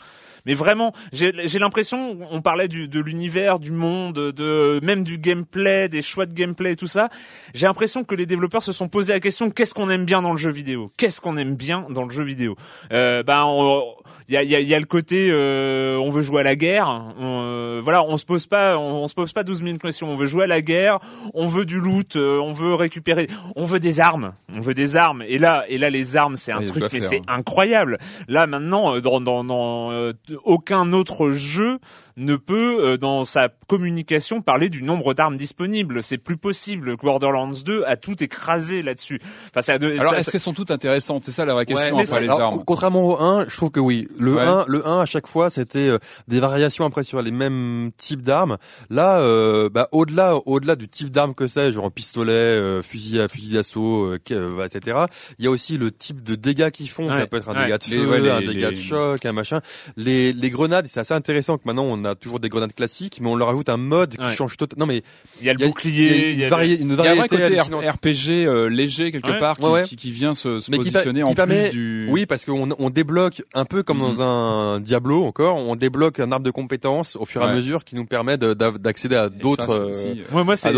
Mais 0.49 0.55
vraiment, 0.55 0.93
j'ai 1.13 1.59
l'impression, 1.59 2.19
on 2.31 2.41
parlait 2.41 2.69
du, 2.69 2.89
de 2.89 3.01
l'univers, 3.01 3.59
du 3.59 3.71
monde, 3.71 4.33
de 4.33 4.81
même 4.83 5.05
du 5.05 5.19
gameplay, 5.19 5.91
des 5.91 6.01
choix 6.01 6.25
de 6.25 6.33
gameplay 6.33 6.73
et 6.73 6.77
tout 6.77 6.87
ça. 6.87 7.11
J'ai 7.53 7.67
l'impression 7.67 8.03
que 8.03 8.15
les 8.15 8.25
développeurs 8.25 8.63
se 8.63 8.73
sont 8.73 8.89
posé 8.89 9.13
la 9.13 9.21
question 9.21 9.51
qu'est-ce 9.51 9.75
qu'on 9.75 9.91
aime 9.91 10.07
bien 10.07 10.23
dans 10.23 10.33
le 10.33 10.39
jeu 10.39 10.51
vidéo? 10.51 10.91
Qu'est-ce 10.97 11.21
qu'on 11.21 11.37
aime 11.37 11.55
bien 11.55 11.87
dans 11.91 12.05
le 12.05 12.11
jeu 12.11 12.23
vidéo? 12.23 12.57
Euh, 12.93 13.23
Ben, 13.23 13.45
il 14.29 14.35
y 14.35 14.37
a, 14.37 14.43
y, 14.43 14.55
a, 14.55 14.61
y 14.61 14.75
a, 14.75 14.79
le 14.79 14.87
côté 14.87 15.29
euh, 15.31 15.97
on 15.97 16.11
veut 16.11 16.23
jouer 16.23 16.41
à 16.41 16.45
la 16.45 16.57
guerre. 16.57 16.89
On, 17.19 17.43
euh, 17.45 17.81
voilà, 17.83 18.03
on 18.05 18.19
se 18.19 18.27
pose 18.27 18.47
pas, 18.47 18.79
on, 18.79 19.07
se 19.07 19.15
pose 19.15 19.33
pas 19.33 19.43
12 19.43 19.63
000 19.63 19.77
questions. 19.79 20.09
On 20.09 20.17
veut 20.17 20.27
jouer 20.27 20.45
à 20.45 20.47
la 20.47 20.61
guerre, 20.61 20.99
on 21.35 21.47
veut 21.47 21.65
du 21.65 21.81
loot, 21.81 22.17
euh, 22.17 22.39
on 22.39 22.53
veut 22.53 22.75
récupérer, 22.75 23.29
on 23.57 23.65
veut 23.65 23.81
des 23.81 24.01
armes, 24.01 24.35
on 24.57 24.61
veut 24.61 24.75
des 24.75 24.97
armes. 24.97 25.23
Et 25.27 25.39
là, 25.39 25.65
et 25.69 25.79
là, 25.79 25.91
les 25.91 26.17
armes, 26.17 26.37
c'est 26.37 26.53
un 26.53 26.63
truc, 26.63 26.85
mais 26.93 27.01
c'est 27.01 27.23
incroyable. 27.27 27.99
Là, 28.29 28.47
maintenant, 28.47 28.99
dans, 29.01 29.21
dans, 29.21 29.45
dans 29.45 30.13
aucun 30.45 30.93
autre 30.93 31.33
jeu 31.33 31.79
ne 32.19 32.37
peut, 32.37 32.85
euh, 32.85 32.97
dans 32.97 33.25
sa 33.25 33.49
communication, 33.69 34.43
parler 34.43 34.69
du 34.69 34.83
nombre 34.83 35.15
d'armes 35.15 35.37
disponibles. 35.37 36.03
C'est 36.03 36.19
plus 36.19 36.37
possible. 36.37 36.97
Borderlands 36.97 37.53
2 37.65 37.85
a 37.87 37.97
tout 37.97 38.23
écrasé 38.23 38.83
là-dessus. 38.83 39.21
Enfin, 39.51 39.63
ça, 39.63 39.75
Alors, 39.75 40.15
est-ce 40.15 40.31
qu'elles 40.31 40.41
sont 40.41 40.53
toutes 40.53 40.71
intéressantes? 40.71 41.25
C'est 41.25 41.33
ça 41.33 41.45
la 41.45 41.55
vraie 41.55 41.67
question 41.67 41.97
ouais, 41.97 42.03
après 42.03 42.21
les 42.21 42.29
armes. 42.29 42.63
Contrairement 42.67 43.07
au 43.07 43.19
1, 43.19 43.47
je 43.49 43.57
trouve 43.57 43.71
que 43.71 43.81
oui. 43.81 44.09
Le 44.19 44.39
1, 44.39 44.65
le 44.69 44.87
1 44.87 45.01
à 45.01 45.07
chaque 45.07 45.27
fois, 45.27 45.49
c'était 45.51 45.89
euh, 45.89 45.99
des 46.27 46.41
variations 46.41 46.85
après 46.85 47.05
sur 47.05 47.23
les 47.23 47.31
mêmes 47.31 47.91
types 47.97 48.23
d'armes. 48.23 48.59
Là, 48.91 49.21
euh, 49.21 49.69
bah, 49.69 49.89
au-delà, 49.93 50.37
au-delà 50.47 50.77
du 50.77 50.89
type 50.89 51.11
d'arme 51.11 51.35
que 51.35 51.47
c'est, 51.47 51.73
genre 51.73 51.91
pistolet, 51.91 52.33
euh, 52.33 52.83
fusil 52.83 53.21
à 53.21 53.29
fusil 53.29 53.55
d'assaut, 53.55 54.15
etc. 54.15 54.99
Il 55.39 55.45
y 55.45 55.49
a 55.49 55.51
aussi 55.51 55.79
le 55.79 55.91
type 55.91 56.23
de 56.23 56.35
dégâts 56.35 56.71
qu'ils 56.71 56.89
font. 56.91 57.13
Ça 57.13 57.27
peut 57.27 57.37
être 57.37 57.49
un 57.49 57.63
dégât 57.63 57.79
de 57.79 57.85
feu, 57.85 58.31
un 58.33 58.41
dégât 58.41 58.71
de 58.71 58.77
choc, 58.77 59.25
un 59.25 59.33
machin. 59.33 59.61
Les, 59.97 60.33
les 60.33 60.51
grenades, 60.51 60.87
c'est 60.89 61.01
assez 61.01 61.15
intéressant 61.15 61.59
que 61.59 61.63
maintenant 61.65 61.85
on 61.85 62.05
a 62.05 62.08
toujours 62.15 62.41
des 62.41 62.49
grenades 62.49 62.75
classiques, 62.75 63.19
mais 63.21 63.29
on 63.29 63.37
leur 63.37 63.49
ajoute 63.49 63.69
un 63.69 63.77
mode 63.77 64.17
qui 64.17 64.31
change 64.35 64.57
tout. 64.57 64.69
Non 64.77 64.87
mais 64.87 65.03
il 65.41 65.47
y 65.47 65.51
a 65.51 65.53
le 65.53 65.67
bouclier, 65.67 66.31
il 66.31 66.39
y 66.39 66.43
a, 66.43 66.47
une, 66.47 66.51
variété, 66.51 66.83
il 66.83 66.89
y 66.89 67.07
a 67.07 67.11
un 67.11 67.15
vrai 67.15 67.29
côté 67.29 67.61
RPG 67.89 68.47
euh, 68.47 68.69
léger 68.69 69.13
quelque 69.13 69.39
part 69.39 69.57
qui, 69.85 69.97
qui, 69.97 70.11
vient 70.11 70.35
se, 70.35 70.61
se 70.61 70.71
positionner 70.71 71.23
en 71.23 71.35
plus 71.35 71.71
du. 71.71 72.09
Oui, 72.11 72.27
parce 72.27 72.45
qu'on 72.45 72.69
on 72.79 72.91
débloque 72.91 73.43
un 73.55 73.65
peu 73.65 73.83
comme 73.83 73.99
dans 73.99 74.13
mhm. 74.15 74.21
un 74.21 74.81
Diablo 74.81 75.25
encore, 75.25 75.57
on 75.57 75.77
débloque 75.77 76.21
un 76.21 76.33
arbre 76.33 76.45
de 76.45 76.51
compétences 76.51 77.17
au 77.17 77.25
fur 77.25 77.43
et 77.43 77.45
à 77.45 77.55
mesure 77.55 77.85
qui 77.85 77.95
nous 77.95 78.07
permet 78.07 78.39
d'accéder 78.39 79.17
à 79.17 79.29
d'autres. 79.29 79.71
Euh, 79.71 80.15
à 80.65 80.73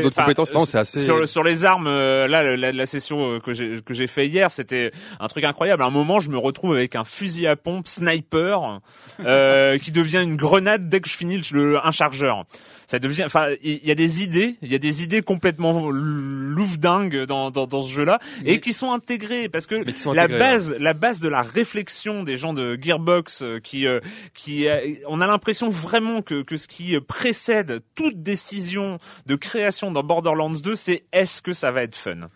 d'autres 0.00 0.14
compétences. 0.14 0.52
Non, 0.52 0.64
c'est 0.64 0.78
assez. 0.78 1.04
Sur, 1.04 1.28
sur 1.28 1.42
les 1.42 1.64
armes, 1.64 1.86
euh, 1.86 2.26
là, 2.28 2.56
la, 2.56 2.72
la 2.72 2.86
session 2.86 3.40
que 3.40 3.52
j'ai 3.52 3.80
que 3.84 3.94
j'ai 3.94 4.06
fait 4.06 4.26
hier, 4.26 4.50
c'était 4.50 4.92
un 5.20 5.28
truc 5.28 5.44
incroyable. 5.44 5.82
À 5.82 5.86
un 5.86 5.90
moment, 5.90 6.20
je 6.20 6.30
me 6.30 6.38
retrouve 6.38 6.74
avec 6.74 6.96
un 6.96 7.04
fusil 7.04 7.46
à 7.46 7.56
pompe 7.56 7.88
sniper 7.88 8.80
euh, 9.24 9.78
qui 9.78 9.92
devient 9.92 10.20
une 10.22 10.36
grenade 10.36 10.75
dès 10.78 11.00
que 11.00 11.08
je 11.08 11.16
finis 11.16 11.40
le, 11.52 11.84
un 11.84 11.90
chargeur 11.90 12.44
ça 12.86 12.98
devient 12.98 13.24
enfin 13.24 13.48
il 13.62 13.84
y 13.84 13.90
a 13.90 13.94
des 13.94 14.22
idées 14.22 14.56
il 14.62 14.70
y 14.70 14.74
a 14.74 14.78
des 14.78 15.02
idées 15.02 15.22
complètement 15.22 15.90
louvdingues 15.90 17.24
dans, 17.24 17.50
dans, 17.50 17.66
dans 17.66 17.82
ce 17.82 17.92
jeu 17.92 18.04
là 18.04 18.20
et 18.44 18.60
qui 18.60 18.72
sont 18.72 18.92
intégrées 18.92 19.48
parce 19.48 19.66
que 19.66 19.82
la 20.14 20.28
base 20.28 20.74
la 20.78 20.94
base 20.94 21.20
de 21.20 21.28
la 21.28 21.42
réflexion 21.42 22.22
des 22.22 22.36
gens 22.36 22.52
de 22.52 22.78
Gearbox 22.80 23.42
euh, 23.42 23.58
qui 23.58 23.86
euh, 23.86 24.00
qui 24.34 24.68
euh, 24.68 24.78
on 25.08 25.20
a 25.20 25.26
l'impression 25.26 25.68
vraiment 25.68 26.22
que 26.22 26.42
que 26.42 26.56
ce 26.56 26.68
qui 26.68 26.98
précède 27.00 27.80
toute 27.94 28.22
décision 28.22 28.98
de 29.26 29.36
création 29.36 29.90
dans 29.90 30.02
Borderlands 30.02 30.50
2 30.50 30.76
c'est 30.76 31.04
est-ce 31.12 31.42
que 31.42 31.52
ça 31.52 31.72
va 31.72 31.82
être 31.82 31.96
fun? 31.96 32.26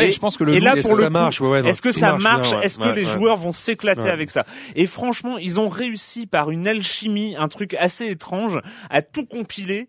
Et 0.00 0.10
je 0.10 0.18
pense 0.18 0.36
que 0.36 0.44
le 0.44 0.54
et 0.54 0.60
là 0.60 0.74
pour 0.82 0.96
le 0.96 1.04
ça 1.04 1.10
marche? 1.10 1.40
Est-ce 1.40 1.82
que 1.82 1.92
ça 1.92 2.16
marche, 2.18 2.52
est-ce 2.62 2.78
que 2.78 2.88
les 2.88 3.04
joueurs 3.04 3.36
vont 3.36 3.52
s'éclater 3.52 4.10
avec 4.10 4.30
ça? 4.30 4.44
Et 4.74 4.86
franchement 4.86 5.38
ils 5.38 5.60
ont 5.60 5.68
réussi 5.68 6.26
par 6.26 6.50
une 6.50 6.66
alchimie 6.66 7.36
un 7.38 7.48
truc 7.48 7.74
assez 7.74 8.06
étrange 8.06 8.58
à 8.90 9.02
tout 9.02 9.26
compiler 9.26 9.88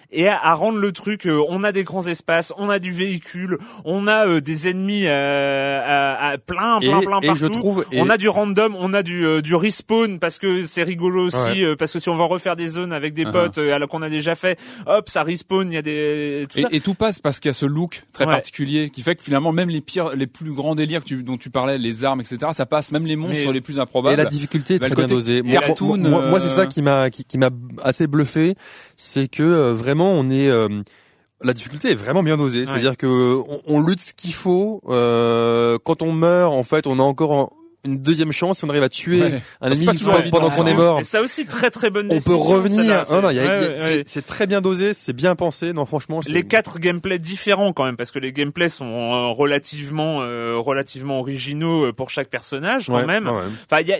et 0.11 0.27
à, 0.27 0.53
rendre 0.53 0.77
le 0.77 0.91
truc. 0.91 1.25
Euh, 1.25 1.41
on 1.49 1.63
a 1.63 1.71
des 1.71 1.83
grands 1.83 2.05
espaces, 2.05 2.53
on 2.57 2.69
a 2.69 2.79
du 2.79 2.91
véhicule, 2.91 3.57
on 3.85 4.07
a 4.07 4.27
euh, 4.27 4.41
des 4.41 4.67
ennemis 4.67 5.03
euh, 5.05 5.81
à, 5.83 6.37
plein, 6.37 6.79
plein, 6.79 6.99
plein 7.01 7.21
partout. 7.21 7.35
Je 7.35 7.47
trouve, 7.47 7.85
On 7.93 8.09
a 8.09 8.17
du 8.17 8.29
random, 8.29 8.75
on 8.77 8.93
a 8.93 9.03
du, 9.03 9.41
du 9.41 9.55
respawn 9.55 10.19
parce 10.19 10.37
que 10.37 10.65
c'est 10.65 10.83
rigolo 10.83 11.25
aussi, 11.25 11.63
parce 11.77 11.91
que 11.91 11.99
si 11.99 12.09
on 12.09 12.15
va 12.15 12.25
refaire 12.25 12.55
des 12.55 12.67
zones 12.67 12.93
avec 12.93 13.13
des 13.13 13.25
uh-huh. 13.25 13.31
potes 13.31 13.57
alors 13.57 13.87
qu'on 13.87 14.01
a 14.01 14.09
déjà 14.09 14.35
fait, 14.35 14.59
hop, 14.85 15.09
ça 15.09 15.23
respawn, 15.23 15.71
il 15.71 15.75
y 15.75 15.77
a 15.77 15.81
des 15.81 16.45
tout 16.49 16.59
et, 16.59 16.61
ça. 16.61 16.67
et, 16.71 16.79
tout 16.79 16.93
passe 16.93 17.19
parce 17.19 17.39
qu'il 17.39 17.49
y 17.49 17.51
a 17.51 17.53
ce 17.53 17.65
look 17.65 18.03
très 18.13 18.25
particulier 18.25 18.89
qui 18.89 19.01
fait 19.01 19.15
que 19.15 19.23
finalement 19.23 19.51
même 19.51 19.69
les 19.69 19.81
pires, 19.81 20.15
les 20.15 20.27
plus 20.27 20.53
grands 20.53 20.75
délires 20.75 21.01
que 21.01 21.07
tu, 21.07 21.23
dont 21.23 21.37
tu 21.37 21.49
parlais, 21.49 21.77
les 21.77 22.03
armes, 22.03 22.21
etc., 22.21 22.51
ça 22.51 22.65
passe, 22.65 22.91
même 22.91 23.05
les 23.05 23.15
monstres 23.15 23.51
les 23.51 23.61
plus 23.61 23.79
improbables. 23.79 24.19
Et 24.19 24.23
la 24.23 24.29
difficulté 24.29 24.75
est 24.75 24.79
très 24.79 24.95
bien 24.95 25.07
dosée. 25.07 25.41
Moi, 25.41 25.59
moi, 26.29 26.39
c'est 26.41 26.49
ça 26.49 26.65
qui 26.65 26.81
m'a 26.81 27.09
qui, 27.09 27.23
qui 27.23 27.37
m'a 27.37 27.49
assez 27.83 28.07
bluffé, 28.07 28.55
c'est 28.97 29.27
que 29.27 29.71
vraiment 29.71 30.00
on 30.05 30.29
est 30.29 30.49
euh, 30.49 30.67
la 31.43 31.53
difficulté 31.53 31.91
est 31.91 31.95
vraiment 31.95 32.23
bien 32.23 32.37
dosée. 32.37 32.65
C'est-à-dire 32.65 32.97
que 32.97 33.41
on, 33.65 33.81
lutte 33.81 34.01
ce 34.01 34.13
qu'il 34.13 34.33
faut. 34.33 34.81
Euh, 34.89 35.77
quand 35.83 36.01
on 36.01 36.11
meurt, 36.11 36.53
en 36.53 36.63
fait, 36.63 36.87
on 36.87 36.99
a 36.99 37.03
encore 37.03 37.53
une 37.83 37.97
deuxième 37.97 38.31
chance 38.31 38.59
si 38.59 38.65
on 38.65 38.69
arrive 38.69 38.83
à 38.83 38.89
tuer 38.89 39.23
un 39.59 39.71
ennemi 39.71 39.87
pendant 40.29 40.49
qu'on 40.49 40.65
est 40.65 40.75
mort. 40.75 40.99
Et 40.99 41.03
ça 41.03 41.21
aussi 41.21 41.47
très 41.47 41.71
très 41.71 41.89
bonne. 41.89 42.09
On 42.11 42.19
peut 42.19 42.35
revenir. 42.35 43.05
c'est 44.05 44.25
très 44.25 44.45
bien 44.45 44.61
dosé, 44.61 44.93
c'est 44.93 45.13
bien 45.13 45.35
pensé. 45.35 45.73
Non 45.73 45.85
franchement. 45.85 46.19
Les 46.27 46.43
quatre 46.43 46.77
gameplays 46.77 47.19
différents 47.19 47.73
quand 47.73 47.85
même 47.85 47.97
parce 47.97 48.11
que 48.11 48.19
les 48.19 48.33
gameplays 48.33 48.69
sont 48.69 48.85
euh, 48.85 49.27
relativement 49.29 50.17
relativement 50.61 51.19
originaux 51.19 51.91
pour 51.93 52.09
chaque 52.09 52.29
personnage 52.29 52.87
quand 52.87 53.05
même. 53.05 53.27
Enfin 53.27 53.81
il 53.81 53.87
y 53.87 53.93
a 53.93 53.99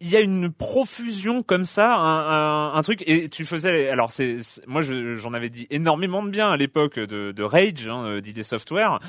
il 0.00 0.10
y 0.10 0.16
a 0.16 0.20
une 0.20 0.52
profusion 0.52 1.42
comme 1.42 1.64
ça, 1.64 1.96
un, 1.96 2.70
un, 2.70 2.74
un, 2.74 2.82
truc. 2.82 3.02
Et 3.06 3.28
tu 3.28 3.44
faisais, 3.44 3.88
alors 3.88 4.12
c'est, 4.12 4.38
moi 4.66 4.82
j'en 4.82 5.32
avais 5.34 5.50
dit 5.50 5.66
énormément 5.70 6.22
de 6.22 6.30
bien 6.30 6.50
à 6.50 6.56
l'époque 6.56 6.98
de, 6.98 7.42
Rage, 7.42 7.88
hein, 7.88 8.20
d'ID 8.20 8.42
Software. 8.42 9.00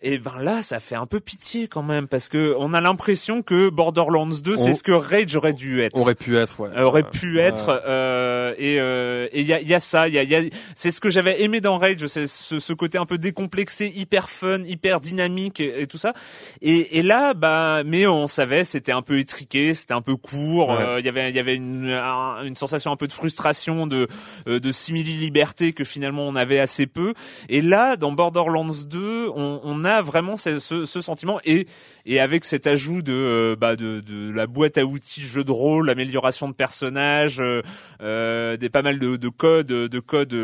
Et 0.00 0.18
ben 0.18 0.40
là, 0.40 0.62
ça 0.62 0.78
fait 0.78 0.94
un 0.94 1.06
peu 1.06 1.18
pitié 1.18 1.66
quand 1.66 1.82
même 1.82 2.06
parce 2.06 2.28
que 2.28 2.54
on 2.58 2.72
a 2.72 2.80
l'impression 2.80 3.42
que 3.42 3.68
Borderlands 3.68 4.28
2, 4.28 4.56
c'est 4.56 4.72
ce 4.72 4.84
que 4.84 4.92
Rage 4.92 5.34
aurait 5.34 5.52
dû 5.52 5.82
être. 5.82 5.96
Aurait 5.98 6.14
pu 6.14 6.36
être, 6.36 6.60
ouais. 6.60 6.80
aurait 6.80 7.02
pu 7.02 7.40
être. 7.40 7.82
Euh, 7.84 8.54
et 8.58 8.80
euh, 8.80 9.26
il 9.34 9.42
y 9.42 9.52
a, 9.52 9.60
y 9.60 9.74
a 9.74 9.80
ça, 9.80 10.06
il 10.06 10.14
y 10.14 10.18
a, 10.18 10.22
y 10.22 10.36
a 10.36 10.42
c'est 10.76 10.92
ce 10.92 11.00
que 11.00 11.10
j'avais 11.10 11.42
aimé 11.42 11.60
dans 11.60 11.78
Rage, 11.78 12.06
c'est 12.06 12.28
ce, 12.28 12.60
ce, 12.60 12.72
côté 12.72 12.96
un 12.96 13.06
peu 13.06 13.18
décomplexé, 13.18 13.92
hyper 13.94 14.30
fun, 14.30 14.62
hyper 14.64 15.00
dynamique 15.00 15.58
et, 15.60 15.86
tout 15.88 15.98
ça. 15.98 16.12
Et, 16.62 16.98
et, 16.98 17.02
là, 17.02 17.34
bah, 17.34 17.82
mais 17.84 18.06
on 18.06 18.28
savait, 18.28 18.62
c'était 18.62 18.92
un 18.92 19.02
peu 19.02 19.18
étriqué, 19.18 19.74
c'était 19.74 19.94
un 19.94 20.02
peu 20.02 20.14
court. 20.14 20.72
Euh, 20.72 21.00
il 21.00 21.06
y 21.06 21.08
avait, 21.08 21.30
il 21.30 21.36
y 21.36 21.40
avait 21.40 21.56
une, 21.56 21.90
une 22.44 22.56
sensation 22.56 22.92
un 22.92 22.96
peu 22.96 23.08
de 23.08 23.12
frustration, 23.12 23.88
de 23.88 24.06
euh, 24.46 24.60
de 24.60 24.72
simili 24.72 25.16
liberté 25.16 25.72
que 25.72 25.82
finalement 25.84 26.22
on 26.28 26.36
avait 26.36 26.60
assez 26.60 26.86
peu. 26.86 27.14
Et 27.48 27.62
là, 27.62 27.96
dans 27.96 28.12
Borderlands 28.12 28.84
2, 28.86 29.30
on, 29.34 29.60
on 29.64 29.84
a 29.84 29.87
a 29.88 30.02
vraiment 30.02 30.36
ce, 30.36 30.58
ce, 30.58 31.00
sentiment 31.00 31.40
et 31.44 31.66
et 32.06 32.20
avec 32.20 32.44
cet 32.44 32.66
ajout 32.66 33.02
de 33.02 33.12
euh, 33.12 33.56
bah 33.56 33.74
de, 33.74 34.00
de 34.00 34.30
la 34.30 34.46
boîte 34.46 34.78
à 34.78 34.84
outils 34.84 35.22
jeu 35.22 35.42
de 35.42 35.50
rôle, 35.50 35.86
l'amélioration 35.86 36.48
de 36.48 36.54
personnages, 36.54 37.40
euh, 37.40 37.62
euh 38.00 38.56
des 38.56 38.68
pas 38.68 38.82
mal 38.82 38.98
de, 38.98 39.16
de 39.16 39.28
codes 39.28 39.66
de 39.66 40.00
codes 40.00 40.36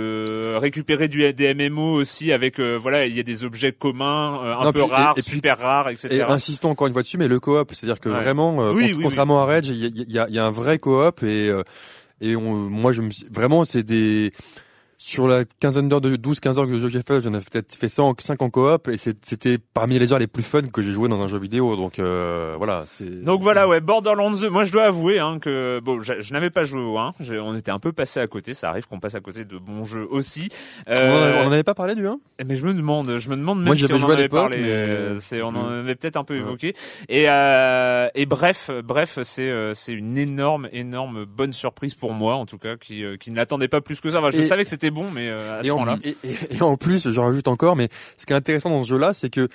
récupérés 0.61 1.09
du 1.09 1.33
des 1.33 1.55
MMO 1.55 1.93
aussi 1.93 2.33
avec 2.33 2.59
voilà 2.59 3.07
il 3.07 3.17
y 3.17 3.21
a 3.21 3.23
des 3.23 3.45
objets 3.45 3.73
communs 3.73 4.59
un 4.59 4.73
peu 4.73 4.83
rares, 4.83 5.15
et, 5.17 5.23
super 5.23 5.59
rares, 5.59 5.91
etc. 5.91 6.09
Et 6.11 6.23
insistons 6.23 6.71
encore 6.71 6.87
une 6.87 6.93
fois 6.93 7.03
dessus, 7.03 7.19
mais 7.19 7.29
le 7.29 7.39
coop, 7.39 7.73
c'est-à-dire 7.73 8.01
que 8.01 8.09
vraiment 8.09 8.75
contrairement 9.03 9.43
à 9.43 9.45
Rage, 9.45 9.69
il 9.69 10.11
y 10.11 10.19
a, 10.19 10.29
y 10.29 10.39
a, 10.39 10.45
un 10.45 10.51
vrai 10.51 10.79
coop 10.79 11.23
et 11.23 11.53
et 12.21 12.37
on, 12.37 12.55
moi 12.55 12.93
je 12.93 13.03
me 13.03 13.11
vraiment 13.31 13.65
c'est 13.65 13.83
des 13.83 14.33
sur 14.99 15.29
la 15.29 15.45
quinzaine 15.61 15.89
d'heures 15.89 16.01
de 16.01 16.17
12 16.17 16.41
15 16.41 16.59
heures 16.59 16.67
que 16.67 16.89
j'ai 16.89 17.03
fait, 17.03 17.21
j'en 17.21 17.35
ai 17.35 17.41
peut-être 17.41 17.75
fait 17.75 17.89
100 17.89 18.15
5 18.19 18.43
en 18.43 18.51
coop 18.51 18.89
et 18.89 18.97
c'était 18.97 19.59
parmi 19.75 19.99
les 19.99 20.13
heures 20.13 20.19
les 20.19 20.27
plus 20.27 20.43
fun 20.43 20.63
que 20.63 20.83
j'ai 20.83 20.93
joué 20.93 21.09
dans 21.09 21.21
un 21.21 21.29
jeu 21.29 21.39
vidéo 21.39 21.77
donc 21.77 21.99
euh, 21.99 22.55
voilà, 22.57 22.87
Donc 23.23 23.43
voilà 23.43 23.69
ouais, 23.69 23.81
Borderlands 23.81 24.33
2, 24.33 24.49
moi 24.49 24.65
je 24.65 24.73
dois 24.73 24.85
avouer 24.85 25.19
hein, 25.19 25.39
que 25.41 25.81
bon, 25.83 26.01
je, 26.01 26.33
n'avais 26.33 26.51
pas 26.51 26.65
joué 26.65 26.81
au 26.81 26.99
1, 26.99 27.13
on 27.43 27.57
était 27.57 27.71
un 27.71 27.79
peu 27.79 27.93
passé 27.93 28.21
à 28.21 28.27
côté, 28.27 28.55
ça 28.55 28.71
arrive 28.71 28.87
qu'on 28.87 29.01
passe 29.01 29.15
à 29.15 29.21
côté 29.21 29.45
de 29.45 29.59
bons 29.59 29.85
jeux 29.85 30.07
aussi. 30.11 30.49
Euh, 30.89 31.41
on 31.41 31.45
n'en 31.45 31.53
avait 31.53 31.63
pas 31.63 31.75
parlé 31.75 31.95
du 31.95 32.07
1 32.07 32.19
Mais 32.47 32.57
je 32.57 32.65
me 32.65 32.75
demande, 32.75 33.17
je 33.17 33.29
me 33.29 33.37
demande 33.37 33.63
même 33.63 33.75
si 33.77 33.93
on 33.93 34.03
en 34.03 34.11
avait 34.11 34.29
parlé, 34.29 34.59
euh, 34.59 35.19
c'est 35.21 35.43
on 35.43 35.49
en 35.49 35.69
avait 35.69 35.95
peut-être 35.95 36.17
un 36.17 36.25
peu 36.25 36.37
évoqué. 36.37 36.75
Et 37.09 37.25
euh, 37.29 38.09
et 38.15 38.27
bref, 38.27 38.71
bref, 38.85 39.19
c'est 39.23 39.51
euh, 39.51 39.75
c'est 39.75 39.93
une 39.93 40.19
énorme 40.19 40.69
énorme 40.73 41.25
bonne 41.25 41.53
surprise 41.53 41.95
pour 41.95 42.13
moi 42.13 42.35
en 42.35 42.47
tout 42.47 42.59
cas 42.59 42.77
qui 42.77 43.05
qui 43.21 43.31
ne 43.31 43.37
l'attendait 43.37 43.69
pas 43.69 43.81
plus 43.81 44.01
que 44.01 44.11
ça. 44.11 44.21
je 44.31 44.43
savais 44.43 44.65
que 44.65 44.71
c'était 44.71 44.84
bon, 44.91 45.11
mais 45.11 45.29
euh, 45.29 45.61
à 45.61 45.63
ce 45.63 45.69
et, 45.69 45.71
en, 45.71 45.97
et, 45.99 46.17
et, 46.51 46.63
en 46.63 46.77
plus, 46.77 47.11
j'en 47.11 47.25
rajoute 47.27 47.49
encore, 47.49 47.77
mais 47.77 47.89
ce 48.17 48.27
qui 48.27 48.33
est 48.33 48.37
intéressant 48.37 48.71
dans 48.71 48.83
ce 48.83 48.89
jeu-là, 48.89 49.15
c'est 49.15 49.31
que 49.31 49.49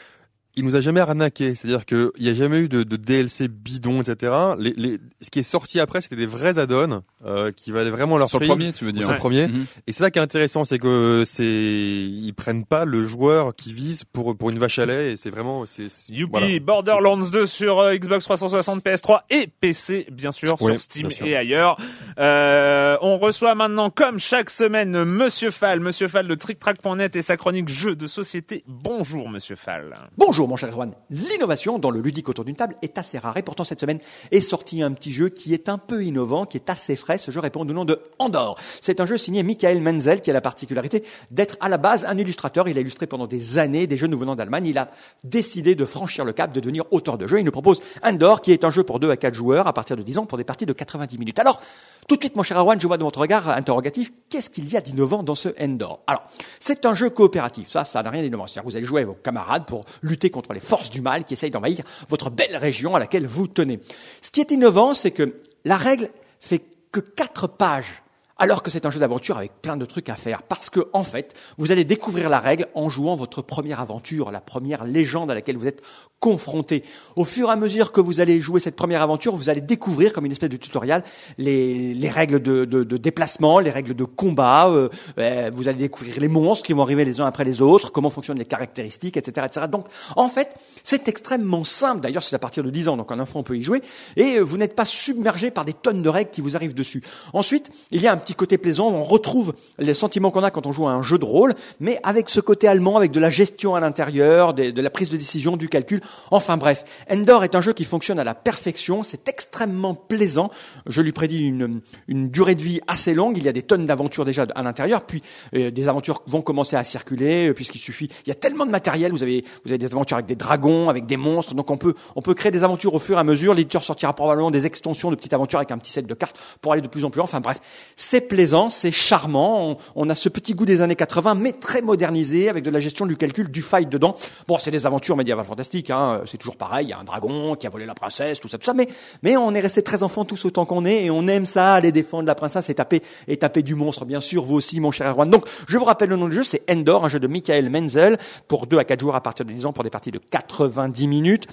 il 0.55 0.65
nous 0.65 0.75
a 0.75 0.81
jamais 0.81 0.99
arnaqué. 0.99 1.55
C'est-à-dire 1.55 1.85
qu'il 1.85 2.11
n'y 2.19 2.29
a 2.29 2.33
jamais 2.33 2.59
eu 2.59 2.69
de, 2.69 2.83
de, 2.83 2.95
DLC 2.95 3.47
bidon, 3.47 4.01
etc. 4.01 4.33
Les, 4.57 4.73
les, 4.75 4.97
ce 5.21 5.29
qui 5.29 5.39
est 5.39 5.43
sorti 5.43 5.79
après, 5.79 6.01
c'était 6.01 6.15
des 6.15 6.25
vrais 6.25 6.59
add-ons 6.59 7.01
euh, 7.25 7.51
qui 7.51 7.71
valaient 7.71 7.89
vraiment 7.91 8.17
leur 8.17 8.27
sur 8.29 8.39
prix. 8.39 8.47
le 8.47 8.53
premier, 8.53 8.73
tu 8.73 8.83
veux 8.83 8.91
dire 8.91 9.03
Sur 9.03 9.11
le 9.13 9.17
premier. 9.17 9.47
Mhm. 9.47 9.65
Et 9.87 9.91
c'est 9.93 10.03
ça 10.03 10.11
qui 10.11 10.19
est 10.19 10.21
intéressant, 10.21 10.63
c'est 10.63 10.79
que 10.79 11.23
c'est 11.25 11.45
ils 11.45 12.33
prennent 12.33 12.65
pas 12.65 12.85
le 12.85 13.05
joueur 13.05 13.55
qui 13.55 13.73
vise 13.73 14.03
pour 14.03 14.35
pour 14.35 14.49
une 14.49 14.59
vache 14.59 14.79
à 14.79 14.85
lait. 14.85 15.13
Et 15.13 15.17
c'est 15.17 15.29
vraiment 15.29 15.65
c'est 15.65 15.89
c'est- 15.89 16.11
Youpi, 16.11 16.31
voilà. 16.31 16.59
Borderlands 16.59 17.29
2 17.29 17.45
sur 17.45 17.79
euh, 17.79 17.95
Xbox 17.95 18.25
360, 18.25 18.83
PS3 18.83 19.21
et 19.29 19.47
PC, 19.47 20.07
bien 20.11 20.31
sûr, 20.31 20.57
sur 20.57 20.79
Steam 20.79 21.09
sûr. 21.11 21.25
et 21.25 21.35
ailleurs. 21.35 21.77
Euh, 22.17 22.97
on 23.01 23.17
reçoit 23.17 23.55
maintenant, 23.55 23.89
comme 23.89 24.19
chaque 24.19 24.49
semaine, 24.49 25.03
Monsieur 25.03 25.51
Fall, 25.51 25.79
Monsieur 25.79 26.07
Fall 26.07 26.27
de 26.27 26.35
TrickTrack.net 26.35 27.15
et 27.15 27.21
sa 27.21 27.37
chronique 27.37 27.69
jeux 27.69 27.95
de 27.95 28.07
société. 28.07 28.63
Bonjour, 28.67 29.29
Monsieur 29.29 29.55
Fall. 29.55 29.95
Bonjour 30.17 30.38
mon 30.47 30.55
cher 30.55 30.69
Erwan. 30.69 30.93
L'innovation 31.09 31.79
dans 31.79 31.91
le 31.91 31.99
ludique 31.99 32.29
autour 32.29 32.45
d'une 32.45 32.55
table 32.55 32.75
est 32.81 32.97
assez 32.97 33.17
rare 33.17 33.37
et 33.37 33.43
pourtant 33.43 33.63
cette 33.63 33.79
semaine 33.79 33.99
est 34.31 34.41
sorti 34.41 34.81
un 34.81 34.91
petit 34.91 35.11
jeu 35.11 35.29
qui 35.29 35.53
est 35.53 35.69
un 35.69 35.77
peu 35.77 36.03
innovant, 36.03 36.45
qui 36.45 36.57
est 36.57 36.69
assez 36.69 36.95
frais. 36.95 37.17
Ce 37.17 37.31
jeu 37.31 37.39
répond 37.39 37.61
au 37.61 37.65
nom 37.65 37.85
de 37.85 37.99
Andorre. 38.19 38.55
C'est 38.81 39.01
un 39.01 39.05
jeu 39.05 39.17
signé 39.17 39.43
Michael 39.43 39.81
Menzel 39.81 40.21
qui 40.21 40.29
a 40.29 40.33
la 40.33 40.41
particularité 40.41 41.03
d'être 41.31 41.57
à 41.59 41.69
la 41.69 41.77
base 41.77 42.05
un 42.05 42.17
illustrateur. 42.17 42.67
Il 42.67 42.77
a 42.77 42.81
illustré 42.81 43.07
pendant 43.07 43.27
des 43.27 43.57
années 43.57 43.87
des 43.87 43.97
jeux 43.97 44.07
nous 44.07 44.17
venant 44.17 44.35
d'Allemagne. 44.35 44.65
Il 44.65 44.77
a 44.77 44.89
décidé 45.23 45.75
de 45.75 45.85
franchir 45.85 46.25
le 46.25 46.33
cap, 46.33 46.51
de 46.53 46.59
devenir 46.59 46.85
auteur 46.91 47.17
de 47.17 47.27
jeu. 47.27 47.39
Il 47.39 47.45
nous 47.45 47.51
propose 47.51 47.81
Andorre 48.03 48.41
qui 48.41 48.51
est 48.51 48.63
un 48.63 48.69
jeu 48.69 48.83
pour 48.83 48.99
2 48.99 49.09
à 49.09 49.17
4 49.17 49.33
joueurs 49.33 49.67
à 49.67 49.73
partir 49.73 49.95
de 49.95 50.03
10 50.03 50.19
ans 50.19 50.25
pour 50.25 50.37
des 50.37 50.43
parties 50.43 50.65
de 50.65 50.73
90 50.73 51.17
minutes. 51.17 51.39
Alors, 51.39 51.61
tout 52.09 52.15
de 52.15 52.23
suite, 52.23 52.35
mon 52.35 52.41
cher 52.41 52.57
Erwan, 52.57 52.81
je 52.81 52.87
vois 52.87 52.97
de 52.97 53.03
votre 53.03 53.19
regard 53.19 53.49
interrogatif, 53.49 54.11
qu'est-ce 54.29 54.49
qu'il 54.49 54.67
y 54.67 54.75
a 54.75 54.81
d'innovant 54.81 55.21
dans 55.21 55.35
ce 55.35 55.49
Endor 55.61 55.99
Alors, 56.07 56.23
c'est 56.59 56.87
un 56.87 56.95
jeu 56.95 57.11
coopératif, 57.11 57.69
ça, 57.69 57.85
ça 57.85 58.01
n'a 58.01 58.09
rien 58.09 58.23
d'innovant. 58.23 58.45
Vous 58.63 58.75
allez 58.75 58.83
jouer 58.83 59.01
avec 59.01 59.09
vos 59.09 59.21
camarades 59.21 59.65
pour 59.67 59.85
lutter 60.01 60.28
contre 60.29 60.53
les 60.53 60.59
forces 60.59 60.89
du 60.89 61.01
mal 61.01 61.23
qui 61.23 61.33
essayent 61.33 61.51
d'envahir 61.51 61.83
votre 62.07 62.29
belle 62.29 62.57
région 62.57 62.95
à 62.95 62.99
laquelle 62.99 63.25
vous 63.25 63.47
tenez. 63.47 63.79
Ce 64.21 64.31
qui 64.31 64.41
est 64.41 64.51
innovant, 64.51 64.93
c'est 64.93 65.11
que 65.11 65.41
la 65.65 65.77
règle 65.77 66.09
fait 66.39 66.63
que 66.91 66.99
quatre 66.99 67.47
pages 67.47 68.03
alors 68.39 68.63
que 68.63 68.71
c'est 68.71 68.85
un 68.85 68.91
jeu 68.91 68.99
d'aventure 68.99 69.37
avec 69.37 69.61
plein 69.61 69.77
de 69.77 69.85
trucs 69.85 70.09
à 70.09 70.15
faire. 70.15 70.43
Parce 70.43 70.69
que, 70.69 70.87
en 70.93 71.03
fait, 71.03 71.33
vous 71.57 71.71
allez 71.71 71.83
découvrir 71.83 72.29
la 72.29 72.39
règle 72.39 72.67
en 72.73 72.89
jouant 72.89 73.15
votre 73.15 73.41
première 73.41 73.79
aventure, 73.79 74.31
la 74.31 74.41
première 74.41 74.85
légende 74.85 75.29
à 75.29 75.35
laquelle 75.35 75.57
vous 75.57 75.67
êtes 75.67 75.81
confronté. 76.19 76.83
Au 77.15 77.23
fur 77.23 77.49
et 77.49 77.51
à 77.51 77.55
mesure 77.55 77.91
que 77.91 78.01
vous 78.01 78.19
allez 78.19 78.41
jouer 78.41 78.59
cette 78.59 78.75
première 78.75 79.01
aventure, 79.01 79.35
vous 79.35 79.49
allez 79.49 79.61
découvrir, 79.61 80.13
comme 80.13 80.25
une 80.25 80.31
espèce 80.31 80.49
de 80.49 80.57
tutoriel, 80.57 81.03
les, 81.37 81.93
les 81.93 82.09
règles 82.09 82.41
de 82.41 82.97
déplacement, 82.97 83.59
les 83.59 83.69
règles 83.69 83.93
de 83.93 84.03
combat. 84.03 84.67
euh, 84.69 84.89
euh, 85.17 85.51
vous 85.53 85.67
allez 85.67 85.77
découvrir 85.77 86.19
les 86.19 86.27
monstres 86.27 86.65
qui 86.65 86.73
vont 86.73 86.83
arriver 86.83 87.05
les 87.05 87.21
uns 87.21 87.25
après 87.25 87.43
les 87.43 87.61
autres, 87.61 87.91
comment 87.91 88.09
fonctionnent 88.09 88.37
les 88.39 88.45
caractéristiques, 88.45 89.17
etc., 89.17 89.47
etc. 89.47 89.67
Donc, 89.67 89.85
en 90.15 90.27
fait, 90.27 90.55
c'est 90.83 91.07
extrêmement 91.07 91.63
simple. 91.63 92.01
D'ailleurs, 92.01 92.23
c'est 92.23 92.35
à 92.35 92.39
partir 92.39 92.63
de 92.63 92.69
10 92.69 92.89
ans, 92.89 92.97
donc 92.97 93.11
un 93.11 93.19
enfant 93.19 93.43
peut 93.43 93.57
y 93.57 93.61
jouer. 93.61 93.81
Et 94.15 94.37
euh, 94.37 94.41
vous 94.41 94.57
n'êtes 94.57 94.75
pas 94.75 94.85
submergé 94.85 95.51
par 95.51 95.65
des 95.65 95.73
tonnes 95.73 96.01
de 96.01 96.09
règles 96.09 96.31
qui 96.31 96.41
vous 96.41 96.55
arrivent 96.55 96.73
dessus. 96.73 97.03
Ensuite, 97.33 97.71
il 97.91 98.01
y 98.01 98.07
a 98.07 98.11
un 98.11 98.17
petit 98.17 98.28
côté 98.35 98.57
plaisant. 98.57 98.87
On 98.87 99.03
retrouve 99.03 99.53
les 99.77 99.93
sentiments 99.93 100.31
qu'on 100.31 100.43
a 100.43 100.51
quand 100.51 100.65
on 100.65 100.71
joue 100.71 100.87
à 100.87 100.91
un 100.91 101.01
jeu 101.01 101.17
de 101.17 101.25
rôle, 101.25 101.53
mais 101.79 101.99
avec 102.03 102.29
ce 102.29 102.39
côté 102.39 102.67
allemand, 102.67 102.97
avec 102.97 103.11
de 103.11 103.19
la 103.19 103.29
gestion 103.29 103.75
à 103.75 103.79
l'intérieur, 103.79 104.53
de 104.53 104.81
la 104.81 104.89
prise 104.89 105.09
de 105.09 105.17
décision, 105.17 105.57
du 105.57 105.69
calcul. 105.69 106.01
Enfin 106.31 106.57
bref, 106.57 106.85
Endor 107.09 107.43
est 107.43 107.55
un 107.55 107.61
jeu 107.61 107.73
qui 107.73 107.83
fonctionne 107.83 108.19
à 108.19 108.23
la 108.23 108.35
perfection. 108.35 109.03
C'est 109.03 109.27
extrêmement 109.27 109.93
plaisant. 109.93 110.49
Je 110.85 111.01
lui 111.01 111.11
prédis 111.11 111.39
une, 111.39 111.81
une 112.07 112.29
durée 112.29 112.55
de 112.55 112.61
vie 112.61 112.79
assez 112.87 113.13
longue. 113.13 113.37
Il 113.37 113.43
y 113.43 113.49
a 113.49 113.53
des 113.53 113.63
tonnes 113.63 113.85
d'aventures 113.85 114.25
déjà 114.25 114.45
à 114.55 114.63
l'intérieur. 114.63 115.01
Puis 115.01 115.23
euh, 115.55 115.71
des 115.71 115.87
aventures 115.87 116.21
vont 116.27 116.41
commencer 116.41 116.75
à 116.75 116.83
circuler, 116.83 117.49
euh, 117.49 117.53
puisqu'il 117.53 117.79
suffit. 117.79 118.09
Il 118.25 118.29
y 118.29 118.31
a 118.31 118.35
tellement 118.35 118.65
de 118.65 118.71
matériel. 118.71 119.11
Vous 119.11 119.23
avez, 119.23 119.43
vous 119.65 119.71
avez 119.71 119.77
des 119.77 119.87
aventures 119.87 120.17
avec 120.17 120.27
des 120.27 120.35
dragons, 120.35 120.89
avec 120.89 121.05
des 121.05 121.17
monstres. 121.17 121.53
Donc 121.53 121.71
on 121.71 121.77
peut, 121.77 121.93
on 122.15 122.21
peut 122.21 122.33
créer 122.33 122.51
des 122.51 122.63
aventures 122.63 122.93
au 122.93 122.99
fur 122.99 123.17
et 123.17 123.19
à 123.19 123.23
mesure. 123.23 123.53
L'éditeur 123.53 123.83
sortira 123.83 124.13
probablement 124.13 124.51
des 124.51 124.65
extensions 124.65 125.11
de 125.11 125.15
petites 125.15 125.33
aventures 125.33 125.59
avec 125.59 125.71
un 125.71 125.77
petit 125.77 125.91
set 125.91 126.05
de 126.05 126.13
cartes 126.13 126.37
pour 126.61 126.73
aller 126.73 126.81
de 126.81 126.87
plus 126.87 127.03
en 127.05 127.09
plus 127.09 127.19
loin. 127.19 127.25
Enfin 127.25 127.39
bref, 127.39 127.59
c'est 127.95 128.18
plaisant, 128.21 128.69
c'est 128.69 128.91
charmant. 128.91 129.71
On, 129.71 129.77
on 129.95 130.09
a 130.09 130.15
ce 130.15 130.29
petit 130.29 130.53
goût 130.53 130.65
des 130.65 130.81
années 130.81 130.95
80, 130.95 131.35
mais 131.35 131.53
très 131.53 131.81
modernisé, 131.81 132.49
avec 132.49 132.63
de 132.63 132.69
la 132.69 132.79
gestion 132.79 133.05
du 133.05 133.17
calcul, 133.17 133.49
du 133.49 133.61
fight 133.61 133.89
dedans. 133.89 134.15
Bon, 134.47 134.57
c'est 134.59 134.71
des 134.71 134.85
aventures 134.85 135.15
médiévales 135.15 135.45
fantastiques. 135.45 135.89
Hein. 135.89 136.21
C'est 136.25 136.37
toujours 136.37 136.57
pareil. 136.57 136.87
Il 136.87 136.89
y 136.89 136.93
a 136.93 136.99
un 136.99 137.03
dragon 137.03 137.55
qui 137.55 137.67
a 137.67 137.69
volé 137.69 137.85
la 137.85 137.95
princesse, 137.95 138.39
tout 138.39 138.47
ça, 138.47 138.57
tout 138.57 138.65
ça. 138.65 138.73
Mais, 138.73 138.87
mais 139.23 139.37
on 139.37 139.53
est 139.53 139.59
resté 139.59 139.81
très 139.81 140.03
enfants 140.03 140.25
tous 140.25 140.45
autant 140.45 140.65
qu'on 140.65 140.85
est, 140.85 141.05
et 141.05 141.11
on 141.11 141.27
aime 141.27 141.45
ça, 141.45 141.73
aller 141.73 141.91
défendre 141.91 142.25
la 142.25 142.35
princesse 142.35 142.69
et 142.69 142.75
taper, 142.75 143.01
et 143.27 143.37
taper 143.37 143.63
du 143.63 143.75
monstre, 143.75 144.05
bien 144.05 144.21
sûr. 144.21 144.43
Vous 144.43 144.55
aussi, 144.55 144.79
mon 144.79 144.91
cher 144.91 145.09
Erwan. 145.11 145.29
Donc, 145.29 145.45
je 145.67 145.77
vous 145.77 145.85
rappelle 145.85 146.09
le 146.09 146.15
nom 146.15 146.27
du 146.27 146.35
jeu, 146.35 146.43
c'est 146.43 146.63
Endor, 146.69 147.05
un 147.05 147.09
jeu 147.09 147.19
de 147.19 147.27
Michael 147.27 147.69
Menzel 147.69 148.17
pour 148.47 148.67
2 148.67 148.77
à 148.77 148.83
4 148.83 148.99
joueurs 148.99 149.15
à 149.15 149.21
partir 149.21 149.45
de 149.45 149.51
10 149.51 149.65
ans 149.65 149.73
pour 149.73 149.83
des 149.83 149.89
parties 149.89 150.11
de 150.11 150.19
90 150.19 151.07
minutes. 151.07 151.47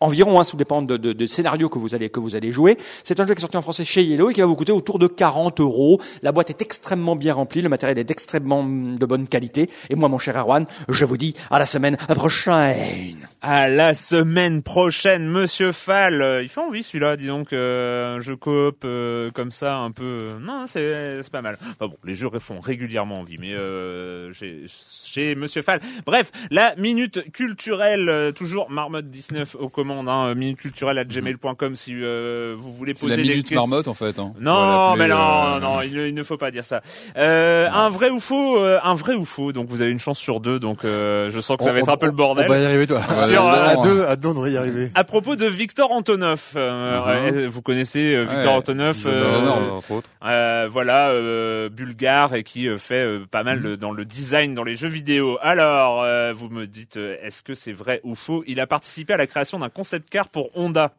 Environ, 0.00 0.40
hein, 0.40 0.44
ça 0.44 0.56
dépend 0.56 0.82
de, 0.82 0.96
de, 0.96 1.26
scénario 1.26 1.68
que 1.68 1.78
vous 1.78 1.94
allez 1.94 2.10
que 2.10 2.20
vous 2.20 2.36
allez 2.36 2.50
jouer. 2.50 2.78
C'est 3.04 3.20
un 3.20 3.26
jeu 3.26 3.34
qui 3.34 3.38
est 3.38 3.42
sorti 3.42 3.56
en 3.56 3.62
français 3.62 3.84
chez 3.84 4.04
Yellow 4.04 4.30
et 4.30 4.34
qui 4.34 4.40
va 4.40 4.46
vous 4.46 4.56
coûter 4.56 4.72
autour 4.72 4.98
de 4.98 5.06
40 5.06 5.60
euros. 5.60 6.00
La 6.22 6.32
boîte 6.32 6.50
est 6.50 6.62
extrêmement 6.62 7.16
bien 7.16 7.34
remplie, 7.34 7.62
le 7.62 7.68
matériel 7.68 7.98
est 7.98 8.04
d'extrêmement 8.04 8.62
mm, 8.62 8.98
de 8.98 9.06
bonne 9.06 9.26
qualité. 9.26 9.68
Et 9.90 9.94
moi, 9.94 10.08
mon 10.08 10.18
cher 10.18 10.36
Erwan, 10.36 10.66
je 10.88 11.04
vous 11.04 11.16
dis 11.16 11.34
à 11.50 11.58
la 11.58 11.66
semaine 11.66 11.96
prochaine. 11.96 13.28
À 13.40 13.68
la 13.68 13.94
semaine 13.94 14.62
prochaine, 14.64 15.28
Monsieur 15.28 15.70
Fall. 15.70 16.22
Euh, 16.22 16.42
Il 16.42 16.48
fait 16.48 16.60
envie 16.60 16.82
celui-là, 16.82 17.16
dis 17.16 17.28
donc. 17.28 17.52
Euh, 17.52 18.16
un 18.16 18.20
jeu 18.20 18.34
coop 18.34 18.78
euh, 18.84 19.30
comme 19.30 19.52
ça, 19.52 19.76
un 19.76 19.92
peu. 19.92 20.02
euh, 20.02 20.38
Non, 20.40 20.64
c'est 20.66 21.22
c'est 21.22 21.30
pas 21.30 21.40
mal. 21.40 21.56
Enfin 21.62 21.86
bon, 21.86 21.96
les 22.04 22.16
jeux 22.16 22.28
font 22.40 22.58
régulièrement 22.58 23.20
envie, 23.20 23.38
mais 23.38 23.52
euh, 23.52 24.32
chez 24.32 25.36
Monsieur 25.36 25.62
Fall. 25.62 25.78
Bref, 26.04 26.32
la 26.50 26.74
minute 26.74 27.30
culturelle, 27.32 28.08
euh, 28.08 28.32
toujours 28.32 28.70
Marmotte 28.70 29.08
19 29.08 29.54
aux 29.60 29.68
commandes. 29.68 30.08
Hein, 30.08 30.34
minute 30.34 30.58
culturelle 30.58 30.98
à 30.98 31.04
gmail.com 31.04 31.76
si 31.76 31.92
euh, 31.94 32.56
vous 32.58 32.72
voulez 32.72 32.94
C'est 32.94 33.02
poser 33.06 33.16
la 33.18 33.22
minute 33.22 33.52
marmotte 33.52 33.86
en 33.86 33.94
fait. 33.94 34.18
Hein. 34.18 34.32
Non, 34.40 34.96
mais 34.96 35.06
non, 35.06 35.16
euh, 35.16 35.60
non, 35.60 35.80
il, 35.82 35.94
ne- 35.94 36.06
il 36.08 36.14
ne 36.14 36.22
faut 36.24 36.38
pas 36.38 36.50
dire 36.50 36.64
ça. 36.64 36.80
Euh, 37.16 37.68
un 37.70 37.88
vrai 37.88 38.10
ou 38.10 38.18
faux, 38.18 38.58
euh, 38.58 38.80
un 38.82 38.94
vrai 38.94 39.14
ou 39.14 39.24
faux. 39.24 39.52
Donc 39.52 39.68
vous 39.68 39.80
avez 39.80 39.92
une 39.92 40.00
chance 40.00 40.18
sur 40.18 40.40
deux. 40.40 40.58
Donc 40.58 40.84
euh, 40.84 41.30
je 41.30 41.38
sens 41.38 41.56
que 41.56 41.62
ça 41.62 41.72
va 41.72 41.78
être 41.78 41.88
un 41.88 41.96
peu 41.96 42.06
le 42.06 42.12
bordel. 42.12 42.46
On 42.48 42.52
va 42.52 42.58
y 42.58 42.64
arriver, 42.64 42.88
toi. 42.88 43.00
Euh, 43.34 43.64
à 43.66 43.76
deux, 43.76 44.04
à 44.04 44.16
deux, 44.16 44.28
on 44.28 44.34
devrait 44.34 44.52
y 44.52 44.56
arriver. 44.56 44.90
À 44.94 45.04
propos 45.04 45.36
de 45.36 45.46
Victor 45.46 45.92
Antonov, 45.92 46.52
euh, 46.56 46.98
Mhm. 47.30 47.36
ouais, 47.36 47.46
vous 47.46 47.62
connaissez 47.62 48.14
euh, 48.14 48.22
Victor 48.22 48.52
Ouais, 48.52 48.58
Antonov, 48.58 48.96
euh, 49.06 49.24
Dishonored. 49.24 49.70
entre 49.72 49.90
autres. 49.92 50.10
euh, 50.24 50.68
voilà, 50.70 51.10
euh, 51.10 51.68
bulgare 51.68 52.34
et 52.34 52.42
qui 52.44 52.66
fait 52.78 52.94
euh, 53.04 53.24
pas 53.30 53.42
mal 53.42 53.62
de- 53.62 53.76
dans 53.76 53.92
le 53.92 54.04
design 54.04 54.54
dans 54.54 54.64
les 54.64 54.74
jeux 54.74 54.88
vidéo. 54.88 55.38
Alors, 55.42 56.02
euh, 56.02 56.32
vous 56.34 56.48
me 56.48 56.66
dites, 56.66 56.96
est-ce 56.96 57.42
que 57.42 57.54
c'est 57.54 57.72
vrai 57.72 58.00
ou 58.04 58.14
faux? 58.14 58.44
Il 58.46 58.60
a 58.60 58.66
participé 58.66 59.12
à 59.12 59.16
la 59.16 59.26
création 59.26 59.58
d'un 59.58 59.68
concept 59.70 60.08
car 60.10 60.28
pour 60.28 60.50
Honda. 60.56 60.92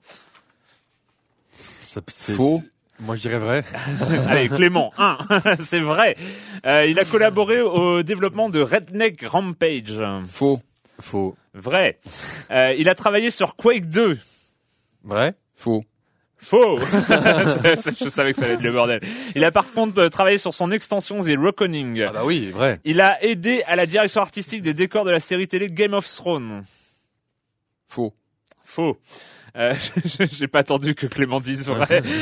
Ça- 1.83 2.01
c'est- 2.07 2.33
Faux. 2.33 2.61
Moi, 3.01 3.15
je 3.15 3.21
dirais 3.21 3.39
vrai. 3.39 3.63
Allez, 4.27 4.49
Clément, 4.49 4.91
un, 4.97 5.17
c'est 5.63 5.79
vrai. 5.79 6.17
Euh, 6.65 6.85
il 6.85 6.99
a 6.99 7.05
collaboré 7.05 7.61
au 7.61 8.03
développement 8.03 8.49
de 8.49 8.59
Redneck 8.59 9.23
Rampage. 9.25 10.03
Faux. 10.29 10.59
Faux. 10.99 11.35
Vrai. 11.53 11.99
Euh, 12.51 12.73
il 12.77 12.89
a 12.89 12.95
travaillé 12.95 13.31
sur 13.31 13.55
Quake 13.55 13.85
2. 13.87 14.17
Vrai? 15.03 15.33
Faux. 15.55 15.83
Faux 16.41 16.79
Je 16.79 18.07
savais 18.09 18.31
que 18.31 18.39
ça 18.39 18.45
allait 18.45 18.53
être 18.55 18.61
le 18.61 18.71
bordel. 18.71 19.01
Il 19.35 19.43
a 19.43 19.51
par 19.51 19.69
contre 19.73 19.99
euh, 19.99 20.09
travaillé 20.09 20.37
sur 20.37 20.53
son 20.53 20.71
extension 20.71 21.21
The 21.21 21.35
Reckoning. 21.37 22.01
Ah 22.07 22.13
bah 22.13 22.21
oui, 22.23 22.49
vrai. 22.51 22.79
Il 22.85 23.01
a 23.01 23.21
aidé 23.23 23.61
à 23.67 23.75
la 23.75 23.85
direction 23.85 24.21
artistique 24.21 24.61
des 24.61 24.73
décors 24.73 25.03
de 25.03 25.11
la 25.11 25.19
série 25.19 25.47
télé 25.49 25.69
Game 25.69 25.93
of 25.93 26.05
Thrones. 26.07 26.63
Faux. 27.89 28.13
Faux. 28.63 28.97
Euh, 29.57 29.73
J'ai 30.31 30.47
pas 30.47 30.59
attendu 30.59 30.95
que 30.95 31.07
Clément 31.07 31.41
dise 31.41 31.67
vrai. 31.67 32.03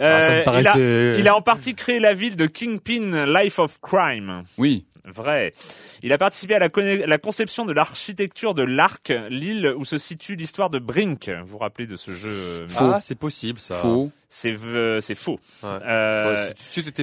Ah, 0.00 0.20
ça 0.20 0.30
Euh, 0.30 0.34
me 0.34 0.36
il, 0.36 0.38
a, 0.38 0.42
paraissait... 0.44 1.16
il 1.18 1.26
a 1.28 1.34
en 1.34 1.42
partie 1.42 1.74
créé 1.74 1.98
la 1.98 2.14
ville 2.14 2.36
de 2.36 2.46
Kingpin 2.46 3.26
Life 3.26 3.58
of 3.58 3.80
Crime. 3.80 4.42
Oui. 4.58 4.86
Vrai. 5.10 5.54
Il 6.02 6.12
a 6.12 6.18
participé 6.18 6.54
à 6.54 6.58
la, 6.58 6.68
conne- 6.68 7.04
la 7.04 7.18
conception 7.18 7.64
de 7.64 7.72
l'architecture 7.72 8.54
de 8.54 8.62
l'Arc, 8.62 9.12
l'île 9.30 9.72
où 9.76 9.84
se 9.84 9.98
situe 9.98 10.36
l'histoire 10.36 10.70
de 10.70 10.78
Brink. 10.78 11.28
Vous 11.28 11.46
vous 11.52 11.58
rappelez 11.58 11.86
de 11.86 11.96
ce 11.96 12.10
jeu 12.12 12.28
euh, 12.28 12.66
Ah, 12.76 12.98
c'est 13.02 13.18
possible, 13.18 13.58
ça. 13.58 13.76
Faux. 13.76 14.10
C'est 14.28 14.50
v- 14.52 14.98
c'est 15.00 15.14
faux. 15.14 15.38
Ouais. 15.62 15.68
Euh, 15.82 16.52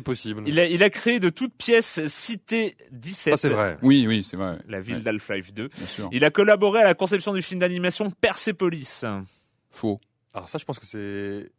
possible. 0.03 0.43
il, 0.45 0.59
a, 0.59 0.65
il 0.67 0.83
a 0.83 0.89
créé 0.89 1.19
de 1.19 1.29
toutes 1.29 1.55
pièces 1.55 2.05
Cité 2.07 2.77
17, 2.91 3.33
Ça, 3.35 3.37
c'est 3.37 3.53
vrai. 3.53 3.77
Oui, 3.81 4.05
oui, 4.07 4.23
c'est 4.23 4.37
vrai. 4.37 4.57
la 4.67 4.79
ville 4.79 4.95
Ouais, 4.95 5.01
d'Half-Life 5.01 5.53
2. 5.53 5.69
Bien 5.75 5.87
sûr. 5.87 6.09
Il 6.11 6.23
a 6.23 6.29
collaboré 6.31 6.81
à 6.81 6.85
la 6.85 6.93
conception 6.93 7.33
du 7.33 7.41
film 7.41 7.59
d'animation 7.59 8.09
Persepolis. 8.11 9.03
Faux. 9.71 9.99
Alors 10.33 10.49
ça, 10.49 10.57
je 10.57 10.65
pense 10.65 10.79
que 10.79 10.85
c'est... 10.85 11.49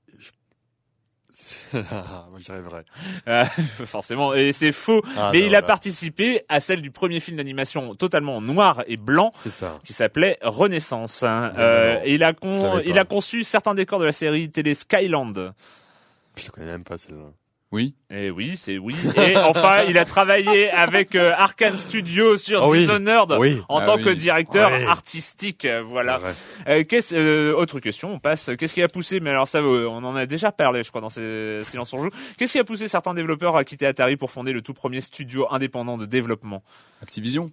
Moi, 1.72 1.82
je. 2.38 2.52
Euh, 3.28 3.44
forcément, 3.86 4.34
et 4.34 4.52
c'est 4.52 4.72
faux. 4.72 5.02
Ah, 5.16 5.30
mais 5.32 5.40
il 5.46 5.54
a 5.54 5.62
participé 5.62 6.42
à 6.48 6.60
celle 6.60 6.80
du 6.82 6.90
premier 6.90 7.20
film 7.20 7.36
d'animation 7.36 7.94
totalement 7.94 8.40
noir 8.40 8.82
et 8.86 8.96
blanc 8.96 9.32
C'est 9.36 9.50
ça. 9.50 9.78
qui 9.84 9.92
s'appelait 9.92 10.38
Renaissance. 10.42 11.22
Non, 11.22 11.50
Euh, 11.58 12.00
et 12.04 12.14
il 12.14 12.22
a, 12.24 12.32
con- 12.32 12.80
il 12.84 12.98
a 12.98 13.04
conçu 13.04 13.44
certains 13.44 13.74
décors 13.74 13.98
de 14.00 14.04
la 14.06 14.12
série 14.12 14.48
télé 14.50 14.74
Skyland. 14.74 15.32
Je 16.36 16.44
le 16.46 16.50
connais 16.50 16.66
même 16.66 16.84
pas, 16.84 16.98
celle-là. 16.98 17.24
Oui. 17.76 17.94
Et 18.10 18.30
oui, 18.30 18.56
c'est 18.56 18.78
oui. 18.78 18.94
Et 19.18 19.36
enfin, 19.36 19.82
il 19.86 19.98
a 19.98 20.06
travaillé 20.06 20.70
avec 20.70 21.14
euh, 21.14 21.32
Arkane 21.36 21.76
Studio 21.76 22.38
sur 22.38 22.66
oui. 22.68 22.78
Dishonored 22.80 23.36
Oui. 23.38 23.60
en 23.68 23.80
Ah 23.80 23.84
tant 23.84 23.96
oui. 23.96 24.04
que 24.04 24.08
directeur 24.10 24.70
Ouais. 24.70 24.86
artistique. 24.86 25.66
euh, 25.66 25.82
Voilà. 25.86 26.20
Euh, 26.68 26.84
qu'est-ce- 26.84 27.14
euh, 27.14 27.54
autre 27.54 27.78
question, 27.80 28.10
on 28.14 28.18
passe. 28.18 28.50
Qu'est-ce 28.58 28.72
qui 28.72 28.82
a 28.82 28.88
poussé 28.88 29.20
Mais 29.20 29.28
alors 29.30 29.46
ça, 29.46 29.62
on 29.62 30.02
en 30.04 30.16
a 30.16 30.24
déjà 30.24 30.52
parlé, 30.52 30.82
je 30.82 30.88
crois, 30.88 31.02
dans 31.02 31.10
ces 31.10 31.60
Silence 31.64 31.92
on 31.92 32.02
joue. 32.02 32.10
Qu'est-ce 32.38 32.52
qui 32.52 32.58
a 32.58 32.64
poussé 32.64 32.88
certains 32.88 33.12
développeurs 33.12 33.56
à 33.56 33.64
quitter 33.64 33.84
Atari 33.86 34.16
pour 34.16 34.30
fonder 34.30 34.52
le 34.52 34.62
tout 34.62 34.72
premier 34.74 35.02
studio 35.02 35.46
indépendant 35.50 35.98
de 35.98 36.06
développement? 36.06 36.62
Activision. 37.02 37.46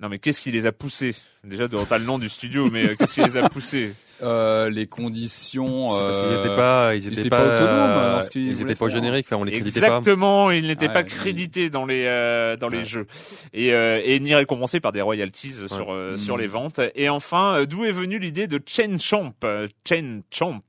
Non, 0.00 0.08
mais 0.08 0.18
qu'est-ce 0.18 0.40
qui 0.40 0.50
les 0.50 0.64
a 0.64 0.72
poussés? 0.72 1.14
Déjà, 1.44 1.68
de 1.68 1.76
t'as 1.88 1.98
le 1.98 2.04
nom 2.06 2.18
du 2.18 2.28
studio, 2.30 2.70
mais 2.70 2.86
euh, 2.88 2.94
qu'est-ce 2.98 3.14
qui 3.14 3.22
les 3.22 3.36
a 3.36 3.48
poussés? 3.50 3.94
Euh, 4.22 4.70
les 4.70 4.86
conditions. 4.86 5.92
C'est 5.92 5.98
parce 5.98 6.20
qu'ils 6.20 6.28
euh, 6.36 6.40
étaient 6.44 6.56
pas, 6.56 6.94
ils 6.94 7.02
ils 7.04 7.08
étaient 7.08 7.20
étaient 7.20 7.28
pas, 7.30 7.36
pas 7.46 7.54
autonomes 7.56 8.20
qu'ils 8.30 8.42
ils 8.42 8.54
voulaient 8.54 8.62
étaient 8.72 8.74
pas 8.78 8.84
au 8.84 8.88
faire. 8.88 8.96
générique, 8.96 9.26
enfin 9.26 9.36
on 9.36 9.44
les 9.44 9.52
créditait 9.52 9.80
pas. 9.80 9.86
Exactement, 9.98 10.50
ils 10.50 10.66
n'étaient 10.66 10.88
Ouais, 10.88 10.92
pas 10.94 11.04
crédités 11.04 11.70
dans 11.70 11.84
les 11.86 12.04
euh, 12.06 12.56
dans 12.56 12.68
les 12.68 12.82
jeux 12.82 13.06
et 13.54 13.68
et, 13.68 14.14
et 14.14 14.20
ni 14.20 14.34
récompensés 14.34 14.80
par 14.80 14.92
des 14.92 15.00
royalties 15.02 15.54
euh, 15.60 15.68
sur 15.68 15.92
euh, 15.92 16.14
Mm. 16.14 16.18
sur 16.18 16.36
les 16.36 16.46
ventes. 16.46 16.80
Et 16.94 17.08
enfin, 17.08 17.54
euh, 17.60 17.66
d'où 17.66 17.84
est 17.84 17.92
venue 17.92 18.18
l'idée 18.18 18.46
de 18.46 18.60
Chen 18.66 19.00
Champ, 19.00 19.32
euh, 19.44 19.66
Chen 19.86 20.22
Champ, 20.30 20.60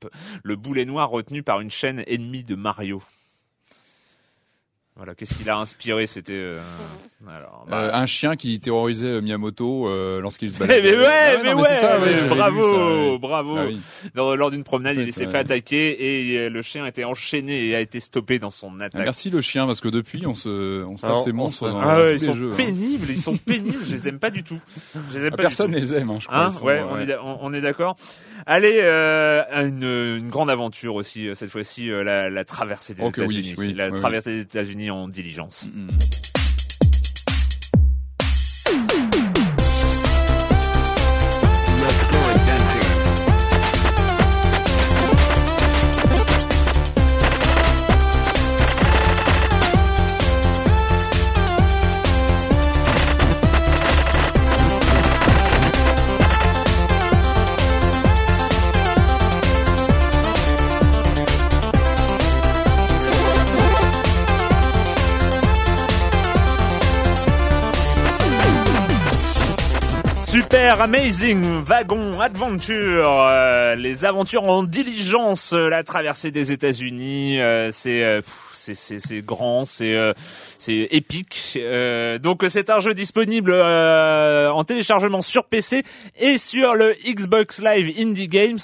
le 0.42 0.56
boulet 0.56 0.84
noir 0.86 1.10
retenu 1.10 1.42
par 1.42 1.60
une 1.60 1.70
chaîne 1.70 2.02
ennemie 2.06 2.44
de 2.44 2.54
Mario. 2.54 3.02
Voilà, 4.94 5.14
qu'est-ce 5.14 5.34
qui 5.34 5.42
l'a 5.44 5.56
inspiré 5.58 6.06
C'était 6.06 6.34
euh, 6.34 6.60
alors. 7.26 7.64
bah, 7.66 7.78
Euh, 7.78 7.90
un 7.94 8.04
chien 8.04 8.36
qui 8.36 8.60
terrorisait 8.60 9.06
euh, 9.06 9.20
Miyamoto 9.22 9.88
euh, 9.88 10.20
lorsqu'il 10.20 10.50
se 10.52 10.58
baladait. 10.58 10.82
mais 10.82 10.96
ouais, 10.98 11.06
Ah 11.08 11.40
mais 11.42 11.54
non, 11.54 11.60
ouais, 11.62 11.68
c'est 11.68 11.76
ça, 11.76 11.98
ouais, 11.98 12.06
mais 12.10 12.16
j'avais 12.18 12.28
bravo, 12.28 12.62
ça, 12.62 12.70
ouais. 12.86 13.18
bravo. 13.18 13.56
Ah 13.56 13.64
oui. 13.66 13.80
Dans- 14.14 14.36
lors 14.36 14.50
d'une 14.50 14.64
promenade, 14.64 14.96
En 14.98 15.00
fait, 15.00 15.06
il 15.06 15.12
s'est 15.14 15.24
ouais. 15.24 15.32
fait 15.32 15.38
attaquer 15.38 16.32
et 16.34 16.38
euh, 16.38 16.50
le 16.50 16.60
chien 16.60 16.84
était 16.84 17.04
enchaîné 17.04 17.68
et 17.68 17.74
a 17.74 17.80
été 17.80 18.00
stoppé 18.00 18.38
dans 18.38 18.50
son 18.50 18.70
Ah, 18.80 18.84
attaque. 18.84 19.00
Merci 19.02 19.30
le 19.30 19.40
chien 19.40 19.66
parce 19.66 19.80
que 19.80 19.88
depuis 19.88 20.26
on 20.26 20.34
se 20.34 20.84
on 20.84 20.98
se 20.98 21.02
tape 21.02 21.10
Alors, 21.10 21.22
ces 21.22 21.32
on 21.32 21.36
monstres 21.36 21.70
dans, 21.70 21.80
Ah 21.80 21.96
dans 21.96 22.02
ouais, 22.02 22.12
tous 22.18 22.24
ils 22.24 22.26
les 22.26 22.32
sont 22.32 22.34
jeux. 22.38 22.50
hein. 22.52 22.56
pénibles, 22.58 23.06
ils 23.08 23.18
sont 23.20 23.36
pénibles, 23.38 23.84
je 23.86 23.92
les 23.94 24.08
aime 24.08 24.18
pas 24.18 24.30
du 24.30 24.42
tout. 24.44 24.60
Je 25.14 25.18
les 25.18 25.24
aime 25.24 25.30
Ah, 25.32 25.36
pas 25.38 25.42
Personne 25.44 25.70
du 25.70 25.76
tout. 25.76 25.80
les 25.80 25.94
aime, 25.94 26.10
hein, 26.10 26.18
je 26.20 26.26
crois. 26.26 26.38
Hein 26.38 26.48
ils 26.52 26.58
sont, 26.58 26.64
ouais, 26.66 26.82
on 26.86 26.98
est, 26.98 27.06
d'a- 27.06 27.24
on, 27.24 27.38
on 27.40 27.52
est 27.54 27.62
d'accord. 27.62 27.96
Allez, 28.46 28.80
euh, 28.82 29.42
une, 29.52 29.82
une 29.84 30.28
grande 30.28 30.50
aventure 30.50 30.94
aussi, 30.94 31.28
euh, 31.28 31.34
cette 31.34 31.50
fois-ci, 31.50 31.90
euh, 31.90 32.02
la, 32.02 32.28
la 32.30 32.44
traversée 32.44 32.94
des 32.94 33.02
oui, 33.02 33.08
États-Unis. 33.10 33.54
oui, 33.58 33.74
la 33.74 33.90
oui, 33.90 34.00
traversée 34.00 34.34
des 34.36 34.40
États-Unis 34.42 34.90
en 34.90 35.08
diligence. 35.08 35.68
Mm. 35.72 35.88
Amazing 70.80 71.62
Wagon 71.64 72.20
Adventure, 72.20 73.26
euh, 73.28 73.74
les 73.74 74.04
aventures 74.04 74.44
en 74.44 74.62
diligence, 74.62 75.52
euh, 75.52 75.68
la 75.68 75.84
traversée 75.84 76.30
des 76.30 76.50
États-Unis, 76.50 77.40
euh, 77.40 77.70
c'est 77.72 78.02
euh, 78.02 78.20
c'est 78.54 79.22
grand, 79.22 79.64
c'est 79.66 79.94
euh, 79.94 80.12
c'est 80.58 80.88
épique. 80.90 81.58
Euh, 81.60 82.18
donc 82.18 82.44
c'est 82.48 82.70
un 82.70 82.80
jeu 82.80 82.94
disponible 82.94 83.52
en 83.52 84.64
téléchargement 84.64 85.20
sur 85.20 85.44
PC 85.44 85.84
et 86.18 86.38
sur 86.38 86.74
le 86.74 86.94
Xbox 87.04 87.60
Live 87.60 87.94
Indie 87.98 88.28
Games. 88.28 88.58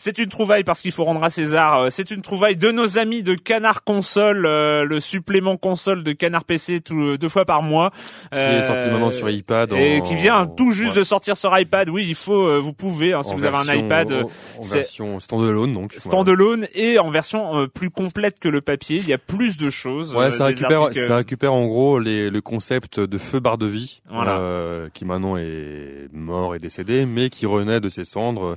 C'est 0.00 0.18
une 0.18 0.28
trouvaille 0.28 0.62
parce 0.62 0.80
qu'il 0.80 0.92
faut 0.92 1.02
rendre 1.02 1.24
à 1.24 1.28
César. 1.28 1.80
euh, 1.80 1.90
C'est 1.90 2.12
une 2.12 2.22
trouvaille 2.22 2.54
de 2.54 2.70
nos 2.70 2.98
amis 2.98 3.24
de 3.24 3.34
Canard 3.34 3.82
Console, 3.82 4.46
euh, 4.46 4.84
le 4.84 5.00
supplément 5.00 5.56
console 5.56 6.04
de 6.04 6.12
Canard 6.12 6.44
PC 6.44 6.80
tout- 6.80 7.16
deux 7.18 7.28
fois 7.28 7.44
par 7.44 7.62
mois. 7.62 7.90
Qui 8.32 8.38
est 8.38 8.62
sorti 8.62 8.84
Euh, 8.88 8.92
maintenant 8.92 9.10
sur 9.10 9.28
iPad. 9.28 9.72
et 9.72 10.00
qui 10.02 10.14
vient 10.14 10.46
tout 10.46 10.70
juste 10.70 10.92
ouais, 10.92 10.98
de 10.98 11.02
sortir 11.02 11.36
sur 11.36 11.58
iPad. 11.58 11.88
Oui, 11.88 12.04
il 12.08 12.14
faut, 12.14 12.46
euh, 12.46 12.60
vous 12.60 12.72
pouvez, 12.72 13.12
hein, 13.12 13.24
si 13.24 13.32
en 13.32 13.36
vous 13.36 13.44
avez 13.44 13.56
un 13.58 13.74
iPad 13.74 14.12
euh, 14.12 14.22
en, 14.22 14.60
en 14.60 14.66
version 14.68 15.18
standalone 15.18 15.72
donc. 15.72 15.94
standalone 15.98 16.68
et 16.74 17.00
en 17.00 17.10
version 17.10 17.56
euh, 17.58 17.66
plus 17.66 17.90
complète 17.90 18.38
que 18.38 18.48
le 18.48 18.60
papier. 18.60 18.98
Il 18.98 19.08
y 19.08 19.12
a 19.12 19.18
plus 19.18 19.56
de 19.56 19.68
choses. 19.68 20.14
Ouais, 20.14 20.26
euh, 20.26 20.30
ça 20.30 20.44
récupère, 20.46 20.82
articles, 20.82 21.06
ça 21.08 21.16
récupère 21.16 21.52
en 21.52 21.66
gros 21.66 21.98
les, 21.98 22.30
le 22.30 22.40
concept 22.40 23.00
de 23.00 23.18
feu 23.18 23.40
barre 23.40 23.58
de 23.58 23.66
vie, 23.66 24.00
Voilà. 24.08 24.38
euh, 24.38 24.88
qui 24.94 25.04
maintenant 25.04 25.36
est 25.36 26.06
mort 26.12 26.54
et 26.54 26.60
décédé, 26.60 27.04
mais 27.04 27.30
qui 27.30 27.46
renaît 27.46 27.80
de 27.80 27.88
ses 27.88 28.04
cendres 28.04 28.56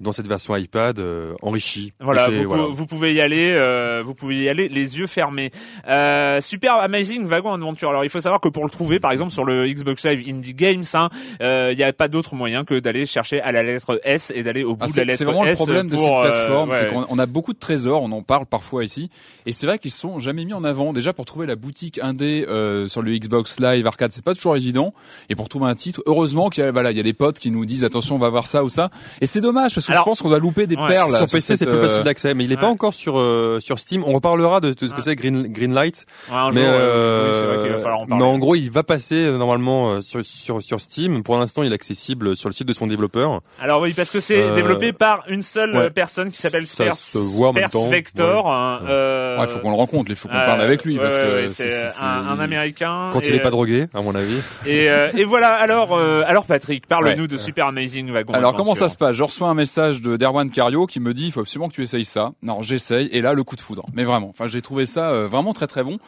dans 0.00 0.12
cette 0.12 0.26
version 0.26 0.56
iPad 0.56 0.98
euh, 0.98 1.34
enrichie. 1.42 1.92
Voilà, 2.00 2.26
c'est- 2.26 2.42
vous, 2.42 2.48
voilà. 2.48 2.64
pou- 2.64 2.72
vous 2.72 2.86
pouvez 2.86 3.14
y 3.14 3.20
aller, 3.20 3.52
euh, 3.54 4.02
vous 4.04 4.14
pouvez 4.14 4.42
y 4.42 4.48
aller 4.48 4.68
les 4.68 4.98
yeux 4.98 5.06
fermés. 5.06 5.50
Euh, 5.88 6.40
super 6.40 6.74
Amazing 6.74 7.24
Wagon 7.26 7.52
Adventure. 7.52 7.90
Alors 7.90 8.04
il 8.04 8.10
faut 8.10 8.20
savoir 8.20 8.40
que 8.40 8.48
pour 8.48 8.64
le 8.64 8.70
trouver, 8.70 8.98
par 9.00 9.12
exemple 9.12 9.32
sur 9.32 9.44
le 9.44 9.66
Xbox 9.68 10.04
Live 10.06 10.24
Indie 10.28 10.54
Games, 10.54 10.84
hein, 10.94 11.10
euh, 11.42 11.70
il 11.72 11.76
n'y 11.76 11.84
a 11.84 11.92
pas 11.92 12.08
d'autre 12.08 12.34
moyen 12.34 12.64
que 12.64 12.78
d'aller 12.78 13.06
chercher 13.06 13.40
à 13.40 13.52
la 13.52 13.62
lettre 13.62 14.00
S 14.04 14.32
et 14.34 14.42
d'aller 14.42 14.64
au 14.64 14.76
bout 14.76 14.84
Ah, 14.84 14.86
de 14.86 14.90
la 14.90 14.94
c'est 14.94 15.04
lettre 15.04 15.18
c'est 15.18 15.24
vraiment 15.24 15.44
S 15.44 15.58
le 15.58 15.64
problème 15.64 15.88
de 15.88 15.96
cette 15.96 16.08
euh, 16.08 16.22
plateforme, 16.22 16.70
c'est 16.72 16.84
ouais. 16.84 16.88
qu'on 16.92 17.06
on 17.08 17.18
a 17.18 17.26
beaucoup 17.26 17.52
de 17.52 17.58
trésors, 17.58 18.02
on 18.02 18.12
en 18.12 18.22
parle 18.22 18.46
parfois 18.46 18.84
ici, 18.84 19.10
et 19.46 19.52
c'est 19.52 19.66
vrai 19.66 19.78
qu'ils 19.78 19.90
sont 19.90 20.18
jamais 20.20 20.44
mis 20.44 20.54
en 20.54 20.64
avant. 20.64 20.92
Déjà 20.92 21.12
pour 21.12 21.24
trouver 21.26 21.46
la 21.46 21.56
boutique 21.56 22.00
indé 22.02 22.44
euh, 22.48 22.88
sur 22.88 23.02
le 23.02 23.16
Xbox 23.16 23.60
Live 23.60 23.86
Arcade, 23.86 24.12
c'est 24.12 24.24
pas 24.24 24.34
toujours 24.34 24.56
évident. 24.56 24.94
Et 25.28 25.34
pour 25.34 25.48
trouver 25.48 25.66
un 25.66 25.74
titre, 25.74 26.02
heureusement 26.06 26.48
qu'il 26.48 26.64
y 26.64 26.66
a 26.66 26.72
voilà, 26.72 26.90
il 26.90 26.96
y 26.96 27.00
a 27.00 27.02
des 27.02 27.12
potes 27.12 27.38
qui 27.38 27.50
nous 27.50 27.64
disent 27.66 27.84
attention, 27.84 28.14
on 28.16 28.18
va 28.18 28.28
voir 28.30 28.46
ça 28.46 28.64
ou 28.64 28.68
ça. 28.68 28.90
Et 29.20 29.26
c'est 29.26 29.40
dommage 29.40 29.74
parce 29.74 29.86
que 29.86 29.89
Alors, 29.90 30.04
je 30.04 30.10
pense 30.10 30.22
qu'on 30.22 30.28
va 30.28 30.38
louper 30.38 30.66
des 30.66 30.76
ouais, 30.76 30.86
perles. 30.88 31.16
sur 31.16 31.26
PC, 31.26 31.56
c'est 31.56 31.66
plus 31.66 31.78
facile 31.80 32.02
d'accès, 32.04 32.34
mais 32.34 32.44
il 32.44 32.52
est 32.52 32.56
pas 32.56 32.68
encore 32.68 32.94
sur 32.94 33.18
euh, 33.18 33.58
sur 33.60 33.78
Steam. 33.78 34.02
On 34.06 34.12
reparlera 34.12 34.60
de, 34.60 34.68
de 34.72 34.74
ce 34.74 34.90
que 34.90 34.96
Ouais. 34.96 35.00
c'est 35.02 35.16
Green 35.16 35.46
Greenlight, 35.48 36.04
Ouais, 36.30 36.36
un 36.36 36.50
mais 36.52 36.60
jour, 36.62 36.70
euh, 36.72 37.28
oui, 37.32 37.36
c'est 37.40 37.46
vrai 37.46 37.62
qu'il 37.64 37.72
va 37.76 37.78
falloir 37.82 38.00
en 38.00 38.06
mais 38.06 38.22
en 38.24 38.38
gros, 38.38 38.54
il 38.54 38.70
va 38.70 38.82
passer 38.82 39.14
euh, 39.26 39.36
normalement 39.38 40.00
sur 40.00 40.24
sur 40.24 40.62
sur 40.62 40.80
Steam. 40.80 41.22
Pour 41.22 41.36
l'instant, 41.38 41.62
il 41.62 41.72
est 41.72 41.74
accessible 41.74 42.36
sur 42.36 42.48
le 42.48 42.52
site 42.52 42.66
de 42.68 42.72
son 42.72 42.86
développeur. 42.86 43.40
Alors 43.60 43.80
oui, 43.82 43.92
parce 43.94 44.10
que 44.10 44.20
c'est 44.20 44.40
Euh, 44.40 44.54
développé 44.54 44.92
par 44.92 45.24
une 45.28 45.42
seule 45.42 45.74
ouais. 45.76 45.90
personne 45.90 46.30
qui 46.30 46.38
s'appelle 46.40 46.66
Spers, 46.66 46.94
Spers 46.96 47.88
Vector. 47.90 48.44
ouais. 48.46 48.50
hein, 48.52 48.80
euh, 48.88 49.46
faut 49.46 49.58
qu'on 49.58 49.70
le 49.70 49.76
rencontre, 49.76 50.10
il 50.10 50.16
faut 50.16 50.28
qu'on 50.28 50.34
euh, 50.34 50.46
parle 50.46 50.60
avec 50.60 50.84
lui 50.84 50.96
ouais, 50.96 51.02
parce 51.04 51.16
ouais, 51.18 51.46
que 51.46 51.48
c'est 51.48 51.70
un, 52.02 52.38
américain. 52.38 53.10
Quand 53.12 53.20
il 53.26 53.34
est 53.34 53.40
pas 53.40 53.50
drogué, 53.50 53.86
à 53.94 54.00
mon 54.02 54.14
avis. 54.14 54.36
Et, 54.66 54.86
et 55.16 55.24
voilà. 55.24 55.48
Alors, 55.54 55.98
alors 56.26 56.46
Patrick, 56.46 56.86
parle-nous 56.86 57.26
de 57.26 57.36
Super 57.36 57.66
Amazing 57.66 58.10
Wagon. 58.12 58.32
Alors 58.34 58.54
comment 58.54 58.74
ça 58.74 58.88
se 58.88 58.96
passe? 58.96 59.16
Je 59.16 59.22
reçois 59.22 59.48
un 59.48 59.54
message 59.54 59.79
de 59.88 60.16
d'Erwan 60.16 60.50
Cario 60.50 60.86
qui 60.86 61.00
me 61.00 61.12
dit 61.14 61.26
il 61.26 61.32
faut 61.32 61.40
absolument 61.40 61.68
que 61.68 61.74
tu 61.74 61.82
essayes 61.82 62.04
ça. 62.04 62.32
Non, 62.42 62.62
j'essaye 62.62 63.08
et 63.12 63.20
là 63.20 63.32
le 63.34 63.42
coup 63.44 63.56
de 63.56 63.60
foudre. 63.60 63.86
Mais 63.94 64.04
vraiment, 64.04 64.28
enfin 64.30 64.46
j'ai 64.48 64.62
trouvé 64.62 64.86
ça 64.86 65.10
euh, 65.10 65.26
vraiment 65.28 65.52
très 65.52 65.66
très 65.66 65.82
bon. 65.82 65.98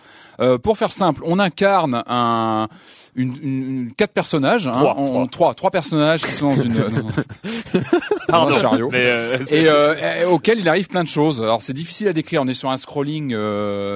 Euh, 0.41 0.59
pour 0.59 0.79
faire 0.79 0.93
simple, 0.93 1.23
on 1.27 1.39
incarne 1.39 2.03
un 2.07 2.69
une, 3.15 3.35
une- 3.43 3.63
une- 3.83 3.93
quatre 3.93 4.13
personnages, 4.13 4.67
hein. 4.67 4.73
Trois, 4.73 4.95
On- 4.99 5.27
trois. 5.27 5.55
personnages 5.71 6.23
qui 6.23 6.33
sont 6.33 6.49
dans 6.57 6.63
une 6.63 6.73
dans 8.29 8.49
un 8.49 8.53
chariot. 8.55 8.89
mais, 8.91 9.05
euh, 9.05 9.37
et 9.51 10.23
et 10.23 10.25
auquel 10.25 10.59
il 10.61 10.69
arrive 10.69 10.89
plein 10.89 11.03
de 11.05 11.09
choses. 11.09 11.43
Alors 11.43 11.61
c'est 11.63 11.73
difficile 11.75 12.09
à 12.09 12.13
décrire. 12.13 12.41
On 12.43 12.49
est 12.49 12.55
sur 12.55 12.71
un 12.71 12.77
scrolling, 12.77 13.35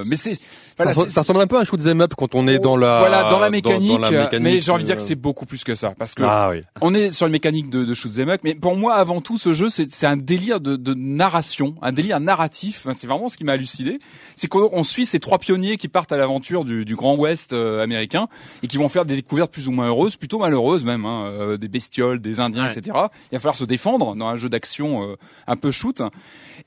mais 0.06 0.16
c'est 0.16 0.38
voilà, 0.76 0.92
ça, 0.92 1.20
ressemble 1.22 1.40
un 1.40 1.46
peu 1.46 1.56
à 1.56 1.60
un 1.60 1.64
shoot 1.64 1.80
'em 1.86 2.00
up 2.02 2.12
quand 2.16 2.34
on 2.34 2.46
est 2.46 2.58
dans 2.58 2.76
la 2.76 2.98
voilà 2.98 3.30
dans 3.30 3.38
la 3.38 3.50
mécanique, 3.50 3.92
dans 3.92 3.98
la 3.98 4.10
mécanique, 4.10 4.42
mais 4.42 4.60
j'ai 4.60 4.70
envie 4.72 4.82
de 4.82 4.86
dire 4.86 4.96
que 4.96 5.02
euh, 5.02 5.06
c'est 5.06 5.14
beaucoup 5.14 5.46
plus 5.46 5.64
que 5.64 5.74
ça 5.74 5.90
parce 5.98 6.14
que 6.14 6.22
ah 6.24 6.50
oui. 6.50 6.62
on 6.80 6.94
est 6.94 7.10
sur 7.10 7.26
une 7.26 7.32
mécanique 7.32 7.70
de, 7.70 7.84
de 7.84 7.94
shoot 7.94 8.16
up, 8.18 8.40
mais 8.44 8.54
pour 8.54 8.76
moi, 8.76 8.94
avant 8.94 9.20
tout, 9.20 9.38
ce 9.38 9.54
jeu, 9.54 9.70
c'est 9.70 10.06
un 10.06 10.16
délire 10.16 10.60
de, 10.60 10.76
de 10.76 10.94
narration, 10.94 11.74
un 11.82 11.92
délire 11.92 12.20
narratif. 12.20 12.82
Enfin, 12.84 12.94
c'est 12.94 13.06
vraiment 13.06 13.28
ce 13.28 13.36
qui 13.36 13.44
m'a 13.44 13.52
halluciné. 13.52 13.98
C'est 14.34 14.48
qu'on 14.48 14.68
on 14.72 14.82
suit 14.82 15.06
ces 15.06 15.18
trois 15.20 15.38
pionniers 15.38 15.76
qui 15.76 15.88
partent 15.88 16.12
à 16.12 16.16
l'aventure 16.16 16.64
du, 16.64 16.84
du 16.84 16.96
Grand 16.96 17.16
Ouest 17.16 17.52
euh, 17.52 17.82
américain 17.82 18.28
et 18.62 18.66
qui 18.66 18.76
vont 18.76 18.88
faire 18.88 19.04
des 19.06 19.14
découvertes 19.16 19.52
plus 19.52 19.68
ou 19.68 19.70
moins 19.70 19.86
heureuses, 19.88 20.16
plutôt 20.16 20.38
malheureuses 20.38 20.84
même, 20.84 21.04
hein, 21.04 21.26
euh, 21.26 21.56
des 21.56 21.68
bestioles, 21.68 22.20
des 22.20 22.40
Indiens, 22.40 22.64
Ouais. 22.66 22.72
etc. 22.76 22.96
Il 23.32 23.36
va 23.36 23.38
falloir 23.38 23.56
se 23.56 23.64
défendre 23.64 24.14
dans 24.14 24.26
un 24.26 24.36
jeu 24.36 24.48
d'action 24.48 25.02
euh, 25.10 25.16
un 25.46 25.56
peu 25.56 25.70
shoot. 25.70 26.02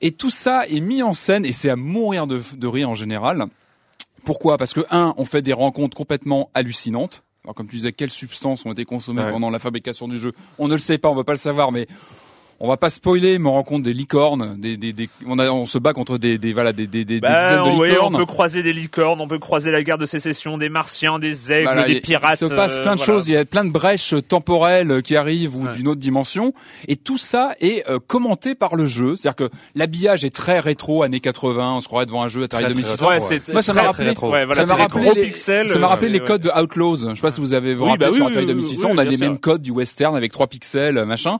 Et 0.02 0.12
tout 0.12 0.30
ça 0.30 0.66
est 0.68 0.80
mis 0.80 1.04
en 1.04 1.14
scène 1.14 1.46
et 1.46 1.52
c'est 1.52 1.70
à 1.70 1.76
mourir 1.76 2.28
de, 2.28 2.42
de 2.56 2.68
rire 2.68 2.90
en 2.90 2.96
général. 2.96 3.48
Pourquoi? 4.30 4.60
Parce 4.60 4.74
que 4.76 4.82
un, 4.92 5.16
on 5.18 5.26
fait 5.26 5.42
des 5.42 5.54
rencontres 5.54 5.98
complètement 5.98 6.52
hallucinantes. 6.54 7.24
Alors 7.44 7.56
comme 7.56 7.68
tu 7.68 7.78
disais, 7.78 7.94
quelles 7.94 8.12
substances 8.12 8.64
ont 8.64 8.72
été 8.72 8.86
consommées 8.86 9.24
Ouais. 9.24 9.32
pendant 9.32 9.50
la 9.50 9.58
fabrication 9.58 10.08
du 10.08 10.20
jeu? 10.20 10.34
On 10.60 10.68
ne 10.68 10.74
le 10.74 10.78
sait 10.78 11.00
pas, 11.00 11.10
on 11.10 11.16
va 11.16 11.24
pas 11.24 11.32
le 11.32 11.40
savoir, 11.40 11.72
mais 11.72 11.88
on 12.62 12.68
va 12.68 12.78
pas 12.78 12.90
spoiler, 12.90 13.40
mais 13.40 13.48
on 13.50 13.54
rencontre 13.54 13.84
des 13.84 13.94
licornes, 13.94 14.56
des, 14.60 14.76
des, 14.78 14.92
des 14.94 15.10
on, 15.26 15.40
a, 15.40 15.50
on 15.50 15.66
se 15.66 15.78
bat 15.78 15.94
contre 15.94 16.18
des, 16.18 16.38
des 16.38 16.52
voilà, 16.54 16.74
des, 16.74 16.88
des, 16.88 17.06
des, 17.06 17.20
Bah, 17.22 17.40
dizaines 17.40 17.64
de 17.74 17.80
oui, 17.80 17.90
licornes. 17.90 18.16
on 18.16 18.18
peut 18.18 18.26
croiser 18.26 18.62
des 18.64 18.74
licornes, 18.74 19.22
on 19.22 19.28
peut 19.28 19.40
croiser 19.40 19.72
la 19.72 19.82
guerre 19.84 19.98
de 19.98 20.06
sécession, 20.06 20.58
des 20.58 20.70
martiens, 20.70 21.20
des 21.20 21.52
aigles, 21.54 21.64
Voilà, 21.64 21.84
des 21.86 21.94
il- 21.94 22.02
pirates. 22.02 22.42
Il 22.42 22.48
se 22.50 22.54
passe 22.54 22.78
euh, 22.78 22.82
plein 22.82 22.96
de 22.96 23.00
voilà. 23.02 23.14
choses. 23.14 23.28
Il 23.30 23.34
y 23.34 23.38
a 23.38 23.46
plein 23.46 23.64
de 23.66 23.72
brèches 23.72 24.14
temporelles 24.28 25.02
qui 25.04 25.16
arrivent 25.16 25.56
ou 25.56 25.66
Ouais. 25.66 25.74
d'une 25.74 25.88
autre 25.88 26.00
dimension. 26.00 26.54
Et 26.88 26.96
tout 26.96 27.18
ça 27.18 27.54
est 27.62 27.88
euh, 27.90 28.00
commenté 28.06 28.56
par 28.56 28.76
le 28.76 28.88
jeu. 28.88 29.16
C'est-à-dire 29.16 29.48
que 29.48 29.50
l'habillage 29.76 30.26
est 30.26 30.36
très 30.36 30.60
rétro, 30.60 31.04
années 31.04 31.20
80. 31.20 31.76
On 31.76 31.82
se 31.82 31.88
croirait 31.88 32.06
devant 32.06 32.24
un 32.24 32.28
jeu 32.30 32.44
Atari 32.44 32.64
Très, 32.66 32.74
très 32.74 32.82
2600. 32.82 33.08
Ouais, 33.08 33.54
Moi, 33.54 33.62
ça 33.62 33.74
m'a 33.74 33.82
rappelé- 33.84 34.14
très- 34.14 34.28
Ouais, 34.28 34.46
voilà, 34.46 34.66
ça 34.66 34.76
m'a 34.76 34.82
rappelé 34.84 35.12
les- 35.16 35.24
pixels. 35.26 35.68
Ça 35.68 35.80
m'a 35.80 35.88
rappelé 35.88 36.08
euh, 36.10 36.14
les 36.14 36.20
ouais. 36.20 36.26
codes 36.26 36.42
de 36.42 36.50
Outlaws. 36.62 36.98
Je 37.10 37.16
sais 37.16 37.22
pas 37.22 37.32
si 37.32 37.42
vous 37.42 37.54
avez 37.54 37.74
vous 37.74 37.86
Oui, 37.86 37.92
rappelé 37.92 38.08
bah 38.10 38.16
sur 38.16 38.26
oui, 38.26 38.32
Atari 38.32 38.46
oui, 38.46 38.52
2600. 38.54 38.88
oui, 38.88 38.94
on 38.96 38.98
a 38.98 39.04
les 39.06 39.18
mêmes 39.18 39.40
codes 39.40 39.62
du 39.62 39.72
western 39.72 40.16
avec 40.16 40.32
trois 40.32 40.48
pixels, 40.48 41.06
machin. 41.06 41.38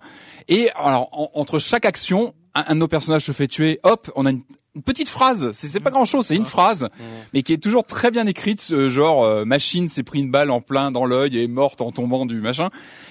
Et 0.48 0.70
alors, 0.76 1.09
en- 1.12 1.30
entre 1.34 1.60
chaque 1.60 1.86
action, 1.86 2.34
un, 2.56 2.66
un 2.68 2.74
de 2.76 2.80
nos 2.80 2.88
personnages 2.88 3.26
se 3.26 3.32
fait 3.32 3.48
tuer. 3.48 3.80
Hop, 3.84 4.12
on 4.16 4.26
a 4.26 4.32
une, 4.32 4.42
une 4.76 4.84
petite 4.84 5.10
phrase. 5.10 5.52
C'est 5.54 5.80
pas 5.80 5.90
grand 5.90 6.06
chose, 6.06 6.26
c'est 6.28 6.36
une 6.36 6.46
phrase, 6.46 6.90
mais 7.34 7.42
qui 7.44 7.54
est 7.54 7.58
toujours 7.58 7.84
très 7.86 8.12
bien 8.12 8.26
écrite. 8.28 8.62
ce 8.62 8.90
genre 8.90 9.24
euh, 9.24 9.46
machine 9.46 9.90
s'est 9.90 10.04
pris 10.04 10.20
une 10.20 10.32
balle 10.32 10.52
en 10.52 10.62
plein 10.62 10.92
dans 10.92 11.06
l'œil 11.06 11.38
et 11.38 11.44
est 11.44 11.48
morte 11.48 11.82
en 11.82 11.92
tombant 11.92 12.26
du 12.26 12.40
machin. 12.42 12.70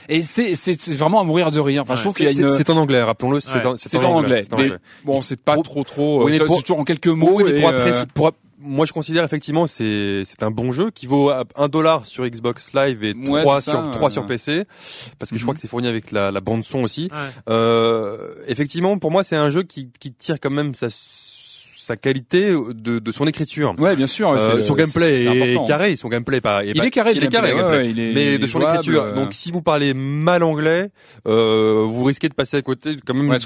Et 0.08 0.22
c'est 0.22 0.54
c'est 0.54 0.92
vraiment 0.94 1.20
à 1.20 1.24
mourir 1.24 1.50
de 1.50 1.60
rire. 1.60 1.82
Enfin, 1.82 1.96
je 1.96 2.02
trouve 2.02 2.14
qu'il 2.14 2.24
y 2.24 2.28
a 2.28 2.32
C'est 2.32 2.42
une 2.42 2.50
c'est 2.50 2.70
en 2.70 2.76
anglais, 2.76 3.02
rappelons-le. 3.02 3.40
C'est 3.40 3.54
Ouais. 3.58 3.66
en, 3.66 3.76
c'est 3.76 3.96
en 3.98 4.12
anglais. 4.14 4.42
en 4.52 4.56
Mais 4.56 4.64
anglais. 4.64 4.76
bon, 5.04 5.20
c'est 5.20 5.36
pas 5.40 5.54
Pour- 5.54 5.62
trop 5.64 5.84
trop. 5.84 6.24
Oui, 6.24 6.38
pour- 6.38 6.56
c'est 6.56 6.62
toujours 6.62 6.80
en 6.80 6.84
quelques 6.84 7.06
mots. 7.08 7.30
Oui, 7.34 7.44
mais 7.46 7.60
pour 7.60 7.70
et, 7.70 7.74
après, 7.74 7.92
euh, 7.96 8.04
pour- 8.14 8.32
moi 8.60 8.86
je 8.86 8.92
considère 8.92 9.24
effectivement 9.24 9.66
c'est 9.66 10.22
c'est 10.24 10.42
un 10.42 10.50
bon 10.50 10.72
jeu 10.72 10.90
qui 10.90 11.06
vaut 11.06 11.30
un 11.30 11.68
dollar 11.68 12.06
sur 12.06 12.26
Xbox 12.26 12.72
Live 12.74 13.04
et 13.04 13.14
Ouais, 13.14 13.42
3 13.42 13.60
c'est 13.60 13.70
sur 13.70 13.80
ça, 13.84 13.90
3 13.92 14.08
euh. 14.08 14.12
sur 14.12 14.26
PC 14.26 14.64
parce 15.18 15.30
que 15.30 15.36
je 15.36 15.42
Mhm. 15.42 15.44
crois 15.46 15.54
que 15.54 15.60
c'est 15.60 15.68
fourni 15.68 15.86
avec 15.88 16.10
la, 16.10 16.30
la 16.30 16.40
bande 16.40 16.64
son 16.64 16.80
aussi. 16.80 17.08
Ouais. 17.12 17.18
Euh, 17.48 18.34
effectivement, 18.46 18.98
pour 18.98 19.10
moi 19.10 19.22
c'est 19.24 19.36
un 19.36 19.50
jeu 19.50 19.62
qui 19.62 19.90
qui 20.00 20.12
tire 20.12 20.40
quand 20.40 20.50
même 20.50 20.74
sa 20.74 20.88
sa 21.88 21.96
qualité 21.96 22.52
de, 22.52 22.98
de 22.98 23.12
son 23.12 23.26
écriture. 23.26 23.74
Ouais, 23.78 23.96
bien 23.96 24.06
sûr. 24.06 24.28
Euh, 24.30 24.60
son 24.60 24.74
gameplay 24.74 25.24
est, 25.24 25.28
important. 25.52 25.64
carré, 25.66 25.96
son 25.96 26.08
gameplay 26.08 26.40
pas, 26.42 26.62
Il 26.64 26.78
est 26.80 26.90
carré. 26.90 27.12
il 27.16 27.24
est 27.24 27.28
carré, 27.28 27.48
le 27.50 27.56
gameplay, 27.56 27.62
gameplay. 27.62 27.78
ouais, 27.78 27.90
il 27.90 27.98
est- 27.98 28.12
mais 28.14 28.38
de 28.38 28.44
est 28.44 28.46
son 28.46 28.60
jouable, 28.60 28.76
écriture. 28.76 29.02
euh, 29.02 29.14
Donc 29.14 29.32
si 29.32 29.50
vous 29.50 29.62
parlez 29.62 29.94
mal 29.94 30.42
anglais, 30.42 30.90
euh, 31.26 31.84
vous 31.88 32.04
risquez 32.04 32.28
de 32.28 32.34
passer 32.34 32.58
à 32.58 32.62
côté 32.62 32.96
quand 33.06 33.14
même 33.14 33.30
Ouais, 33.30 33.38
du- 33.38 33.44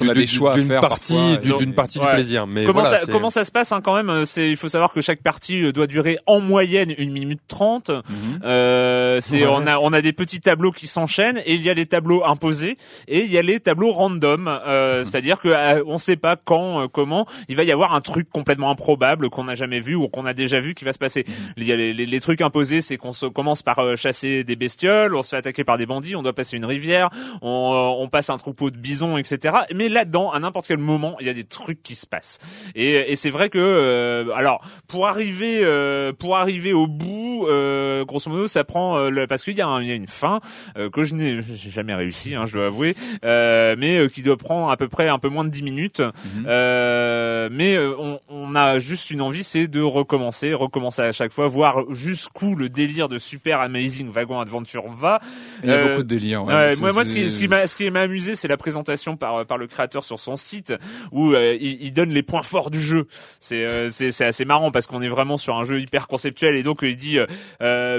d'une 0.54 0.80
partie 0.80 1.38
du- 1.38 1.52
et- 1.52 1.56
d'une 1.56 1.74
partie 1.74 1.98
Ouais. 2.00 2.06
du 2.08 2.14
plaisir. 2.14 2.46
Mais 2.48 2.64
Comment, 2.64 2.80
voilà, 2.82 2.98
ça, 2.98 3.06
comment 3.06 3.30
ça 3.30 3.44
se 3.44 3.52
passe 3.52 3.70
hein, 3.72 3.80
quand 3.82 3.94
même 3.94 4.10
euh, 4.10 4.24
C'est 4.24 4.50
il 4.50 4.56
faut 4.56 4.68
savoir 4.68 4.92
que 4.92 5.00
chaque 5.00 5.22
partie 5.22 5.62
euh, 5.62 5.72
doit 5.72 5.86
durer 5.86 6.18
en 6.26 6.40
moyenne 6.40 6.92
une 6.98 7.12
minute 7.12 7.40
trente. 7.48 7.90
Mhm. 7.90 8.40
Euh, 8.44 9.18
c'est 9.20 9.42
Ouais. 9.42 9.46
on 9.48 9.66
a 9.66 9.78
on 9.78 9.92
a 9.92 10.00
des 10.02 10.12
petits 10.12 10.40
tableaux 10.40 10.72
qui 10.72 10.86
s'enchaînent 10.86 11.40
et 11.46 11.54
il 11.54 11.62
y 11.62 11.70
a 11.70 11.74
les 11.74 11.86
tableaux 11.86 12.24
imposés 12.24 12.76
et 13.08 13.24
il 13.24 13.30
y 13.32 13.38
a 13.38 13.42
les 13.42 13.60
tableaux 13.60 13.92
random. 13.92 14.48
Euh, 14.66 15.04
C'est-à-dire 15.04 15.38
que 15.38 15.48
euh, 15.48 15.82
on 15.86 15.98
sait 15.98 16.16
pas 16.16 16.36
quand, 16.42 16.82
euh, 16.82 16.86
comment 16.92 17.26
il 17.48 17.56
va 17.56 17.64
y 17.64 17.72
avoir 17.72 17.94
un 17.94 18.00
truc 18.00 18.28
complètement 18.32 18.70
improbable 18.70 19.28
qu'on 19.30 19.44
n'a 19.44 19.54
jamais 19.54 19.80
vu 19.80 19.94
ou 19.94 20.08
qu'on 20.08 20.26
a 20.26 20.34
déjà 20.34 20.58
vu 20.60 20.74
qui 20.74 20.84
va 20.84 20.92
se 20.92 20.98
passer. 20.98 21.24
Il 21.56 21.64
y 21.64 21.72
a 21.72 21.76
les, 21.76 21.92
les- 21.92 22.06
les 22.06 22.20
trucs 22.20 22.40
imposés, 22.40 22.80
c'est 22.80 22.96
qu'on 22.96 23.12
se 23.12 23.26
commence 23.26 23.62
par 23.62 23.78
euh, 23.80 23.96
chasser 23.96 24.44
des 24.44 24.56
bestioles, 24.56 25.14
on 25.14 25.22
se 25.22 25.30
fait 25.30 25.36
attaquer 25.36 25.64
par 25.64 25.76
des 25.78 25.86
bandits, 25.86 26.16
on 26.16 26.22
doit 26.22 26.32
passer 26.32 26.56
une 26.56 26.64
rivière, 26.64 27.10
on, 27.42 27.72
euh, 27.98 28.02
on 28.02 28.08
passe 28.08 28.30
un 28.30 28.36
troupeau 28.38 28.70
de 28.70 28.76
bisons, 28.76 29.16
etc. 29.18 29.54
Mais 29.74 29.88
là-dedans, 29.88 30.30
à 30.30 30.40
n'importe 30.40 30.66
quel 30.66 30.78
moment, 30.78 31.16
il 31.20 31.26
y 31.26 31.30
a 31.30 31.34
des 31.34 31.44
trucs 31.44 31.82
qui 31.82 31.94
se 31.96 32.06
passent. 32.06 32.38
Et, 32.74 33.12
et 33.12 33.16
c'est 33.16 33.30
vrai 33.30 33.50
que, 33.50 33.58
euh, 33.58 34.32
alors, 34.34 34.62
pour 34.88 35.06
arriver, 35.06 35.60
euh, 35.62 36.12
pour 36.12 36.36
arriver 36.36 36.72
au 36.72 36.86
bout, 36.86 37.46
euh, 37.48 38.04
grosso 38.04 38.30
modo, 38.30 38.48
ça 38.48 38.64
prend 38.64 39.08
le- 39.10 39.26
parce 39.26 39.44
qu'il 39.44 39.54
y, 39.54 39.58
y 39.58 39.62
a 39.62 39.78
une 39.94 40.06
fin 40.08 40.40
euh, 40.76 40.88
que 40.90 41.04
je 41.04 41.14
n'ai 41.14 41.40
jamais 41.42 41.94
réussi, 41.94 42.34
hein, 42.34 42.44
je 42.46 42.52
dois 42.54 42.66
avouer, 42.66 42.94
euh, 43.24 43.74
mais 43.78 43.96
euh, 43.98 44.08
qui 44.08 44.22
doit 44.22 44.36
prendre 44.36 44.70
à 44.70 44.76
peu 44.76 44.88
près 44.88 45.08
un 45.08 45.18
peu 45.18 45.28
moins 45.28 45.44
de 45.44 45.50
10 45.50 45.62
minutes. 45.62 46.00
Mhm. 46.00 46.46
Euh, 46.46 47.48
mais 47.52 47.78
on, 47.78 48.20
on 48.28 48.54
a 48.54 48.78
juste 48.78 49.10
une 49.10 49.20
envie, 49.20 49.44
c'est 49.44 49.66
de 49.68 49.80
recommencer, 49.82 50.54
recommencer 50.54 51.02
à 51.02 51.12
chaque 51.12 51.32
fois, 51.32 51.48
voir 51.48 51.84
jusqu'où 51.90 52.54
le 52.56 52.68
délire 52.68 53.08
de 53.08 53.18
Super 53.18 53.60
Amazing 53.60 54.10
Wagon 54.10 54.40
Adventure 54.40 54.88
va. 54.90 55.20
Il 55.62 55.68
y 55.68 55.72
a 55.72 55.76
Euh, 55.76 55.88
beaucoup 55.88 56.02
de 56.02 56.08
délire. 56.08 56.42
ouais, 56.44 56.52
Ouais, 56.54 56.76
moi, 56.76 56.92
moi, 56.92 57.04
ce 57.04 57.12
qui, 57.12 57.30
ce 57.30 57.38
qui 57.38 57.48
m'a, 57.48 57.66
ce 57.66 57.76
qui 57.76 57.90
m'a 57.90 58.00
amusé, 58.00 58.34
c'est 58.36 58.48
la 58.48 58.56
présentation 58.56 59.16
par 59.16 59.44
par 59.46 59.58
le 59.58 59.66
créateur 59.66 60.02
sur 60.04 60.18
son 60.18 60.36
site 60.36 60.72
où 61.10 61.32
euh, 61.32 61.56
il, 61.60 61.82
il 61.82 61.90
donne 61.92 62.10
les 62.10 62.22
points 62.22 62.42
forts 62.42 62.70
du 62.70 62.80
jeu. 62.80 63.06
C'est 63.40 63.66
euh, 63.68 63.90
c'est 63.90 64.24
assez 64.24 64.44
marrant 64.44 64.70
parce 64.70 64.86
qu'on 64.86 65.02
est 65.02 65.08
vraiment 65.08 65.36
sur 65.36 65.56
un 65.56 65.64
jeu 65.64 65.80
hyper 65.80 66.06
conceptuel 66.08 66.56
et 66.56 66.62
donc 66.62 66.82
euh, 66.84 66.88
il 66.90 66.96
dit 66.96 67.18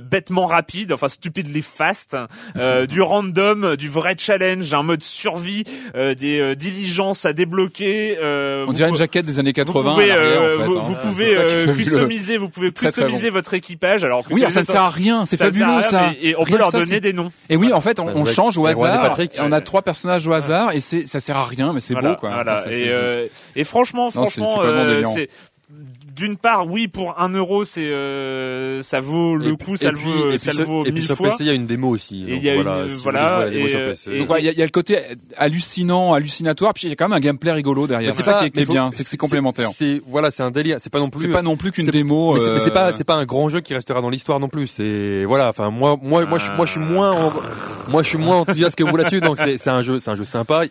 bêtement 0.02 0.46
rapide, 0.46 0.92
enfin 0.94 1.10
stupidly 1.10 1.62
fast, 1.62 2.18
euh, 2.58 2.86
du 2.88 3.02
random, 3.02 3.76
du 3.76 3.88
vrai 3.90 4.16
challenge, 4.18 4.74
un 4.74 4.84
mode 4.84 5.04
survie, 5.04 5.64
euh, 5.96 6.16
des 6.16 6.40
euh, 6.40 6.56
diligences 6.56 7.26
à 7.26 7.34
débloquer. 7.34 8.18
Euh, 8.22 8.66
On 8.68 8.74
dirait 8.74 8.90
une 8.90 8.96
jaquette 8.96 9.26
des 9.26 9.40
années 9.40 9.52
vous 9.56 9.64
80. 9.64 9.92
pouvez, 9.92 10.04
à 10.04 10.08
l'arrière, 10.08 10.13
euh, 10.18 10.58
en 10.58 10.60
fait, 10.62 10.66
vous, 10.66 10.78
hein. 10.78 10.82
vous 10.82 10.96
pouvez 10.96 11.38
euh, 11.38 11.76
customiser, 11.76 12.38
vous 12.38 12.50
pouvez 12.50 12.72
très, 12.72 12.92
très 12.92 13.02
customiser 13.04 13.30
votre 13.30 13.54
équipage. 13.54 14.04
Alors 14.04 14.24
Oui, 14.30 14.42
alors 14.42 14.52
ça 14.52 14.62
ne 14.62 14.66
sert 14.66 14.82
à 14.82 14.90
rien. 14.90 15.26
C'est 15.26 15.38
fabuleux 15.38 15.82
ça. 15.82 16.12
Et 16.22 16.36
on 16.38 16.46
peut 16.46 16.58
leur 16.58 16.70
ça, 16.70 16.80
donner 16.80 17.00
des 17.00 17.14
noms. 17.14 17.32
Et 17.50 17.56
oui, 17.58 17.74
en 17.74 17.82
fait, 17.82 18.00
on, 18.00 18.06
Bah, 18.06 18.14
on 18.16 18.26
change 18.26 18.58
au 18.58 18.66
hasard. 18.66 19.18
On 19.40 19.52
a 19.52 19.62
trois 19.62 19.82
personnages 19.82 20.26
au 20.28 20.34
hasard 20.34 20.72
et 20.72 20.80
c'est 20.80 21.06
ça 21.08 21.20
sert 21.20 21.38
à 21.38 21.46
rien, 21.46 21.74
mais 21.74 21.80
c'est 21.80 21.94
Voilà, 21.94 22.12
beau 22.12 22.16
quoi. 22.18 22.32
voilà. 22.34 22.64
Et, 22.70 22.86
euh, 22.90 23.28
et 23.56 23.64
franchement, 23.64 24.12
franchement, 24.12 24.62
d'une 26.16 26.38
part, 26.38 26.68
oui, 26.68 26.88
pour 26.88 27.20
un 27.20 27.30
euro, 27.30 27.64
c'est 27.64 27.82
euh, 27.92 28.82
ça 28.82 29.00
vaut 29.00 29.36
le 29.36 29.48
Et 29.48 29.52
coup, 29.52 29.58
puis- 29.58 29.78
ça 29.78 29.92
le 29.92 29.98
vaut, 29.98 30.38
ça 30.38 30.52
le 30.54 30.64
vaut 30.64 30.82
Et 30.82 30.84
puis 30.86 30.94
mille 30.94 31.06
sur 31.06 31.16
fois. 31.16 31.30
PC, 31.30 31.44
il 31.44 31.48
y 31.48 31.50
a 31.50 31.54
une 31.54 31.66
démo 31.66 31.90
aussi. 31.90 32.26
Et 32.28 32.34
Donc 32.36 32.44
y 32.44 32.50
a 32.50 32.56
voilà, 32.56 32.84
une- 32.84 32.90
si 32.90 32.96
vous 32.98 33.02
voilà, 33.04 33.20
voulez 33.20 33.30
jouer 33.30 33.42
à 33.42 33.46
la 33.46 33.52
démo 33.52 33.66
et, 33.66 33.70
sur 33.70 33.80
PC. 33.80 34.12
et- 34.14 34.20
Donc 34.20 34.30
ouais, 34.30 34.42
il 34.42 34.46
y, 34.46 34.50
a- 34.50 34.52
il 34.52 34.58
y 34.58 34.62
a 34.62 34.66
le 34.66 34.72
côté 34.72 35.00
hallucinant, 35.38 36.14
hallucinatoire, 36.14 36.74
puis 36.74 36.88
il 36.88 36.90
y 36.90 36.94
a 36.94 36.96
quand 36.96 37.06
même 37.06 37.18
un 37.18 37.20
gameplay 37.20 37.52
rigolo 37.52 37.88
derrière. 37.88 38.14
C'est 38.14 38.22
ça 38.24 38.40
qui 38.40 38.46
est, 38.46 38.50
qui 38.52 38.62
est 38.62 38.66
faut- 38.66 38.74
bien, 38.74 38.90
c'est 38.92 39.04
que 39.04 39.10
c'est 39.10 39.18
complémentaire. 39.18 39.70
C'est 39.74 40.02
voilà, 40.06 40.32
c'est 40.32 40.44
un 40.44 40.52
délire. 40.52 40.78
C'est 40.80 40.92
pas 40.92 41.00
non 41.00 41.10
plus. 41.10 41.22
C'est 41.22 41.28
pas 41.30 41.42
non 41.42 41.58
plus 41.58 41.72
qu'une 41.72 41.88
démo. 41.88 42.34
Mais 42.36 42.40
c'est- 42.40 42.52
mais 42.52 42.60
c'est 42.60 42.70
euh, 42.70 42.74
pas 42.74 42.94
c'est 42.94 43.04
pas 43.04 43.16
un 43.16 43.26
grand 43.26 43.50
jeu 43.50 43.62
qui 43.62 43.74
restera 43.74 44.02
dans 44.02 44.10
l'histoire 44.10 44.40
non 44.40 44.50
plus. 44.50 44.68
C'est 44.68 45.26
voilà. 45.26 45.50
Enfin 45.50 45.70
moi 45.70 45.98
moi 46.02 46.26
moi 46.26 46.38
je 46.40 46.52
moi 46.54 46.66
je 46.66 46.72
suis 46.72 46.80
moins 46.80 47.12
en- 47.12 47.34
moi 47.90 48.04
je 48.04 48.10
suis 48.10 48.18
moins 48.18 48.38
enthousiaste 48.38 48.76
que 48.76 48.84
vous 48.84 48.96
là-dessus. 48.96 49.20
Donc 49.22 49.38
c'est 49.40 49.58
c'est 49.58 49.70
un 49.70 49.82
jeu 49.84 50.00
c'est 50.00 50.12
un 50.12 50.16
jeu 50.16 50.26
sympa. 50.26 50.64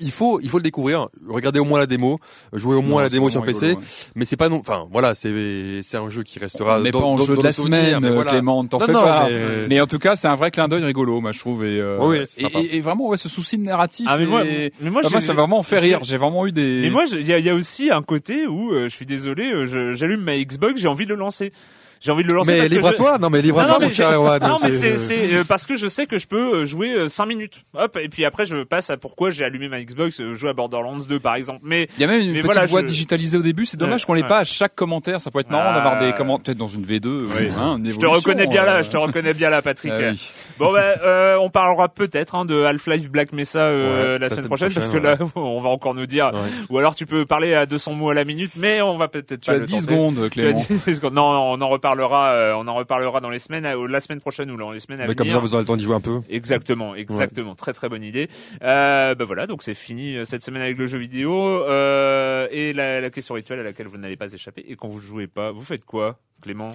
Il, 0.00 0.10
faut 0.10 0.40
il 0.42 0.48
faut 0.50 0.58
le 0.58 0.62
découvrir. 0.62 1.08
Regardez 1.28 1.60
au 1.60 1.64
moins 1.64 1.78
la 1.78 1.86
démo. 1.86 2.18
Jouez 2.52 2.74
au 2.76 2.82
moins 2.82 3.02
la 3.02 3.08
démo 3.08 3.30
sur 3.30 3.44
PC. 3.44 3.76
Mais 4.14 4.24
c'est 4.24 4.36
pas 4.36 4.48
non. 4.48 4.58
Enfin 4.58 4.86
voilà 4.90 5.14
c'est 5.14 5.80
c'est 5.82 5.96
un 5.96 6.08
jeu 6.10 6.22
qui 6.22 6.38
restera. 6.38 6.78
Mais 6.80 6.90
dans, 6.90 7.00
pas 7.00 7.06
en 7.06 7.16
dans- 7.16 7.24
jeu 7.24 7.34
dans 7.34 7.40
de 7.42 7.46
la 7.46 7.52
semaine, 7.52 7.98
mais 8.00 8.10
voilà. 8.10 8.30
Clément, 8.32 8.64
t'en 8.64 8.80
fais 8.80 8.92
non, 8.92 9.02
pas. 9.02 9.26
mais- 9.28 9.66
Mais 9.68 9.80
en 9.80 9.86
tout 9.86 9.98
cas, 9.98 10.16
c'est 10.16 10.28
un 10.28 10.34
vrai 10.36 10.50
clin 10.50 10.68
d'œil 10.68 10.84
rigolo, 10.84 11.20
moi 11.20 11.32
je 11.32 11.38
trouve. 11.38 11.64
Et, 11.64 11.80
euh, 11.80 11.98
Oui, 12.00 12.18
et, 12.38 12.44
et- 12.58 12.76
et 12.76 12.80
vraiment, 12.80 13.08
ouais, 13.08 13.16
ce 13.16 13.28
souci 13.28 13.58
de 13.58 13.62
narratif. 13.64 14.06
Ah, 14.08 14.16
mais 14.18 14.26
moi- 14.26 14.44
et- 14.44 14.72
mais 14.80 14.90
moi, 14.90 15.02
moi, 15.02 15.10
j'ai- 15.10 15.20
ça 15.20 15.32
m'a 15.34 15.42
vraiment 15.42 15.62
fait 15.62 15.78
rire. 15.78 16.00
J'ai 16.02 16.16
vraiment 16.16 16.46
eu 16.46 16.52
des. 16.52 16.80
Mais 16.82 16.90
moi, 16.90 17.04
il 17.10 17.26
y 17.26 17.32
a, 17.32 17.38
il 17.38 17.44
y 17.44 17.50
a 17.50 17.54
aussi 17.54 17.90
un 17.90 18.02
côté 18.02 18.46
où 18.46 18.72
euh, 18.72 18.84
je 18.88 18.94
suis 18.94 19.06
désolé, 19.06 19.52
euh, 19.52 19.94
j'allume 19.94 20.20
ma 20.22 20.36
Xbox, 20.38 20.80
j'ai 20.80 20.88
envie 20.88 21.04
de 21.04 21.10
le 21.10 21.16
lancer. 21.20 21.52
J'ai 22.00 22.12
envie 22.12 22.22
de 22.22 22.28
le 22.28 22.34
lancer. 22.34 22.52
Mais 22.52 22.58
parce 22.58 22.68
que 22.70 22.74
libre 22.74 22.86
à 22.86 22.90
je- 22.90 22.96
toi. 22.96 23.18
Non 23.18 23.30
mais 23.30 23.42
libre 23.42 23.58
à 23.60 23.62
Non, 23.62 23.68
toi 23.68 23.78
non, 23.78 23.82
mon 23.84 23.88
mais 23.88 23.94
cher 23.94 24.10
Erwan. 24.12 24.40
Non 24.42 24.56
mais 24.62 24.70
C'est- 24.72 24.96
c'est 24.96 24.96
c'est 24.98 25.34
euh, 25.36 25.44
parce 25.44 25.66
que 25.66 25.76
je 25.76 25.88
sais 25.88 26.06
que 26.06 26.18
je 26.18 26.26
peux 26.26 26.58
euh, 26.60 26.64
jouer 26.64 27.08
5 27.08 27.26
minutes. 27.26 27.62
Hop 27.76 27.96
et 28.00 28.08
puis 28.08 28.24
après 28.24 28.46
je 28.46 28.62
passe 28.64 28.90
à 28.90 28.96
pourquoi 28.96 29.30
j'ai 29.30 29.44
allumé 29.44 29.68
ma 29.68 29.82
Xbox 29.82 30.20
euh, 30.20 30.34
jouer 30.34 30.50
à 30.50 30.52
Borderlands 30.52 30.98
2 30.98 31.18
par 31.20 31.34
exemple. 31.34 31.60
Mais 31.64 31.88
Il 31.96 32.00
y 32.00 32.04
a 32.04 32.06
même 32.06 32.20
une 32.20 32.32
petite 32.32 32.44
voilà, 32.44 32.66
voix 32.66 32.80
je- 32.82 32.86
digitalisée 32.86 33.36
au 33.38 33.42
début. 33.42 33.66
C'est 33.66 33.76
dommage 33.76 34.02
Ouais, 34.02 34.06
qu'on 34.06 34.14
l'ait 34.14 34.22
ouais. 34.22 34.28
pas 34.28 34.38
à 34.38 34.44
chaque 34.44 34.74
commentaire. 34.74 35.20
Ça 35.20 35.30
pourrait 35.30 35.42
être 35.42 35.50
marrant 35.50 35.70
Ah. 35.70 35.74
d'avoir 35.74 35.98
des 35.98 36.12
commentaires, 36.12 36.44
peut-être 36.44 36.58
dans 36.58 36.68
une 36.68 36.84
V2. 36.84 37.26
Oui. 37.26 37.48
hein, 37.58 37.78
une 37.78 37.90
je 37.90 37.96
te 37.96 38.06
reconnais 38.06 38.46
bien 38.46 38.64
là, 38.64 38.76
euh, 38.76 38.82
je 38.82 38.90
te 38.90 38.96
reconnais 38.96 39.34
bien 39.34 39.50
là 39.50 39.62
Patrick. 39.62 39.92
ah 39.94 40.10
oui. 40.10 40.30
Bon 40.58 40.72
ben 40.72 40.80
euh, 41.04 41.36
on 41.40 41.50
parlera 41.50 41.88
peut-être 41.88 42.34
hein, 42.34 42.44
de 42.44 42.62
Half-Life 42.64 43.10
Black 43.10 43.32
Mesa 43.32 43.60
euh, 43.60 44.14
Ouais, 44.14 44.18
la 44.18 44.28
semaine 44.28 44.46
prochaine 44.46 44.72
parce 44.72 44.88
que 44.88 44.96
là 44.96 45.16
on 45.36 45.60
va 45.60 45.68
encore 45.68 45.94
nous 45.94 46.06
dire 46.06 46.30
Ouais. 46.32 46.40
ou 46.70 46.78
alors 46.78 46.94
tu 46.94 47.06
peux 47.06 47.24
parler 47.26 47.54
à 47.54 47.66
200 47.66 47.94
mots 47.94 48.10
à 48.10 48.14
la 48.14 48.24
minute 48.24 48.52
mais 48.56 48.82
on 48.82 48.96
va 48.96 49.08
peut-être 49.08 49.40
Tu 49.40 49.50
as 49.50 49.54
le 49.54 49.64
10 49.64 49.72
tenter. 49.72 49.84
secondes, 49.84 50.28
Clément. 50.30 50.60
10 50.68 50.94
secondes. 50.96 51.14
Non, 51.14 51.22
on 51.22 51.60
en 51.60 51.68
reparlera 51.90 52.32
euh, 52.32 52.54
on 52.56 52.66
en 52.68 52.74
reparlera 52.74 53.20
dans 53.20 53.30
les 53.30 53.38
semaines 53.38 53.66
euh, 53.66 53.86
la 53.88 54.00
semaine 54.00 54.20
prochaine 54.20 54.50
ou 54.50 54.56
dans 54.56 54.72
les 54.72 54.80
semaines 54.80 55.00
à 55.00 55.06
Mais 55.06 55.14
comme 55.14 55.26
venir. 55.26 55.38
ça 55.38 55.40
vous 55.40 55.54
aurez 55.54 55.62
le 55.62 55.66
temps 55.66 55.76
d'y 55.76 55.84
jouer 55.84 55.96
un 55.96 56.00
peu. 56.00 56.20
Exactement, 56.28 56.94
exactement. 56.94 57.54
Très 57.54 57.72
très 57.72 57.88
bonne 57.88 58.02
idée. 58.02 58.28
Euh, 58.62 59.14
ben 59.14 59.24
voilà, 59.24 59.46
donc 59.46 59.62
c'est 59.62 59.74
fini 59.74 60.16
euh, 60.16 60.24
cette 60.24 60.42
semaine 60.44 60.62
avec 60.62 60.78
le 60.78 60.86
jeu 60.86 60.98
vidéo. 60.98 61.34
Euh, 61.64 62.48
et 62.50 62.72
la, 62.72 63.00
la 63.00 63.10
question 63.10 63.34
rituelle 63.34 63.60
à 63.60 63.62
laquelle 63.62 63.86
vous 63.88 63.98
n'allez 63.98 64.16
pas 64.16 64.32
échapper. 64.32 64.64
Et 64.68 64.76
quand 64.76 64.88
vous 64.88 65.00
jouez 65.00 65.26
pas, 65.26 65.50
vous 65.52 65.64
faites 65.64 65.84
quoi, 65.84 66.18
Clément? 66.42 66.70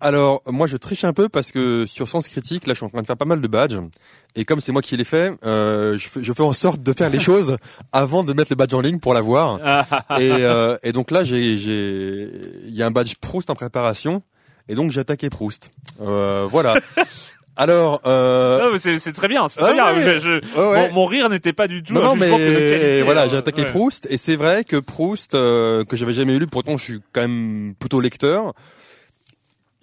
Alors, 0.00 0.42
moi, 0.46 0.68
je 0.68 0.76
triche 0.76 1.02
un 1.04 1.12
peu 1.12 1.28
parce 1.28 1.50
que 1.50 1.84
sur 1.86 2.08
Sens 2.08 2.28
Critique, 2.28 2.66
là, 2.66 2.72
je 2.74 2.78
suis 2.78 2.86
en 2.86 2.88
train 2.88 3.02
de 3.02 3.06
faire 3.06 3.16
pas 3.16 3.24
mal 3.24 3.40
de 3.40 3.48
badges. 3.48 3.80
Et 4.36 4.44
comme 4.44 4.60
c'est 4.60 4.70
moi 4.70 4.80
qui 4.80 4.96
les 4.96 5.04
fais, 5.04 5.32
euh, 5.44 5.98
je, 5.98 6.08
fais, 6.08 6.22
je 6.22 6.32
fais 6.32 6.42
en 6.42 6.52
sorte 6.52 6.82
de 6.82 6.92
faire 6.92 7.10
les 7.10 7.18
choses 7.30 7.56
avant 7.92 8.22
de 8.22 8.32
mettre 8.32 8.52
le 8.52 8.56
badge 8.56 8.74
en 8.74 8.80
ligne 8.80 9.00
pour 9.00 9.12
l'avoir. 9.12 9.58
Et, 10.20 10.30
euh, 10.30 10.76
et 10.82 10.92
donc 10.92 11.10
là, 11.10 11.24
j'ai, 11.24 11.54
il 11.54 12.74
y 12.74 12.82
a 12.82 12.86
un 12.86 12.90
badge 12.90 13.14
Proust 13.20 13.50
en 13.50 13.54
préparation. 13.54 14.22
Et 14.68 14.74
donc, 14.74 14.90
j'ai 14.90 15.00
attaqué 15.00 15.30
Proust. 15.30 15.70
Euh, 16.00 16.46
voilà. 16.50 16.76
Alors, 17.56 18.00
euh, 18.06 18.78
c'est 18.78 19.12
très 19.12 19.26
bien, 19.26 19.48
c'est 19.48 19.58
très 19.58 19.70
Ah 19.70 19.92
bien. 19.92 19.92
ouais. 19.92 20.18
Je- 20.20 20.40
je- 20.44 20.60
ouais, 20.60 20.70
ouais. 20.70 20.88
Mon, 20.90 20.94
mon 20.94 21.06
rire 21.06 21.28
n'était 21.28 21.52
pas 21.52 21.66
du 21.66 21.82
tout 21.82 21.92
non, 21.92 22.16
qualité, 22.16 22.28
mais 22.38 23.02
voilà, 23.02 23.24
hein. 23.24 23.28
j'ai 23.28 23.36
attaqué. 23.36 23.64
Proust. 23.64 24.06
Et 24.10 24.16
c'est 24.16 24.36
vrai 24.36 24.62
que 24.62 24.76
Proust, 24.76 25.34
euh, 25.34 25.84
que 25.84 25.96
j'avais 25.96 26.14
jamais 26.14 26.38
lu, 26.38 26.46
pourtant 26.46 26.76
je 26.76 26.84
suis 26.84 27.00
quand 27.12 27.22
même 27.22 27.74
plutôt 27.76 28.00
lecteur. 28.00 28.52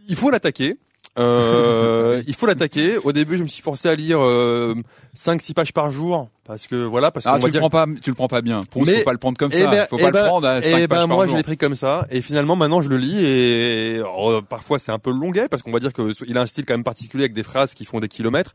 Il 0.07 0.15
faut 0.15 0.29
l'attaquer. 0.29 0.77
Euh, 1.19 2.21
il 2.27 2.33
faut 2.33 2.45
l'attaquer. 2.45 2.97
Au 3.03 3.11
début, 3.11 3.37
je 3.37 3.43
me 3.43 3.47
suis 3.49 3.61
forcé 3.61 3.89
à 3.89 3.95
lire 3.95 4.19
euh, 4.23 4.75
5-6 5.17 5.53
pages 5.53 5.73
par 5.73 5.91
jour 5.91 6.29
parce 6.45 6.67
que 6.67 6.75
voilà 6.85 7.11
parce 7.11 7.25
ah, 7.27 7.31
qu'on 7.31 7.35
tu 7.37 7.41
va 7.41 7.47
le 7.47 7.51
dire. 7.51 7.59
prends 7.61 7.69
pas, 7.69 7.85
tu 8.01 8.09
le 8.09 8.15
prends 8.15 8.27
pas 8.27 8.41
bien. 8.41 8.61
Pour 8.69 8.85
Mais- 8.85 8.97
faut 8.99 9.03
pas 9.03 9.11
le 9.11 9.17
prendre 9.17 9.37
comme 9.37 9.51
Eh 9.53 9.61
ça. 9.61 9.67
ben- 9.71 9.87
faut 9.89 9.97
eh 9.99 10.03
pas 10.03 10.11
ben- 10.11 10.21
le 10.23 10.27
prendre 10.27 10.47
à 10.47 10.61
5 10.61 10.67
Eh 10.67 10.71
pages 10.71 10.99
ben 10.99 11.07
par 11.07 11.07
moi, 11.07 11.25
jour. 11.25 11.33
je 11.33 11.37
l'ai 11.37 11.43
pris 11.43 11.57
comme 11.57 11.75
ça. 11.75 12.07
Et 12.11 12.21
finalement, 12.21 12.55
maintenant, 12.55 12.81
je 12.81 12.89
le 12.89 12.97
lis 12.97 13.25
et 13.25 13.97
euh, 13.99 14.41
parfois 14.41 14.79
c'est 14.79 14.91
un 14.91 14.99
peu 14.99 15.11
longuet 15.11 15.47
parce 15.49 15.63
qu'on 15.63 15.71
va 15.71 15.79
dire 15.79 15.91
que 15.93 16.11
il 16.27 16.37
a 16.37 16.41
un 16.41 16.45
style 16.45 16.65
quand 16.65 16.73
même 16.75 16.83
particulier 16.83 17.23
avec 17.23 17.33
des 17.33 17.43
phrases 17.43 17.73
qui 17.73 17.85
font 17.85 17.99
des 17.99 18.07
kilomètres. 18.07 18.53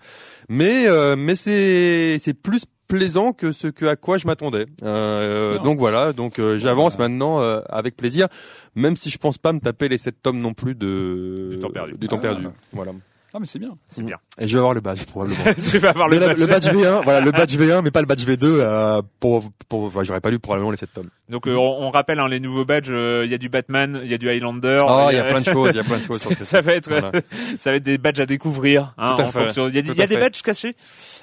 Mais 0.49 0.87
euh, 0.87 1.17
mais 1.17 1.35
c'est 1.37 2.19
c'est 2.21 2.35
plus 2.35 2.65
plaisant 2.89 3.33
que 3.33 3.53
ce 3.53 3.69
que 3.69 3.87
à 3.87 3.95
quoi 3.97 4.19
je 4.19 4.27
m'attendais. 4.27 4.67
Euh, 4.83 5.59
donc 5.61 5.79
voilà, 5.79 6.13
donc 6.13 6.39
euh, 6.41 6.59
j'avance 6.59 6.97
Voilà. 6.97 7.09
maintenant 7.09 7.41
euh, 7.41 7.61
avec 7.69 7.97
plaisir, 7.97 8.27
même 8.75 8.97
si 8.97 9.11
je 9.11 9.19
pense 9.19 9.39
pas 9.39 9.53
me 9.53 9.61
taper 9.61 9.89
les 9.89 9.97
7 9.99 10.17
tomes 10.23 10.39
non 10.41 10.55
plus 10.55 10.75
de 10.75 11.49
Du 11.53 11.59
temps 11.61 11.71
perdu. 11.71 11.95
Du 11.99 12.09
temps 12.09 12.17
Ah, 12.19 12.23
perdu. 12.23 12.47
Voilà. 12.73 12.93
Ah 13.33 13.39
mais 13.39 13.47
c'est 13.47 13.59
bien. 13.61 13.77
C'est 13.87 14.03
bien. 14.03 14.17
Et 14.39 14.49
je 14.49 14.53
vais 14.55 14.59
avoir 14.59 14.75
le 14.75 14.81
badge 14.81 15.05
probablement. 15.05 15.45
tu 15.71 15.79
vas 15.79 15.91
avoir 15.91 16.09
le, 16.09 16.19
le, 16.19 16.27
badge. 16.27 16.39
le 16.39 16.47
badge 16.47 16.69
V1, 16.69 17.05
voilà, 17.05 17.21
le 17.21 17.31
badge 17.31 17.57
V1, 17.57 17.83
mais 17.83 17.91
pas 17.93 18.01
le 18.01 18.07
badge 18.07 18.25
V2. 18.27 18.39
Euh, 18.45 19.03
pour, 19.21 19.45
pour, 19.69 19.85
enfin, 19.85 20.03
j'aurais 20.03 20.21
pas 20.21 20.31
lu 20.31 20.39
probablement 20.41 20.71
les 20.73 20.77
7 20.77 20.93
tomes. 20.93 21.11
Donc 21.29 21.47
euh, 21.47 21.55
on, 21.55 21.85
on 21.87 21.91
rappelle 21.91 22.19
hein, 22.19 22.29
les 22.29 22.41
nouveaux 22.41 22.65
badges. 22.65 22.89
euh, 22.91 23.23
Il 23.25 23.31
y 23.31 23.35
a 23.35 23.39
du 23.39 23.49
Batman, 23.49 24.01
il 24.03 24.11
y 24.11 24.15
a 24.15 24.19
du 24.19 24.29
Highlander. 24.29 24.79
Oh, 24.85 25.07
il 25.11 25.17
y 25.17 25.19
a 25.19 25.25
plein 25.25 25.41
de 25.41 25.45
choses, 25.45 25.71
il 25.73 25.77
y 25.77 25.81
a 25.81 25.85
plein 25.85 25.99
de 25.99 26.03
choses 26.05 26.21
sur 26.21 26.33
ce 26.39 26.45
ça 26.45 26.61
va 26.61 26.75
être, 26.75 26.89
Voilà. 26.89 27.13
ça 27.59 27.71
va 27.71 27.77
être 27.77 27.83
des 27.85 27.99
badges 27.99 28.21
à 28.21 28.27
découvrir. 28.27 28.95
Hein, 28.99 29.15
Tout 29.15 29.23
à 29.23 29.25
en 29.27 29.29
fait. 29.31 29.39
fonction- 29.45 29.69
Il 29.69 29.75
y 29.75 29.79
a, 29.79 29.95
y 29.95 30.03
a 30.03 30.07
des 30.09 30.17
badges 30.17 30.43
cachés? 30.43 30.75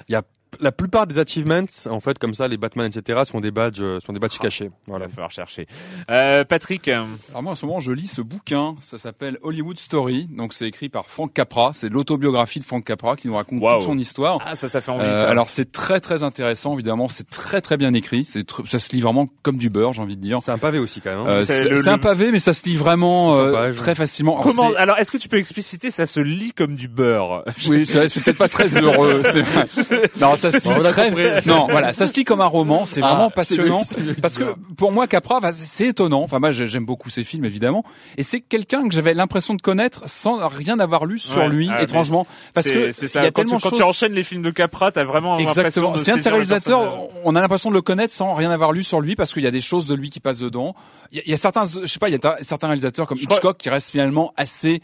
Il 0.08 0.12
y 0.12 0.16
a 0.16 0.22
la 0.60 0.72
plupart 0.72 1.06
des 1.06 1.18
achievements, 1.18 1.62
en 1.90 2.00
fait, 2.00 2.18
comme 2.18 2.34
ça, 2.34 2.48
les 2.48 2.56
Batman, 2.56 2.90
etc., 2.94 3.20
sont 3.24 3.40
des 3.40 3.50
badges, 3.50 3.78
euh, 3.80 4.00
sont 4.00 4.12
des 4.12 4.18
badges 4.20 4.38
cachés. 4.38 4.70
Voilà. 4.86 5.04
Il 5.06 5.08
va 5.08 5.14
falloir 5.14 5.30
chercher. 5.30 5.66
Euh, 6.10 6.44
Patrick, 6.44 6.88
euh, 6.88 7.02
Alors 7.30 7.42
moi 7.42 7.52
en 7.52 7.54
ce 7.54 7.66
moment 7.66 7.80
je 7.80 7.92
lis 7.92 8.06
ce 8.06 8.20
bouquin, 8.20 8.74
ça 8.80 8.98
s'appelle 8.98 9.38
Hollywood 9.42 9.78
Story, 9.78 10.28
donc 10.30 10.52
c'est 10.52 10.66
écrit 10.66 10.88
par 10.88 11.06
Frank 11.06 11.32
Capra, 11.32 11.72
c'est 11.72 11.88
l'autobiographie 11.88 12.58
de 12.60 12.64
Frank 12.64 12.84
Capra 12.84 13.16
qui 13.16 13.28
nous 13.28 13.34
raconte 13.36 13.60
toute 13.60 13.82
son 13.82 13.98
histoire. 13.98 14.38
ah 14.44 14.56
ça, 14.56 14.68
ça 14.68 14.80
fait 14.80 14.90
envie. 14.90 15.04
Euh, 15.04 15.22
ça. 15.22 15.28
alors 15.28 15.48
c'est 15.50 15.70
très 15.72 16.00
très 16.00 16.22
intéressant 16.22 16.74
évidemment, 16.74 17.08
c'est 17.08 17.28
très 17.28 17.60
très 17.60 17.76
bien 17.76 17.92
écrit, 17.94 18.24
c'est 18.24 18.48
tr- 18.48 18.66
ça 18.66 18.78
se 18.78 18.90
lit 18.92 19.00
vraiment 19.00 19.28
comme 19.42 19.58
du 19.58 19.70
beurre 19.70 19.92
j'ai 19.92 20.02
envie 20.02 20.16
de 20.16 20.22
dire. 20.22 20.38
C'est 20.40 20.50
un 20.52 20.58
pavé 20.58 20.78
aussi, 20.78 21.00
quand 21.00 21.10
même. 21.10 21.20
hein. 21.20 21.28
Euh, 21.28 21.42
C'est 21.42 21.64
le- 21.64 21.88
un 21.88 21.98
pavé 21.98 22.30
mais 22.32 22.38
ça 22.40 22.52
se 22.54 22.64
lit 22.68 22.76
vraiment 22.76 23.32
600 23.32 23.40
euh, 23.46 23.52
pages. 23.52 23.76
très 23.76 23.94
facilement. 23.94 24.40
Alors, 24.40 24.46
Comment 24.54 24.70
c'est- 24.70 24.76
Alors, 24.76 24.98
est-ce 24.98 25.10
que 25.10 25.18
tu 25.18 25.28
peux 25.28 25.38
expliciter 25.38 25.90
Ça 25.90 26.06
se 26.06 26.20
lit 26.20 26.52
comme 26.52 26.74
du 26.76 26.88
beurre? 26.88 27.44
Oui, 27.68 27.86
c'est 27.86 28.22
peut-être 28.22 28.38
pas 28.38 28.48
très 28.48 28.76
heureux. 28.78 29.22
Non, 30.20 30.36
ça 30.36 30.47
se 30.52 30.68
lit 30.68 30.82
très. 30.90 31.10
Non, 31.46 31.66
voilà, 31.70 31.92
ça 31.92 32.06
se 32.06 32.16
lit 32.16 32.24
comme 32.24 32.40
un 32.40 32.46
roman. 32.46 32.86
C'est 32.86 33.00
Ah, 33.02 33.08
vraiment 33.10 33.30
passionnant. 33.30 33.80
Parce 34.22 34.38
que 34.38 34.44
pour 34.76 34.92
moi, 34.92 35.06
Capra, 35.06 35.40
bah, 35.40 35.52
c'est 35.52 35.86
étonnant. 35.88 36.22
Enfin, 36.22 36.38
moi, 36.38 36.52
j'aime 36.52 36.84
beaucoup 36.84 37.10
ses 37.10 37.24
films, 37.24 37.44
évidemment. 37.44 37.84
Et 38.16 38.22
c'est 38.22 38.40
quelqu'un 38.40 38.86
que 38.88 38.94
j'avais 38.94 39.14
l'impression 39.14 39.54
de 39.54 39.62
connaître 39.62 40.02
sans 40.08 40.46
rien 40.48 40.78
avoir 40.78 41.06
lu 41.06 41.18
sur 41.18 41.38
Ouais. 41.42 41.48
lui, 41.48 41.68
Ah, 41.72 41.82
étrangement. 41.82 42.26
Parce 42.54 42.70
que 42.70 42.92
ça. 42.92 43.22
y 43.22 43.26
a 43.26 43.30
quand, 43.30 43.42
tellement 43.42 43.58
tu, 43.58 43.68
quand 43.68 43.76
tu 43.76 43.82
enchaînes 43.82 44.12
les 44.14 44.22
films 44.22 44.42
de 44.42 44.50
Capra, 44.50 44.92
t'as 44.92 45.04
vraiment 45.04 45.38
Exactement. 45.38 45.92
de 45.92 45.98
C'est 45.98 46.12
un 46.12 46.16
de 46.16 46.22
ces 46.22 46.30
réalisateurs, 46.30 47.08
on 47.24 47.34
a 47.36 47.40
l'impression 47.40 47.70
de 47.70 47.74
le 47.74 47.82
connaître 47.82 48.12
sans 48.14 48.34
rien 48.34 48.50
avoir 48.50 48.72
lu 48.72 48.82
sur 48.82 49.00
lui 49.00 49.14
parce 49.16 49.32
qu'il 49.32 49.42
y 49.42 49.46
a 49.46 49.50
des 49.50 49.60
choses 49.60 49.86
de 49.86 49.94
lui 49.94 50.10
qui 50.10 50.20
passent 50.20 50.40
dedans. 50.40 50.74
Il 51.12 51.18
y 51.18 51.20
a, 51.20 51.22
il 51.26 51.30
y 51.30 51.34
a 51.34 51.36
certains, 51.36 51.64
je 51.64 51.86
sais 51.86 51.98
pas, 51.98 52.08
il 52.08 52.12
y 52.12 52.16
a 52.16 52.18
ta- 52.18 52.38
certains 52.42 52.66
réalisateurs 52.68 53.06
comme 53.06 53.18
Hitchcock 53.18 53.56
qui 53.58 53.70
restent 53.70 53.90
finalement 53.90 54.32
assez 54.36 54.82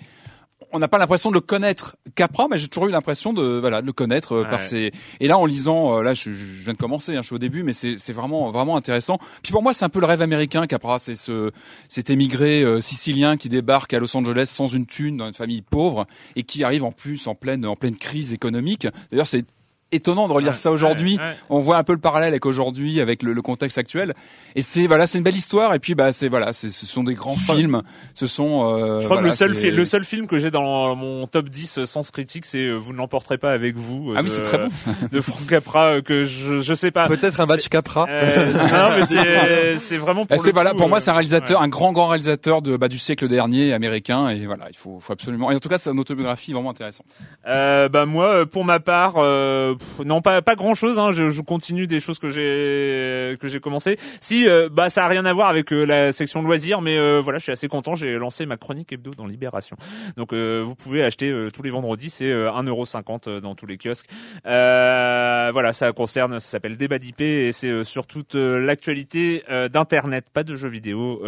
on 0.75 0.81
n'a 0.81 0.89
pas 0.89 0.99
l'impression 0.99 1.31
de 1.31 1.35
le 1.35 1.41
connaître 1.41 1.97
Capra, 2.17 2.49
mais 2.51 2.59
j'ai 2.59 2.67
toujours 2.69 2.89
eu 2.89 2.91
l'impression 2.91 3.33
de 3.33 3.59
voilà 3.61 3.81
de 3.81 3.87
le 3.87 3.93
connaître 3.93 4.33
euh, 4.33 4.45
par 4.45 4.63
ses. 4.63 4.91
Et 5.21 5.29
là, 5.29 5.39
en 5.39 5.47
lisant, 5.47 5.99
euh, 5.99 6.03
là, 6.03 6.15
je, 6.15 6.33
je 6.33 6.65
viens 6.65 6.73
de 6.73 6.79
commencer, 6.79 7.15
hein, 7.15 7.23
je 7.23 7.27
suis 7.27 7.35
au 7.37 7.39
début, 7.39 7.63
mais 7.63 7.73
c'est 7.73 7.95
c'est 7.97 8.13
vraiment 8.13 8.51
vraiment 8.51 8.77
intéressant. 8.77 9.19
Puis 9.43 9.53
pour 9.53 9.63
moi, 9.63 9.73
c'est 9.73 9.85
un 9.85 9.89
peu 9.89 10.01
le 10.01 10.07
rêve 10.07 10.21
américain 10.21 10.67
Capra, 10.67 10.99
c'est 10.99 11.15
ce 11.15 11.53
cet 11.89 12.11
émigré 12.11 12.63
euh, 12.63 12.81
sicilien 12.81 13.37
qui 13.37 13.49
débarque 13.49 13.95
à 13.95 14.01
Los 14.01 14.17
Angeles 14.17 14.47
sans 14.47 14.67
une 14.67 14.87
thune 14.87 15.17
dans 15.17 15.29
une 15.29 15.35
famille 15.35 15.63
pauvre 15.63 16.07
et 16.35 16.43
qui 16.43 16.65
arrive 16.65 16.83
en 16.83 16.93
plus 16.93 17.29
en 17.29 17.37
pleine 17.37 17.65
en 17.65 17.77
pleine 17.77 17.97
crise 17.97 18.33
économique. 18.33 18.89
D'ailleurs, 19.13 19.29
c'est 19.29 19.47
étonnant 19.95 20.29
de 20.29 20.33
relire 20.33 20.51
Ouais, 20.51 20.55
ça 20.57 20.71
aujourd'hui. 20.71 21.17
ouais, 21.17 21.23
ouais. 21.23 21.35
On 21.51 21.59
voit 21.61 21.77
un 21.79 21.85
peu 21.85 21.93
le 21.93 21.99
parallèle 22.01 22.29
avec 22.29 22.47
aujourd'hui, 22.47 23.01
avec 23.01 23.23
le, 23.23 23.33
le 23.33 23.43
contexte 23.43 23.79
actuel. 23.79 24.15
Et 24.57 24.63
c'est 24.63 24.87
voilà, 24.87 25.07
c'est 25.07 25.19
une 25.19 25.25
belle 25.25 25.37
histoire. 25.37 25.75
Et 25.75 25.79
puis 25.79 25.95
bah 25.95 26.13
c'est 26.13 26.29
voilà, 26.29 26.53
ce 26.53 26.71
sont 26.71 27.05
des 27.05 27.15
grands 27.15 27.37
films. 27.37 27.83
Ce 28.15 28.27
sont. 28.27 28.65
euh, 28.67 28.99
Je 29.01 29.05
crois 29.05 29.17
voilà, 29.17 29.23
que 29.23 29.27
le 29.27 29.55
seul, 29.55 29.75
le 29.75 29.85
seul 29.85 30.05
film 30.05 30.27
que 30.27 30.39
j'ai 30.39 30.51
dans 30.51 30.95
mon 30.97 31.27
top 31.27 31.49
10 31.49 31.79
euh, 31.79 31.87
sens 31.87 32.11
critique, 32.11 32.47
c'est 32.47 32.59
euh, 32.67 32.75
Vous 32.77 32.93
ne 32.93 32.99
l'emporterez 32.99 33.39
pas 33.39 33.53
avec 33.53 33.77
vous. 33.77 34.13
Ah 34.17 34.21
oui, 34.21 34.25
de- 34.27 34.31
c'est 34.31 34.43
très 34.43 34.59
bon. 34.59 34.69
ça. 34.77 34.91
De 35.11 35.21
Frank 35.21 35.47
Capra, 35.49 35.95
euh, 35.97 36.01
que 36.03 36.25
je, 36.25 36.61
je 36.61 36.75
sais 36.75 36.91
pas. 36.91 37.07
Peut-être 37.09 37.41
un 37.41 37.47
badge 37.47 37.69
Capra. 37.69 38.07
Euh, 38.09 38.53
non, 38.53 38.97
mais 38.99 39.07
c'est, 39.07 39.79
c'est 39.79 39.97
vraiment 39.97 40.27
pour 40.27 40.37
le 40.37 40.43
c'est 40.43 40.53
voilà, 40.53 40.71
coup, 40.71 40.77
pour 40.77 40.89
moi, 40.89 41.01
c'est 41.01 41.11
un 41.11 41.15
réalisateur, 41.15 41.61
ouais. 41.61 41.65
un 41.67 41.69
grand, 41.69 41.93
grand 41.93 42.09
réalisateur 42.09 42.63
de 42.63 42.77
bah, 42.77 42.89
du 42.89 42.99
siècle 42.99 43.29
dernier 43.29 43.73
américain. 43.73 44.29
Et 44.29 44.47
voilà, 44.47 44.67
il 44.71 44.77
faut, 44.77 44.99
faut 45.01 45.13
absolument. 45.13 45.51
Et 45.51 45.55
en 45.57 45.61
tout 45.61 45.69
cas, 45.69 45.79
c'est 45.79 45.91
une 45.91 45.99
autobiographie 46.01 46.53
vraiment 46.53 46.71
intéressante. 46.71 47.07
Euh, 47.47 47.89
bah 47.89 48.07
moi, 48.07 48.47
pour 48.47 48.65
ma 48.65 48.81
part, 48.81 49.15
euh, 49.19 49.75
non 50.05 50.23
pas 50.23 50.43
pas 50.43 50.55
grand 50.55 50.75
chose. 50.75 50.99
Hein, 50.99 51.13
je, 51.13 51.31
je 51.31 51.41
continue 51.41 51.87
des 51.87 52.01
choses 52.01 52.19
que 52.19 52.29
j'ai 52.29 53.37
que 53.39 53.49
j'ai 53.49 53.61
commencé. 53.61 53.99
Si, 54.21 54.49
euh, 54.49 54.69
bah 54.71 54.91
ça 54.91 55.05
a 55.05 55.09
rien 55.09 55.25
à 55.25 55.33
voir 55.33 55.49
avec 55.49 55.73
euh, 55.73 55.85
la 55.85 56.13
section 56.13 56.43
loisirs, 56.43 56.81
mais 56.81 56.99
euh, 56.99 57.21
voilà, 57.23 57.39
je 57.39 57.45
suis 57.45 57.53
assez 57.53 57.69
content. 57.69 57.95
J'ai 57.95 58.15
lancé 58.15 58.47
ma 58.47 58.57
chronique 58.57 58.93
hebdo 58.93 59.15
dans 59.15 59.27
Libération. 59.27 59.77
Donc 60.17 60.33
euh, 60.33 60.63
vous 60.65 60.75
pouvez 60.75 61.03
acheter 61.03 61.31
euh, 61.31 61.51
tous 61.51 61.63
les 61.63 61.71
vendredis, 61.71 62.11
c'est 62.11 62.31
euh, 62.31 62.51
1,50€ 62.51 63.29
euh, 63.29 63.41
dans 63.41 63.55
tous 63.55 63.67
les 63.67 63.79
kiosques. 63.79 64.09
Voilà, 64.45 65.73
ça 65.73 65.93
concerne, 65.93 66.41
ça 66.41 66.51
s'appelle 66.51 66.77
Débat 66.77 66.99
d'IP 66.99 67.21
et 67.21 67.53
c'est 67.53 67.85
sur 67.85 68.07
toute 68.07 68.35
l'actualité 68.35 69.43
d'internet, 69.73 70.27
pas 70.33 70.43
de 70.43 70.57
jeux 70.57 70.69
vidéo 70.69 71.23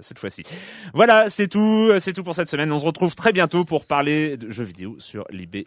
cette 0.00 0.18
fois-ci. 0.18 0.42
Voilà, 0.94 1.28
c'est 1.28 1.48
tout, 1.48 1.92
c'est 2.00 2.12
tout 2.12 2.22
pour 2.22 2.34
cette 2.34 2.48
semaine. 2.48 2.72
On 2.72 2.78
se 2.78 2.86
retrouve 2.86 3.14
très 3.14 3.32
bientôt 3.32 3.64
pour 3.64 3.84
parler 3.84 4.36
de 4.36 4.50
jeux 4.50 4.64
vidéo 4.64 4.96
sur 4.98 5.24
l'IB 5.30 5.66